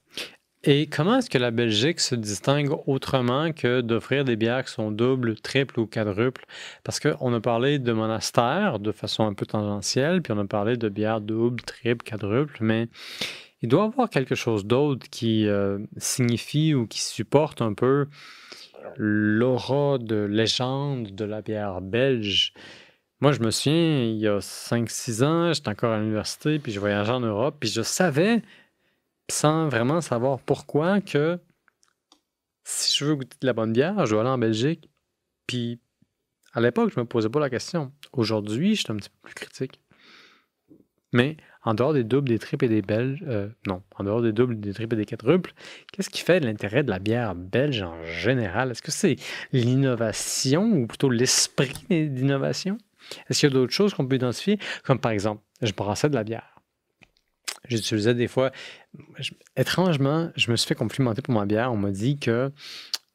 Et 0.68 0.88
comment 0.88 1.18
est-ce 1.18 1.30
que 1.30 1.38
la 1.38 1.52
Belgique 1.52 2.00
se 2.00 2.16
distingue 2.16 2.70
autrement 2.86 3.52
que 3.52 3.80
d'offrir 3.80 4.24
des 4.24 4.34
bières 4.34 4.64
qui 4.64 4.72
sont 4.72 4.90
doubles, 4.90 5.36
triples 5.40 5.78
ou 5.78 5.86
quadruples? 5.86 6.44
Parce 6.82 6.98
qu'on 6.98 7.32
a 7.32 7.40
parlé 7.40 7.78
de 7.78 7.92
monastère 7.92 8.80
de 8.80 8.90
façon 8.90 9.24
un 9.24 9.34
peu 9.34 9.46
tangentielle, 9.46 10.22
puis 10.22 10.32
on 10.32 10.38
a 10.38 10.44
parlé 10.44 10.76
de 10.76 10.88
bières 10.88 11.20
doubles, 11.20 11.62
triples, 11.62 12.04
quadruples, 12.04 12.58
mais 12.60 12.88
il 13.62 13.68
doit 13.68 13.84
y 13.84 13.86
avoir 13.86 14.10
quelque 14.10 14.34
chose 14.34 14.66
d'autre 14.66 15.06
qui 15.08 15.46
euh, 15.46 15.78
signifie 15.98 16.74
ou 16.74 16.86
qui 16.86 17.00
supporte 17.00 17.62
un 17.62 17.72
peu 17.72 18.06
l'aura 18.96 19.98
de 19.98 20.16
légende 20.16 21.14
de 21.14 21.24
la 21.24 21.42
bière 21.42 21.80
belge. 21.80 22.52
Moi, 23.20 23.32
je 23.32 23.40
me 23.40 23.50
souviens, 23.50 24.02
il 24.02 24.18
y 24.18 24.26
a 24.26 24.40
5-6 24.40 25.24
ans, 25.24 25.52
j'étais 25.52 25.70
encore 25.70 25.92
à 25.92 26.00
l'université, 26.00 26.58
puis 26.58 26.70
je 26.70 26.78
voyageais 26.78 27.12
en 27.12 27.20
Europe, 27.20 27.56
puis 27.58 27.70
je 27.70 27.80
savais, 27.80 28.42
sans 29.30 29.68
vraiment 29.68 30.02
savoir 30.02 30.38
pourquoi, 30.40 31.00
que 31.00 31.38
si 32.64 32.94
je 32.94 33.06
veux 33.06 33.14
goûter 33.16 33.36
de 33.40 33.46
la 33.46 33.54
bonne 33.54 33.72
bière, 33.72 34.04
je 34.04 34.10
dois 34.10 34.20
aller 34.20 34.30
en 34.30 34.36
Belgique. 34.38 34.90
Puis 35.46 35.80
à 36.52 36.60
l'époque, 36.60 36.92
je 36.94 37.00
me 37.00 37.06
posais 37.06 37.30
pas 37.30 37.40
la 37.40 37.48
question. 37.48 37.90
Aujourd'hui, 38.12 38.74
je 38.74 38.82
suis 38.82 38.92
un 38.92 38.96
petit 38.96 39.08
peu 39.08 39.16
plus 39.22 39.34
critique. 39.34 39.80
Mais 41.12 41.38
en 41.62 41.72
dehors 41.72 41.94
des 41.94 42.04
doubles, 42.04 42.28
des 42.28 42.38
triples 42.38 42.66
et 42.66 42.68
des 42.68 42.82
belges, 42.82 43.24
euh, 43.26 43.48
non, 43.66 43.82
en 43.96 44.04
dehors 44.04 44.20
des 44.20 44.32
doubles, 44.32 44.60
des 44.60 44.74
triples 44.74 44.94
et 44.94 44.98
des 44.98 45.06
quadruples, 45.06 45.54
qu'est-ce 45.90 46.10
qui 46.10 46.20
fait 46.20 46.40
l'intérêt 46.40 46.82
de 46.82 46.90
la 46.90 46.98
bière 46.98 47.34
belge 47.34 47.80
en 47.80 48.04
général? 48.04 48.72
Est-ce 48.72 48.82
que 48.82 48.90
c'est 48.90 49.16
l'innovation 49.52 50.64
ou 50.72 50.86
plutôt 50.86 51.08
l'esprit 51.08 52.10
d'innovation? 52.10 52.76
Est-ce 53.28 53.40
qu'il 53.40 53.48
y 53.48 53.52
a 53.52 53.54
d'autres 53.54 53.72
choses 53.72 53.94
qu'on 53.94 54.06
peut 54.06 54.16
identifier? 54.16 54.58
Comme 54.84 54.98
par 54.98 55.12
exemple, 55.12 55.42
je 55.62 55.72
brassais 55.72 56.08
de 56.08 56.14
la 56.14 56.24
bière. 56.24 56.60
J'utilisais 57.68 58.14
des 58.14 58.28
fois. 58.28 58.52
étrangement, 59.56 60.30
je 60.36 60.50
me 60.50 60.56
suis 60.56 60.68
fait 60.68 60.74
complimenter 60.74 61.22
pour 61.22 61.34
ma 61.34 61.46
bière. 61.46 61.72
On 61.72 61.76
m'a 61.76 61.90
dit 61.90 62.18
que 62.18 62.52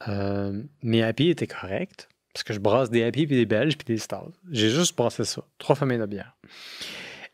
euh, 0.07 0.63
mes 0.83 1.03
happy 1.03 1.29
étaient 1.29 1.47
corrects 1.47 2.09
parce 2.33 2.43
que 2.43 2.53
je 2.53 2.59
brasse 2.59 2.89
des 2.89 3.03
happy 3.03 3.27
puis 3.27 3.35
des 3.35 3.45
belges 3.45 3.77
puis 3.77 3.85
des 3.85 3.97
stouts. 3.97 4.33
J'ai 4.51 4.69
juste 4.69 4.95
brassé 4.97 5.23
ça. 5.23 5.43
Trois 5.57 5.75
familles 5.75 5.99
de 5.99 6.05
bière. 6.05 6.35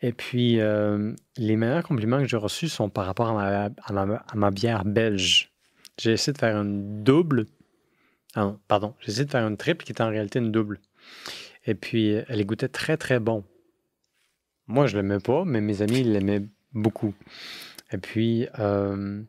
Et 0.02 0.14
puis, 0.14 0.60
euh, 0.60 1.14
les 1.38 1.56
meilleurs 1.56 1.84
compliments 1.84 2.20
que 2.20 2.28
j'ai 2.28 2.38
reçus 2.38 2.70
sont 2.70 2.90
par 2.90 3.06
rapport 3.06 3.38
à 3.40 3.70
ma 4.36 4.52
bière 4.52 4.86
belge. 4.86 5.52
J'ai 5.98 6.12
essayé 6.12 6.34
de 6.34 6.38
faire 6.38 6.58
une 6.58 7.04
double. 7.04 7.48
Ah 8.36 8.42
non, 8.42 8.60
pardon. 8.68 8.94
J'ai 9.00 9.12
essayé 9.12 9.26
de 9.26 9.32
faire 9.32 9.48
une 9.48 9.58
triple 9.58 9.84
qui 9.84 9.92
était 9.92 10.04
en 10.04 10.10
réalité 10.10 10.38
une 10.38 10.52
double. 10.52 10.80
Et 11.68 11.76
puis, 11.76 12.16
elle 12.28 12.46
goûtait 12.46 12.70
très, 12.70 12.98
très 12.98 13.20
bon. 13.20 13.44
Moi, 14.68 14.88
je 14.88 14.98
l'aimais 14.98 15.20
pas, 15.20 15.46
mais 15.46 15.62
mes 15.62 15.82
amis 15.82 16.04
l'aimaient 16.04 16.48
beaucoup. 16.74 17.14
Et 17.92 17.98
puis, 17.98 18.48
euh, 18.60 19.22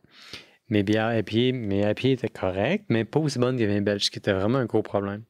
mes 0.68 0.82
bières 0.82 1.08
à 1.08 1.22
pied, 1.22 1.52
mes 1.52 1.84
à 1.84 1.94
pied 1.94 2.12
étaient 2.12 2.28
correctes, 2.28 2.86
mais 2.88 3.04
pas 3.04 3.20
aussi 3.20 3.38
bonnes 3.38 3.58
que 3.58 3.64
vins 3.64 3.80
belges, 3.80 4.04
ce 4.04 4.10
qui 4.10 4.18
était 4.18 4.32
vraiment 4.32 4.58
un 4.58 4.66
gros 4.66 4.82
problème. 4.82 5.22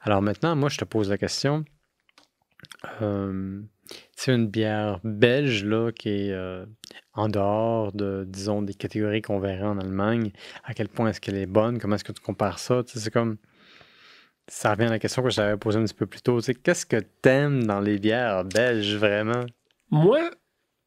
Alors 0.00 0.22
maintenant, 0.22 0.54
moi, 0.56 0.68
je 0.68 0.78
te 0.78 0.84
pose 0.84 1.10
la 1.10 1.18
question. 1.18 1.64
Euh, 3.02 3.60
c'est 4.16 4.34
une 4.34 4.48
bière 4.48 5.00
belge 5.04 5.64
là, 5.64 5.92
qui 5.92 6.08
est 6.08 6.32
euh, 6.32 6.66
en 7.14 7.28
dehors 7.28 7.92
de, 7.92 8.24
disons, 8.26 8.62
des 8.62 8.74
catégories 8.74 9.22
qu'on 9.22 9.38
verrait 9.38 9.66
en 9.66 9.78
Allemagne. 9.78 10.32
À 10.64 10.74
quel 10.74 10.88
point 10.88 11.08
est-ce 11.08 11.20
qu'elle 11.20 11.36
est 11.36 11.46
bonne? 11.46 11.78
Comment 11.78 11.96
est-ce 11.96 12.04
que 12.04 12.12
tu 12.12 12.22
compares 12.22 12.58
ça? 12.58 12.82
C'est 12.86 13.12
comme. 13.12 13.36
Ça 14.48 14.72
revient 14.72 14.84
à 14.86 14.90
la 14.90 14.98
question 14.98 15.22
que 15.22 15.30
je 15.30 15.36
t'avais 15.36 15.56
posée 15.56 15.78
un 15.78 15.84
petit 15.84 15.94
peu 15.94 16.06
plus 16.06 16.20
tôt. 16.22 16.38
Tu 16.40 16.46
sais, 16.46 16.54
Qu'est-ce 16.54 16.86
que 16.86 16.96
t'aimes 17.00 17.64
dans 17.66 17.80
les 17.80 17.98
bières 17.98 18.44
belges 18.44 18.94
vraiment? 18.96 19.44
Moi, 19.90 20.30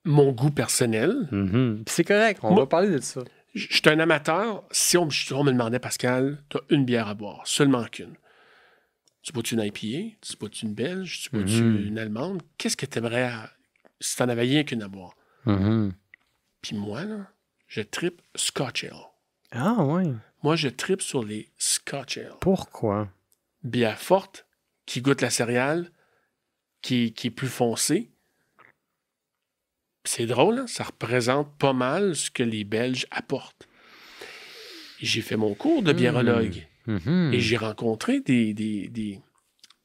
mon 0.06 0.32
goût 0.32 0.52
personnel, 0.52 1.28
Mhm. 1.32 1.84
Puis 1.86 1.94
C'est 1.96 2.04
correct, 2.06 2.40
on 2.44 2.52
Moi- 2.52 2.62
va 2.62 2.68
parler 2.68 2.90
de 2.90 3.00
ça. 3.00 3.22
je 3.54 3.68
suis 3.70 3.82
un 3.90 4.00
amateur. 4.00 4.64
Si 4.72 4.98
on, 4.98 5.06
me- 5.06 5.34
on 5.34 5.44
me 5.44 5.52
demandait, 5.52 5.80
Pascal, 5.80 6.42
tu 6.50 6.58
as 6.58 6.62
une 6.70 6.86
bière 6.86 7.08
à 7.10 7.14
boire, 7.16 7.42
seulement 7.46 7.84
qu'une. 7.86 8.16
Tu 9.22 9.34
bois-tu 9.34 9.56
une 9.56 9.62
IPA? 9.62 10.16
Tu 10.22 10.38
bois-tu 10.40 10.66
une 10.66 10.74
belge? 10.74 11.22
Tu 11.24 11.30
bois-tu 11.32 11.62
Mhm. 11.62 11.88
une 11.88 12.00
allemande? 12.00 12.42
Qu'est-ce 12.58 12.78
que 12.78 12.86
tu 12.86 12.98
aimerais 13.00 13.30
si 14.00 14.16
tu 14.16 14.24
n'en 14.24 14.30
avais 14.30 14.44
rien 14.44 14.64
qu'une 14.64 14.82
à 14.84 14.88
boire? 14.88 15.14
Mhm. 15.46 15.92
Puis 16.62 16.78
moi, 16.78 17.04
là, 17.04 17.28
je 17.68 17.82
tripe 17.82 18.22
Scotch 18.36 18.86
Ale. 18.86 18.94
Ah 19.52 19.76
oui. 19.80 20.14
Moi, 20.44 20.56
je 20.56 20.70
tripe 20.70 21.02
sur 21.02 21.24
les 21.24 21.52
Scotch 21.58 22.18
Ale. 22.18 22.32
Pourquoi? 22.40 23.10
Bière 23.64 24.00
forte, 24.00 24.46
qui 24.86 25.02
goûte 25.02 25.22
la 25.22 25.30
céréale, 25.30 25.92
qui, 26.82 27.14
qui 27.14 27.28
est 27.28 27.32
plus 27.32 27.48
foncée. 27.50 28.10
C'est 30.06 30.26
drôle, 30.26 30.60
hein, 30.60 30.68
ça 30.68 30.86
représente 30.86 31.58
pas 31.58 31.74
mal 31.74 32.16
ce 32.16 32.32
que 32.32 32.44
les 32.44 32.64
Belges 32.64 33.06
apportent. 33.12 33.68
J'ai 35.00 35.22
fait 35.22 35.38
mon 35.38 35.54
cours 35.56 35.84
de 35.84 35.94
biérologue 35.94 36.66
Mhm. 36.88 37.32
et 37.34 37.40
j'ai 37.40 37.58
rencontré 37.58 38.20
des, 38.20 38.54
des, 38.56 38.88
des, 38.88 39.22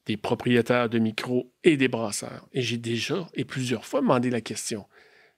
des 0.07 0.17
propriétaires 0.17 0.89
de 0.89 0.99
micros 0.99 1.53
et 1.63 1.77
des 1.77 1.89
brasseurs. 1.89 2.49
Et 2.53 2.63
j'ai 2.63 2.79
déjà 2.79 3.29
et 3.35 3.45
plusieurs 3.45 3.85
fois 3.85 4.01
demandé 4.01 4.31
la 4.31 4.41
question. 4.41 4.87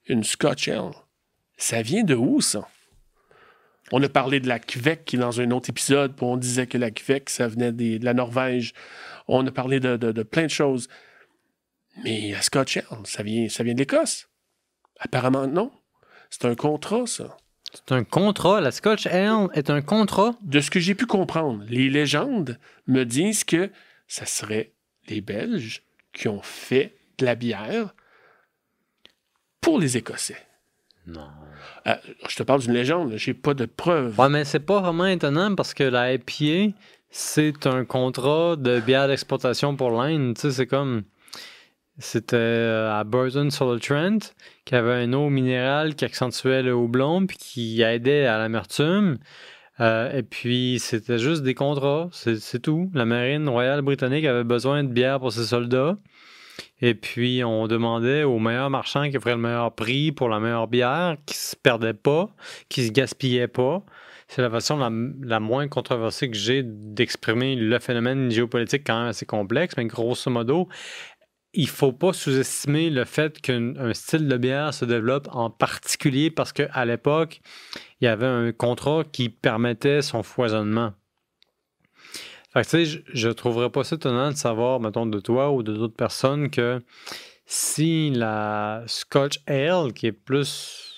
Une 0.06 0.22
Scotch 0.22 0.68
Ale, 0.68 0.92
ça 1.56 1.82
vient 1.82 2.04
de 2.04 2.14
où 2.14 2.40
ça? 2.40 2.68
On 3.92 4.02
a 4.02 4.08
parlé 4.08 4.40
de 4.40 4.48
la 4.48 4.58
est 5.16 5.18
dans 5.20 5.40
un 5.40 5.50
autre 5.52 5.70
épisode, 5.70 6.14
on 6.32 6.36
disait 6.36 6.66
que 6.66 6.76
la 6.78 6.90
Kvek, 6.90 7.30
ça 7.30 7.46
venait 7.46 7.72
des- 7.72 7.98
de 7.98 8.04
la 8.04 8.14
Norvège. 8.14 8.72
On 9.28 9.46
a 9.46 9.50
parlé 9.52 9.78
de, 9.80 9.96
de- 9.96 10.12
de 10.12 10.22
plein 10.22 10.44
de 10.44 10.50
choses. 10.50 10.88
Mais 12.04 12.32
la 12.32 12.42
Scotch 12.42 12.76
ça 13.06 13.22
vient, 13.22 13.48
ça 13.48 13.62
vient 13.62 13.74
de 13.74 13.78
l'Écosse? 13.78 14.28
Apparemment, 14.98 15.46
non. 15.46 15.70
C'est 16.30 16.44
un 16.46 16.54
contrat, 16.54 17.06
ça. 17.06 17.36
C'est 17.72 17.92
un 17.92 18.04
contrat. 18.04 18.60
La 18.60 18.70
Scotch 18.70 19.06
Ale 19.06 19.48
est 19.54 19.70
un 19.70 19.82
contrat. 19.82 20.34
De 20.42 20.60
ce 20.60 20.70
que 20.70 20.80
j'ai 20.80 20.94
pu 20.94 21.06
comprendre, 21.06 21.64
les 21.68 21.88
légendes 21.90 22.58
me 22.86 23.04
disent 23.04 23.44
que 23.44 23.70
ça 24.08 24.26
serait 24.26 24.72
les 25.08 25.20
Belges 25.20 25.82
qui 26.12 26.28
ont 26.28 26.42
fait 26.42 26.96
de 27.18 27.24
la 27.24 27.34
bière 27.34 27.94
pour 29.60 29.78
les 29.78 29.96
Écossais. 29.96 30.45
Non. 31.06 31.28
Euh, 31.86 31.94
je 32.28 32.36
te 32.36 32.42
parle 32.42 32.60
d'une 32.60 32.72
légende, 32.72 33.12
j'ai 33.16 33.34
pas 33.34 33.54
de 33.54 33.66
preuves. 33.66 34.18
Ouais, 34.18 34.28
mais 34.28 34.44
c'est 34.44 34.60
pas 34.60 34.80
vraiment 34.80 35.06
étonnant 35.06 35.54
parce 35.54 35.72
que 35.72 35.84
la 35.84 36.14
IPA, 36.14 36.76
c'est 37.10 37.66
un 37.66 37.84
contrat 37.84 38.56
de 38.56 38.80
bière 38.80 39.08
d'exportation 39.08 39.76
pour 39.76 39.90
l'Inde. 39.90 40.34
Tu 40.34 40.42
sais, 40.42 40.50
c'est 40.50 40.66
comme. 40.66 41.04
C'était 41.98 42.36
euh, 42.36 42.92
à 42.92 43.04
Burton 43.04 43.50
sur 43.50 43.72
le 43.72 43.80
Trent, 43.80 44.18
qui 44.66 44.74
avait 44.74 45.02
une 45.04 45.14
eau 45.14 45.30
minérale 45.30 45.94
qui 45.94 46.04
accentuait 46.04 46.62
le 46.62 46.74
houblon 46.74 47.26
puis 47.26 47.38
qui 47.38 47.80
aidait 47.80 48.26
à 48.26 48.36
l'amertume. 48.36 49.16
Euh, 49.80 50.12
et 50.12 50.22
puis, 50.22 50.78
c'était 50.78 51.18
juste 51.18 51.42
des 51.42 51.54
contrats, 51.54 52.08
c'est 52.12 52.60
tout. 52.60 52.90
La 52.94 53.04
marine 53.04 53.48
royale 53.48 53.82
britannique 53.82 54.24
avait 54.24 54.44
besoin 54.44 54.84
de 54.84 54.88
bière 54.88 55.20
pour 55.20 55.32
ses 55.32 55.44
soldats. 55.44 55.96
Et 56.80 56.94
puis, 56.94 57.42
on 57.44 57.66
demandait 57.66 58.24
aux 58.24 58.38
meilleurs 58.38 58.70
marchands 58.70 59.10
qui 59.10 59.16
offraient 59.16 59.34
le 59.34 59.40
meilleur 59.40 59.74
prix 59.74 60.12
pour 60.12 60.28
la 60.28 60.40
meilleure 60.40 60.68
bière, 60.68 61.16
qui 61.26 61.36
se 61.36 61.56
perdait 61.56 61.94
pas, 61.94 62.28
qui 62.68 62.86
se 62.86 62.92
gaspillait 62.92 63.48
pas. 63.48 63.82
C'est 64.28 64.42
la 64.42 64.50
façon 64.50 64.76
la, 64.76 64.90
la 65.22 65.40
moins 65.40 65.68
controversée 65.68 66.30
que 66.30 66.36
j'ai 66.36 66.62
d'exprimer 66.64 67.54
le 67.54 67.78
phénomène 67.78 68.30
géopolitique 68.30 68.82
quand 68.86 68.98
même 68.98 69.08
assez 69.08 69.26
complexe, 69.26 69.76
mais 69.76 69.84
grosso 69.86 70.30
modo, 70.30 70.68
il 71.56 71.68
faut 71.68 71.92
pas 71.92 72.12
sous-estimer 72.12 72.90
le 72.90 73.04
fait 73.04 73.40
qu'un 73.40 73.76
un 73.76 73.94
style 73.94 74.28
de 74.28 74.36
bière 74.36 74.74
se 74.74 74.84
développe 74.84 75.28
en 75.32 75.48
particulier 75.48 76.30
parce 76.30 76.52
qu'à 76.52 76.84
l'époque, 76.84 77.40
il 78.00 78.04
y 78.04 78.08
avait 78.08 78.26
un 78.26 78.52
contrat 78.52 79.04
qui 79.10 79.30
permettait 79.30 80.02
son 80.02 80.22
foisonnement. 80.22 80.92
Je, 82.62 82.98
je 83.12 83.28
trouverais 83.28 83.70
pas 83.70 83.84
ça 83.84 83.96
étonnant 83.96 84.30
de 84.30 84.36
savoir, 84.36 84.80
mettons, 84.80 85.06
de 85.06 85.20
toi 85.20 85.52
ou 85.52 85.62
de 85.62 85.74
d'autres 85.74 85.96
personnes 85.96 86.50
que 86.50 86.82
si 87.44 88.10
la 88.10 88.82
Scotch 88.86 89.40
Ale, 89.46 89.92
qui 89.92 90.06
est 90.06 90.12
plus 90.12 90.94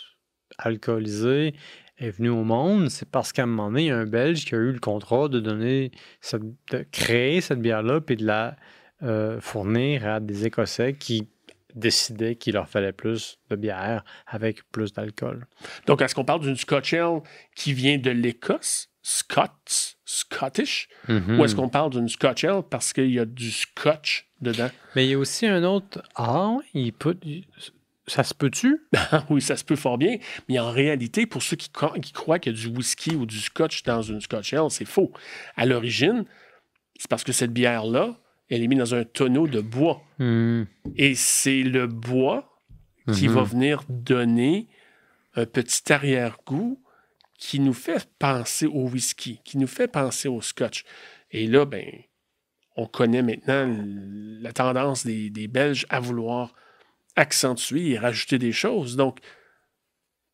alcoolisée, 0.59 1.55
est 1.99 2.11
venue 2.11 2.31
au 2.31 2.45
monde, 2.45 2.91
c'est 2.91 3.11
parce 3.11 3.33
qu'à 3.33 3.43
un 3.43 3.47
moment 3.47 3.69
donné, 3.71 3.83
il 3.83 3.87
y 3.89 3.91
a 3.91 3.97
un 3.99 4.07
Belge 4.07 4.45
qui 4.45 4.55
a 4.55 4.59
eu 4.59 4.73
le 4.73 4.79
contrat 4.79 5.29
de 5.29 5.41
donner, 5.41 5.91
cette- 6.21 6.43
de 6.71 6.87
créer 6.93 7.41
cette 7.41 7.61
bière-là, 7.61 8.01
puis 8.01 8.17
de 8.17 8.25
la 8.25 8.57
euh, 9.03 9.41
fournir 9.41 10.07
à 10.09 10.19
des 10.19 10.47
Écossais 10.47 10.95
qui 10.95 11.29
décidaient 11.75 12.35
qu'il 12.35 12.55
leur 12.55 12.69
fallait 12.69 12.93
plus 12.93 13.39
de 13.49 13.55
bière 13.55 14.03
avec 14.27 14.69
plus 14.73 14.93
d'alcool. 14.93 15.47
Donc, 15.87 16.03
est-ce 16.03 16.17
qu'on 16.17 16.25
parle 16.25 16.41
d'une 16.41 16.57
Scotch 16.57 16.95
Ale 16.95 17.21
qui 17.55 17.73
vient 17.75 17.99
de 17.99 18.11
l'Écosse, 18.11 18.91
Scots, 19.11 19.97
Scottish, 20.05 20.89
Mhm. 21.09 21.41
ou 21.41 21.45
est-ce 21.45 21.57
qu'on 21.57 21.71
parle 21.71 21.91
d'une 21.91 22.11
Scotch 22.11 22.45
Ale? 22.45 22.63
Parce 22.69 22.93
qu'il 22.93 23.11
y 23.11 23.19
a 23.19 23.25
du 23.25 23.51
Scotch 23.51 24.27
dedans? 24.43 24.69
Mais 24.95 25.07
il 25.07 25.11
y 25.11 25.15
a 25.15 25.19
aussi 25.19 25.47
un 25.47 25.65
autre. 25.65 26.03
Ah, 26.15 26.57
il 26.75 26.93
peut. 26.93 27.17
Ça 28.07 28.23
se 28.23 28.35
peut-tu? 28.35 28.83
oui, 29.31 29.41
ça 29.41 29.57
se 29.57 29.65
peut 29.65 29.77
fort 29.77 29.97
bien, 29.97 30.17
mais 30.49 30.59
en 30.59 30.71
réalité, 30.71 31.25
pour 31.27 31.43
ceux 31.43 31.57
qui 31.57 31.71
croient 31.71 32.39
qu'il 32.39 32.53
y 32.53 32.55
a 32.55 32.59
du 32.59 32.67
whisky 32.69 33.15
ou 33.17 33.25
du 33.25 33.39
Scotch 33.41 33.83
dans 33.85 34.03
une 34.03 34.21
Scotch 34.21 34.53
Ale, 34.53 34.71
c'est 34.71 34.85
faux. 34.87 35.11
À 35.57 35.65
l'origine, 35.67 36.25
c'est 36.99 37.09
parce 37.09 37.25
que 37.25 37.33
cette 37.33 37.53
bière-là, 37.53 38.15
elle 38.51 38.63
est 38.63 38.67
mise 38.69 38.79
dans 38.79 38.95
un 38.95 39.05
tonneau 39.05 39.47
de 39.47 39.61
bois. 39.63 40.03
Hmm. 40.19 40.65
Et 40.97 41.15
c'est 41.15 41.63
le 41.63 41.87
bois 41.87 42.59
qui 43.15 43.29
Mhm. 43.29 43.35
va 43.35 43.43
venir 43.43 43.83
donner 43.89 44.69
un 45.35 45.45
petit 45.47 45.91
arrière-goût 45.93 46.79
qui 47.39 47.61
nous 47.61 47.73
fait 47.73 48.09
penser 48.19 48.67
au 48.67 48.89
whisky, 48.89 49.41
qui 49.45 49.57
nous 49.57 49.67
fait 49.67 49.89
penser 49.89 50.29
au 50.29 50.43
scotch. 50.43 50.85
Et 51.31 51.47
là, 51.47 51.65
ben, 51.65 51.87
on 52.77 52.87
connaît 52.87 53.23
maintenant 53.23 53.67
la 54.41 54.53
tendance 54.53 55.07
des, 55.07 55.31
des 55.31 55.49
Belges 55.49 55.87
à 55.89 56.01
vouloir 56.01 56.55
accentuer 57.17 57.91
et 57.91 57.99
rajouter 57.99 58.39
des 58.39 58.53
choses. 58.53 58.97
Donc, 58.97 59.21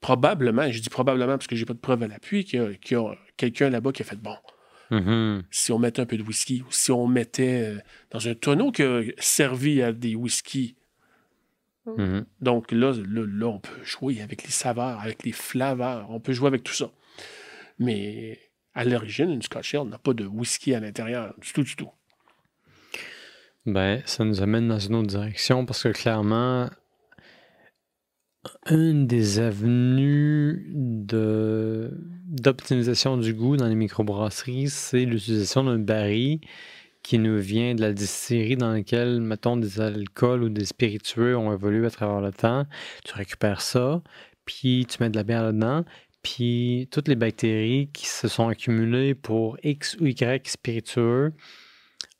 probablement, 0.00 0.70
je 0.70 0.80
dis 0.80 0.90
probablement 0.90 1.32
parce 1.32 1.46
que 1.46 1.56
j'ai 1.56 1.64
pas 1.64 1.74
de 1.74 1.78
preuve 1.78 2.02
à 2.02 2.08
l'appui, 2.08 2.44
qu'il 2.44 2.60
y 2.60 2.94
a, 2.94 3.14
quelqu'un 3.36 3.70
là-bas 3.70 3.92
qui 3.92 4.02
a 4.02 4.04
fait 4.04 4.20
bon. 4.20 4.36
Mhm. 4.90 5.44
Si 5.50 5.72
on 5.72 5.78
mettait 5.78 6.02
un 6.02 6.06
peu 6.06 6.18
de 6.18 6.22
whisky 6.22 6.62
ou 6.62 6.70
si 6.70 6.90
on 6.90 7.06
mettait 7.06 7.74
euh, 7.74 7.78
dans 8.10 8.28
un 8.28 8.34
tonneau 8.34 8.70
qui 8.70 8.82
a 8.82 9.02
servi 9.18 9.82
à 9.82 9.92
des 9.92 10.14
whiskies 10.14 10.76
Mhm. 11.86 12.24
donc 12.40 12.72
là, 12.72 12.92
là, 12.92 13.26
là, 13.26 13.46
on 13.46 13.58
peut 13.58 13.84
jouer 13.84 14.22
avec 14.22 14.44
les 14.44 14.50
saveurs, 14.50 15.00
avec 15.00 15.22
les 15.22 15.32
flaveurs, 15.32 16.10
on 16.10 16.18
peut 16.18 16.32
jouer 16.32 16.48
avec 16.48 16.62
tout 16.62 16.72
ça. 16.72 16.90
Mais 17.78 18.38
à 18.74 18.84
l'origine, 18.84 19.30
une 19.30 19.42
Scotch 19.42 19.74
Ale 19.74 19.88
n'a 19.88 19.98
pas 19.98 20.14
de 20.14 20.24
whisky 20.24 20.74
à 20.74 20.80
l'intérieur, 20.80 21.34
du 21.38 21.52
tout, 21.52 21.62
du 21.62 21.76
tout. 21.76 21.90
Ben, 23.66 24.02
ça 24.04 24.24
nous 24.24 24.42
amène 24.42 24.68
dans 24.68 24.78
une 24.78 24.94
autre 24.94 25.08
direction 25.08 25.64
parce 25.64 25.82
que 25.82 25.88
clairement, 25.88 26.68
une 28.70 29.06
des 29.06 29.38
avenues 29.38 30.66
de, 30.74 31.90
d'optimisation 32.26 33.16
du 33.16 33.32
goût 33.32 33.56
dans 33.56 33.68
les 33.68 33.74
microbrasseries, 33.74 34.68
c'est 34.68 35.04
l'utilisation 35.04 35.64
d'un 35.64 35.78
baril 35.78 36.40
qui 37.04 37.18
nous 37.18 37.38
vient 37.38 37.74
de 37.74 37.82
la 37.82 37.92
distillerie 37.92 38.56
dans 38.56 38.72
laquelle, 38.72 39.20
mettons, 39.20 39.58
des 39.58 39.78
alcools 39.78 40.42
ou 40.42 40.48
des 40.48 40.64
spiritueux 40.64 41.36
ont 41.36 41.52
évolué 41.52 41.86
à 41.86 41.90
travers 41.90 42.20
le 42.20 42.32
temps. 42.32 42.66
Tu 43.04 43.14
récupères 43.14 43.60
ça, 43.60 44.02
puis 44.46 44.86
tu 44.88 45.00
mets 45.00 45.10
de 45.10 45.16
la 45.16 45.22
bière 45.22 45.52
dedans, 45.52 45.84
puis 46.22 46.88
toutes 46.90 47.06
les 47.06 47.14
bactéries 47.14 47.90
qui 47.92 48.06
se 48.06 48.26
sont 48.26 48.48
accumulées 48.48 49.14
pour 49.14 49.58
X 49.62 49.96
ou 50.00 50.06
Y 50.06 50.48
spiritueux 50.48 51.34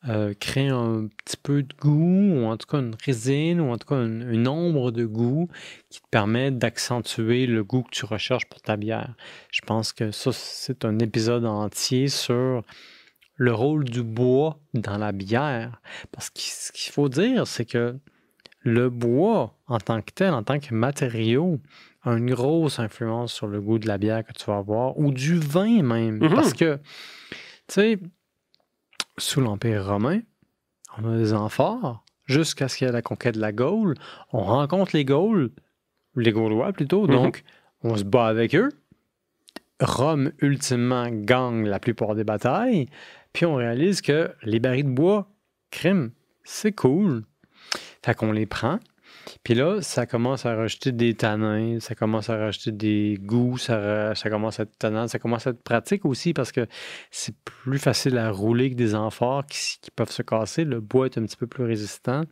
euh, 0.07 0.35
créent 0.39 0.69
un 0.69 1.09
petit 1.25 1.39
peu 1.43 1.63
de 1.63 1.75
goût, 1.81 2.35
ou 2.35 2.45
en 2.45 2.59
tout 2.59 2.67
cas 2.67 2.81
une 2.81 2.95
résine, 3.07 3.63
ou 3.63 3.71
en 3.73 3.79
tout 3.79 3.89
cas 3.89 4.05
une 4.05 4.47
ombre 4.47 4.91
de 4.91 5.07
goût 5.07 5.49
qui 5.89 6.03
te 6.03 6.09
permet 6.11 6.51
d'accentuer 6.51 7.47
le 7.47 7.65
goût 7.65 7.85
que 7.85 7.91
tu 7.91 8.05
recherches 8.05 8.45
pour 8.51 8.61
ta 8.61 8.77
bière. 8.77 9.15
Je 9.51 9.63
pense 9.63 9.95
que 9.95 10.11
ça, 10.11 10.31
c'est 10.31 10.85
un 10.85 10.99
épisode 10.99 11.47
entier 11.47 12.09
sur 12.09 12.63
le 13.37 13.53
rôle 13.53 13.85
du 13.85 14.03
bois 14.03 14.59
dans 14.75 14.99
la 14.99 15.13
bière. 15.13 15.81
Parce 16.13 16.31
que 16.31 16.41
ce 16.41 16.73
qu'il 16.73 16.93
faut 16.93 17.09
dire, 17.09 17.47
c'est 17.47 17.65
que 17.65 17.97
le 18.63 18.89
bois, 18.91 19.57
en 19.67 19.79
tant 19.79 20.01
que 20.01 20.11
tel, 20.15 20.33
en 20.33 20.43
tant 20.43 20.59
que 20.59 20.73
matériau, 20.75 21.61
a 22.03 22.13
une 22.13 22.33
grosse 22.35 22.79
influence 22.79 23.33
sur 23.33 23.47
le 23.47 23.61
goût 23.61 23.79
de 23.79 23.89
la 23.89 23.99
bière 23.99 24.25
que 24.25 24.33
tu 24.33 24.45
vas 24.47 24.59
avoir, 24.59 24.99
ou 24.99 25.11
du 25.13 25.39
vin 25.39 25.83
même. 25.83 26.19
Mhm. 26.19 26.35
Parce 26.35 26.53
que, 26.55 26.77
tu 27.67 27.75
sais, 27.75 27.99
sous 29.19 29.41
l'Empire 29.41 29.87
romain, 29.87 30.21
on 30.99 31.13
a 31.13 31.17
des 31.17 31.33
amphores 31.35 32.05
jusqu'à 32.27 32.69
ce 32.69 32.77
qu'il 32.77 32.87
y 32.87 32.91
ait 32.91 32.93
la 32.93 33.03
conquête 33.03 33.35
de 33.35 33.41
la 33.41 33.53
Gaule. 33.53 33.95
On 34.33 34.41
rencontre 34.43 34.93
les 34.95 35.05
Gaules, 35.05 35.51
les 36.17 36.33
Gaulois 36.33 36.73
plutôt, 36.73 37.07
Mhm. 37.07 37.15
donc 37.15 37.45
on 37.83 37.97
se 37.97 38.05
bat 38.05 38.27
avec 38.27 38.55
eux. 38.55 38.71
Rome, 39.81 40.33
ultimement, 40.41 41.09
gagne 41.11 41.67
la 41.67 41.81
plupart 41.81 42.15
des 42.15 42.25
batailles. 42.25 42.87
Puis 43.35 43.45
on 43.45 43.57
réalise 43.57 44.01
que 44.01 44.33
les 44.43 44.61
barils 44.61 44.85
de 44.85 44.91
bois, 44.91 45.29
crime, 45.71 46.13
c'est 46.45 46.73
cool. 46.73 47.25
Fait 48.03 48.15
qu'on 48.15 48.33
les 48.33 48.47
prend. 48.47 48.79
Puis 49.43 49.55
là, 49.55 49.81
ça 49.81 50.07
commence 50.07 50.47
à 50.47 50.55
rajouter 50.55 50.93
des 50.93 51.15
tanins, 51.15 51.81
ça 51.81 51.95
commence 51.95 52.31
à 52.31 52.37
rajouter 52.37 52.73
des 52.73 53.19
goûts, 53.21 53.59
ça, 53.59 54.15
commence 54.25 54.61
à 54.61 54.65
être 54.65 54.79
tannant, 54.79 55.09
ça 55.09 55.19
commence 55.19 55.47
à 55.47 55.51
être 55.51 55.63
pratique 55.63 56.05
aussi 56.05 56.33
parce 56.33 56.53
que 56.53 56.67
c'est 57.11 57.35
plus 57.45 57.79
facile 57.79 58.19
à 58.19 58.31
rouler 58.31 58.71
que 58.71 58.77
des 58.77 58.95
amphores 58.95 59.45
qui 59.47 59.79
peuvent 59.97 60.11
se 60.11 60.23
casser. 60.23 60.65
Le 60.65 60.81
bois 60.81 61.07
est 61.07 61.19
un 61.19 61.25
petit 61.25 61.37
peu 61.37 61.47
plus 61.47 61.65
résistant. 61.65 62.23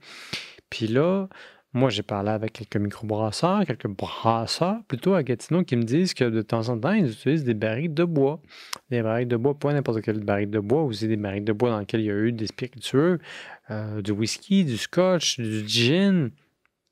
Puis 0.71 0.87
là, 0.87 1.29
moi, 1.75 1.89
j'ai 1.89 2.03
parlé 2.03 2.31
avec 2.31 2.53
quelques 2.53 2.77
microbrasseurs, 2.77 3.64
quelques 3.64 3.89
brasseurs 3.89 4.83
plutôt 4.89 5.14
à 5.14 5.23
Gatineau 5.23 5.64
qui 5.64 5.77
me 5.77 5.85
disent 5.85 6.12
que 6.12 6.25
de 6.25 6.43
temps 6.43 6.68
en 6.68 6.79
temps, 6.79 6.93
ils 6.93 7.11
utilisent 7.11 7.45
des 7.45 7.55
barils 7.55 7.93
de 7.93 8.05
bois. 8.05 8.43
Des 8.91 9.01
barils 9.03 9.27
de 9.27 9.37
bois, 9.37 9.59
pas 9.59 9.73
n'importe 9.73 10.03
quel 10.03 10.23
baril 10.23 10.51
de 10.51 10.59
bois, 10.59 10.83
aussi 10.83 11.09
des 11.09 11.16
barils 11.16 11.45
de 11.45 11.53
bois 11.53 11.70
dans 11.70 11.79
lesquels 11.79 12.01
il 12.01 12.07
y 12.07 12.11
a 12.11 12.14
eu 12.14 12.33
des 12.33 12.47
spiritueux, 12.47 13.20
euh, 13.70 14.03
du 14.03 14.11
whisky, 14.11 14.64
du 14.64 14.77
scotch, 14.77 15.41
du 15.41 15.66
gin, 15.66 16.31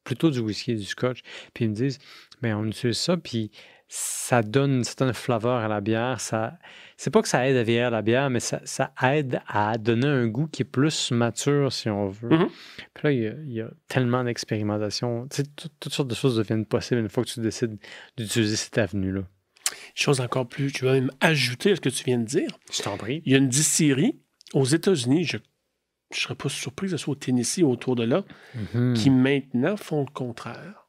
plutôt 0.03 0.31
du 0.31 0.41
whisky 0.41 0.73
et 0.73 0.77
du 0.77 0.85
scotch. 0.85 1.21
Puis 1.53 1.67
ils 1.67 1.69
me 1.69 1.75
disent, 1.75 1.99
mais 2.41 2.55
on 2.55 2.65
utilise 2.65 2.97
ça, 2.97 3.19
puis 3.19 3.51
ça 3.93 4.43
donne 4.43 4.71
une 4.77 4.85
certaine 4.85 5.13
flaveur 5.13 5.57
à 5.59 5.67
la 5.67 5.81
bière. 5.81 6.21
Ça, 6.21 6.57
c'est 6.97 7.11
pas 7.11 7.23
que 7.23 7.29
ça 7.29 7.49
aide 7.49 7.57
à 7.57 7.65
vieillir 7.65 7.91
la 7.91 8.03
bière, 8.03 8.31
mais 8.31 8.39
ça, 8.39 8.61
ça 8.65 8.93
aide 9.03 9.41
à 9.49 9.77
donner 9.79 10.07
un 10.07 10.29
goût 10.29 10.47
qui 10.47 10.63
est 10.63 10.65
plus 10.65 11.11
mature, 11.11 11.73
si 11.73 11.91
on 11.91 12.07
veut. 12.09 12.29
Mhm. 12.29 12.49
Puis 12.95 13.03
là, 13.03 13.11
il 13.13 13.21
y 13.21 13.27
a, 13.27 13.33
il 13.47 13.53
y 13.53 13.61
a 13.61 13.69
tellement 13.89 14.23
d'expérimentation. 14.23 15.27
Tu 15.29 15.39
sais, 15.39 15.43
tout- 15.57 15.69
toutes 15.81 15.93
sortes 15.93 16.09
de 16.09 16.15
choses 16.15 16.37
deviennent 16.37 16.67
possibles 16.67 17.01
une 17.01 17.09
fois 17.09 17.25
que 17.25 17.29
tu 17.31 17.41
décides 17.41 17.79
d'utiliser 18.17 18.55
cette 18.55 18.79
avenue-là. 18.79 19.23
Chose 19.97 20.21
encore 20.21 20.47
plus, 20.47 20.71
tu 20.71 20.85
vas 20.85 20.93
même 20.93 21.11
ajouter 21.21 21.73
à 21.73 21.77
ce 21.77 21.81
que 21.81 21.89
tu 21.89 22.05
viens 22.05 22.19
de 22.19 22.25
dire. 22.25 22.59
Je 22.73 22.83
t'en 22.83 22.97
prie. 22.97 23.23
Il 23.27 23.33
y 23.33 23.35
a 23.35 23.39
une 23.39 23.49
distillerie 23.49 24.21
aux 24.55 24.65
États-Unis, 24.65 25.25
je 25.25 25.37
ne 25.39 25.43
serais 26.17 26.37
pas 26.37 26.49
surpris 26.49 26.87
que 26.87 26.93
ce 26.93 26.97
soit 26.97 27.13
au 27.13 27.17
Tennessee 27.17 27.63
autour 27.65 27.97
de 27.97 28.05
là, 28.05 28.25
Mhm. 28.75 28.95
qui 28.95 29.11
maintenant 29.11 29.77
font 29.77 30.03
le 30.03 30.13
contraire. 30.13 30.80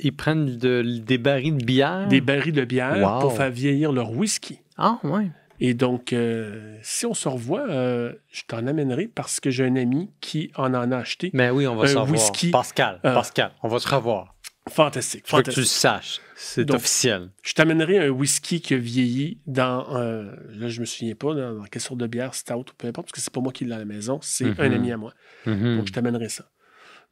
Ils 0.00 0.14
prennent 0.14 0.56
de- 0.56 0.82
des 0.82 1.18
barils 1.18 1.56
de 1.56 1.64
bière. 1.64 2.06
Des 2.08 2.20
barils 2.20 2.52
de 2.52 2.64
bière 2.64 2.98
Wow. 2.98 3.20
pour 3.20 3.36
faire 3.36 3.50
vieillir 3.50 3.90
leur 3.92 4.12
whisky. 4.12 4.60
Ah, 4.76 4.98
ouais. 5.02 5.30
Et 5.60 5.74
donc, 5.74 6.12
euh, 6.12 6.78
si 6.82 7.04
on 7.04 7.14
se 7.14 7.28
revoit, 7.28 7.68
euh, 7.68 8.12
je 8.30 8.42
t'en 8.46 8.64
amènerai 8.68 9.08
parce 9.08 9.40
que 9.40 9.50
j'ai 9.50 9.64
un 9.64 9.74
ami 9.74 10.10
qui 10.20 10.52
en 10.56 10.72
en 10.72 10.92
a 10.92 10.98
acheté. 10.98 11.30
Mais 11.34 11.50
oui, 11.50 11.66
on 11.66 11.74
va 11.74 11.84
Un 11.84 11.88
savoir. 11.88 12.10
whisky, 12.10 12.50
Pascal, 12.52 13.00
euh, 13.04 13.12
Pascal, 13.12 13.50
on 13.64 13.68
va 13.68 13.80
se 13.80 13.88
revoir. 13.88 14.36
Fantastique, 14.68 15.24
Je 15.26 15.34
veux 15.34 15.42
que 15.42 15.50
tu 15.50 15.60
le 15.60 15.66
saches. 15.66 16.20
C'est 16.36 16.64
Donc, 16.66 16.76
officiel. 16.76 17.30
Je 17.42 17.54
t'amènerai 17.54 17.98
un 18.06 18.10
whisky 18.10 18.60
qui 18.60 18.74
a 18.74 18.76
vieilli 18.76 19.40
dans, 19.46 19.96
euh, 19.96 20.30
là 20.50 20.68
je 20.68 20.78
me 20.80 20.84
souviens 20.84 21.14
pas, 21.16 21.34
dans, 21.34 21.54
dans 21.54 21.64
quelle 21.64 21.82
sorte 21.82 21.98
de 21.98 22.06
bière, 22.06 22.34
stout 22.34 22.54
ou 22.70 22.74
peu 22.76 22.86
importe, 22.86 23.06
parce 23.08 23.12
que 23.12 23.20
c'est 23.20 23.32
pas 23.32 23.40
moi 23.40 23.50
qui 23.52 23.64
l'ai 23.64 23.72
à 23.72 23.78
la 23.78 23.84
maison, 23.86 24.20
c'est 24.22 24.44
Mhm. 24.44 24.54
un 24.58 24.72
ami 24.72 24.92
à 24.92 24.96
moi. 24.98 25.12
Mhm. 25.46 25.78
Donc 25.78 25.88
je 25.88 25.92
t'amènerai 25.92 26.28
ça. 26.28 26.44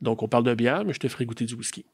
Donc 0.03 0.23
on 0.23 0.29
parle 0.29 0.45
de 0.45 0.55
bière, 0.55 0.85
mais 0.85 0.93
je 0.93 1.01
te 1.01 1.09
ferai 1.09 1.25
goûter 1.27 1.47
du 1.47 1.55
whisky. 1.55 1.87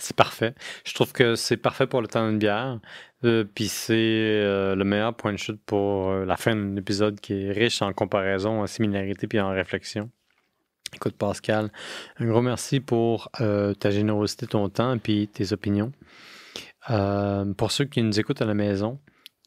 C'est 0.00 0.16
parfait. 0.16 0.54
Je 0.84 0.94
trouve 0.94 1.12
que 1.12 1.34
c'est 1.34 1.58
parfait 1.58 1.86
pour 1.86 2.00
le 2.00 2.08
temps 2.08 2.26
d'une 2.26 2.38
bière. 2.38 2.80
Euh, 3.24 3.44
Puis 3.44 3.68
c'est 3.68 3.94
euh, 3.94 4.74
le 4.74 4.82
meilleur 4.84 5.14
point 5.14 5.32
de 5.32 5.36
chute 5.36 5.60
pour 5.66 6.08
euh, 6.08 6.24
la 6.24 6.38
fin 6.38 6.56
d'un 6.56 6.74
épisode 6.76 7.20
qui 7.20 7.34
est 7.34 7.52
riche 7.52 7.82
en 7.82 7.92
comparaison, 7.92 8.62
en 8.62 8.66
similarité 8.66 9.26
puis 9.26 9.38
en 9.40 9.50
réflexion. 9.50 10.10
Écoute, 10.94 11.16
Pascal, 11.16 11.70
un 12.18 12.26
gros 12.26 12.40
merci 12.40 12.80
pour 12.80 13.30
ta 13.32 13.90
générosité, 13.90 14.48
ton 14.48 14.68
temps 14.70 14.98
puis 14.98 15.28
tes 15.28 15.52
opinions. 15.52 15.92
Pour 16.88 17.70
ceux 17.70 17.84
qui 17.84 18.02
nous 18.02 18.18
écoutent 18.18 18.42
à 18.42 18.44
la 18.44 18.54
maison, 18.54 18.98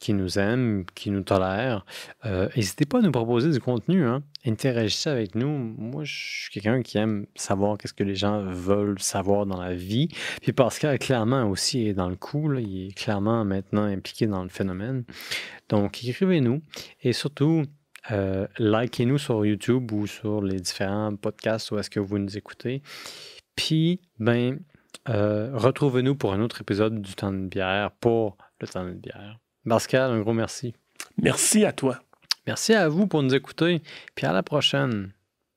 qui 0.04 0.14
nous 0.14 0.38
aiment, 0.38 0.84
qui 0.96 1.12
nous 1.12 1.24
tolèrent, 1.24 1.86
euh, 2.26 2.50
n'hésitez 2.58 2.86
pas 2.86 3.00
à 3.00 3.02
nous 3.02 3.12
proposer 3.12 3.52
du 3.52 3.62
contenu. 3.62 4.06
Hein. 4.06 4.22
Interagissez 4.46 5.10
avec 5.10 5.34
nous. 5.34 5.48
Moi, 5.48 6.04
je 6.04 6.14
suis 6.14 6.52
quelqu'un 6.52 6.82
qui 6.82 6.98
aime 6.98 7.26
savoir 7.36 7.78
qu'est-ce 7.78 7.94
que 7.94 8.04
les 8.04 8.16
gens 8.16 8.42
veulent 8.42 9.00
savoir 9.00 9.46
dans 9.46 9.62
la 9.62 9.74
vie. 9.74 10.10
Puis 10.42 10.52
Pascal, 10.52 11.00
clairement, 11.00 11.50
aussi 11.50 11.88
est 11.88 11.94
dans 11.94 12.10
le 12.10 12.18
coup. 12.18 12.54
Il 12.54 12.88
est 12.88 12.94
clairement 12.94 13.46
maintenant 13.46 13.84
impliqué 13.84 14.28
dans 14.28 14.44
le 14.44 14.50
phénomène. 14.50 15.06
Donc, 15.70 16.04
écrivez-nous. 16.04 16.62
Et 17.02 17.14
surtout, 17.14 17.64
Euh, 18.12 18.48
likez-nous 18.60 19.18
sur 19.18 19.46
YouTube 19.46 19.90
ou 19.94 20.08
sur 20.08 20.42
les 20.42 20.60
différents 20.60 21.16
podcasts 21.16 21.72
où 21.72 21.80
est-ce 21.80 21.90
que 21.90 22.02
vous 22.02 22.18
nous 22.20 22.38
écoutez. 22.38 22.82
Puis, 23.56 24.02
ben, 24.20 24.60
euh, 25.08 25.52
retrouvez-nous 25.54 26.16
pour 26.16 26.34
un 26.34 26.42
autre 26.42 26.60
épisode 26.60 27.02
du 27.02 27.14
temps 27.16 27.32
de 27.32 27.48
bière 27.48 27.92
pour 28.02 28.38
le 28.60 28.68
temps 28.68 28.84
de 28.84 28.92
bière. 28.92 29.40
Pascal, 29.68 30.12
un 30.12 30.20
gros 30.20 30.34
merci. 30.34 30.74
Merci 31.22 31.66
à 31.66 31.72
toi. 31.72 32.00
Merci 32.48 32.74
à 32.74 32.90
vous 32.90 33.08
pour 33.08 33.24
nous 33.24 33.34
écouter. 33.34 33.82
Puis 34.16 34.26
à 34.26 34.34
la 34.34 34.44
prochaine. 34.44 35.14